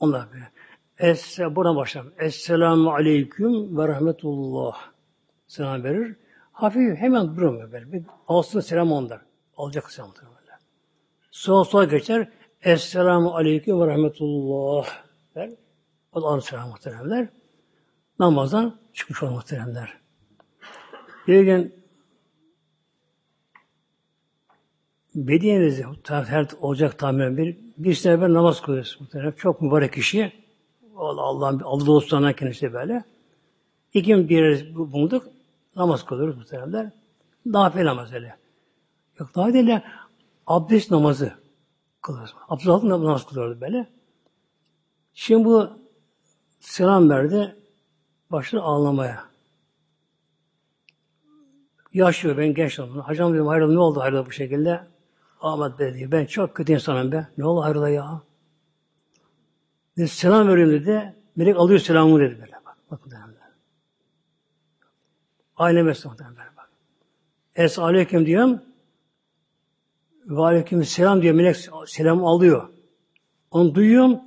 [0.00, 0.50] Onlar böyle.
[0.98, 2.12] Es, buradan başlayalım.
[2.18, 4.76] Esselamu aleyküm ve rahmetullah.
[5.46, 6.16] Selam verir.
[6.52, 7.92] Hafif hemen durmuyor böyle.
[7.92, 9.20] Bir alsın selam onlar.
[9.56, 10.52] Alacak selam böyle.
[11.30, 12.28] Sonra sonra geçer.
[12.62, 14.86] Esselamu aleyküm ve rahmetullah.
[15.34, 15.50] Der.
[16.12, 17.28] O da selam muhteremler.
[18.18, 19.98] Namazdan çıkmış olan muhteremler.
[21.26, 21.85] Bir gün
[25.16, 29.32] Medine'de her olacak tahminen bir bir sene namaz kılıyoruz muhterem.
[29.32, 30.32] Çok mübarek kişi.
[30.96, 33.04] Allah'ın Allah dostlarından kendisi böyle.
[33.94, 35.28] İki gün bir yere bulduk.
[35.76, 36.90] Namaz kılıyoruz muhteremler.
[37.46, 38.36] Nafile namaz öyle.
[39.20, 39.80] Yok daha değil
[40.46, 41.32] abdest namazı
[42.02, 42.34] kılıyoruz.
[42.48, 43.86] Abdest altında namaz kılıyordu böyle.
[45.14, 45.70] Şimdi bu
[46.60, 47.56] selam verdi.
[48.30, 49.24] Başladı ağlamaya.
[51.92, 53.00] Yaşıyor ben genç oldum.
[53.00, 54.95] Hocam dedim hayrola ne oldu hayrola bu şekilde?
[55.40, 56.12] Ahmet Bey diyor.
[56.12, 57.28] Ben çok kötü insanım be.
[57.38, 58.22] Ne oldu hayrola ya?
[59.96, 61.14] Dedi, selam veriyorum dedi.
[61.36, 62.52] Melek alıyor selamı dedi böyle.
[62.66, 63.36] Bak, bakın dedim.
[65.56, 66.70] Aile mesleği böyle bak.
[67.54, 68.62] Es aleyküm diyorum.
[70.26, 71.34] Ve aleyküm selam diyor.
[71.34, 71.56] Melek
[71.86, 72.68] selam alıyor.
[73.50, 74.20] Onu duyuyorum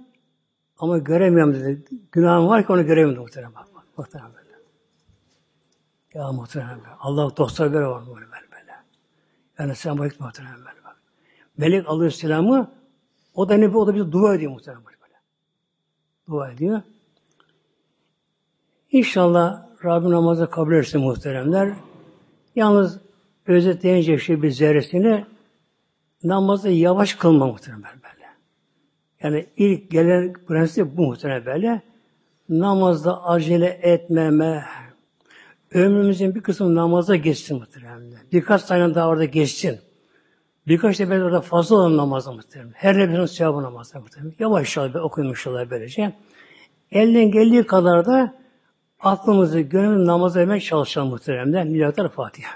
[0.77, 1.83] ama göremiyorum dedi.
[2.11, 3.55] Günahım var ki onu göremiyorum muhtemelen.
[3.55, 4.49] Bak, bak, muhtemelen böyle.
[6.13, 6.93] Ya muhtemelen böyle.
[6.99, 8.51] Allah dostlar böyle var böyle böyle.
[8.51, 8.73] böyle.
[9.59, 10.78] Yani selam aleyküm muhtemelen böyle bak.
[11.59, 12.71] Melek alıyor selamı
[13.33, 15.15] o da ne o da bir dua ediyor muhtemelen böyle.
[16.27, 16.81] Dua ediyor.
[18.91, 21.73] İnşallah Rabbim namazı kabul etsin muhteremler.
[22.55, 22.99] Yalnız
[23.47, 25.25] özetleyince şey bir zerresini
[26.23, 28.25] namazı yavaş kılma muhtemelen böyle.
[29.23, 31.81] Yani ilk gelen prensip bu muhtemelen böyle.
[32.49, 34.65] Namazda acele etmeme.
[35.73, 38.13] Ömrümüzün bir kısmı namaza geçsin muhtemelen.
[38.31, 39.79] Birkaç tane daha orada geçsin.
[40.69, 42.73] Birkaç da orada fazla olan namazda muhtemelen.
[42.75, 44.35] Her nefesin sevabı namazda muhtemelen.
[44.39, 46.15] Yavaş yavaş olay böylece.
[46.91, 48.35] Elden geldiği kadar da
[48.99, 51.65] aklımızı, gönlümüzü namaza vermeye çalışalım muhteremler.
[51.65, 52.51] Milyatlar Fatiha.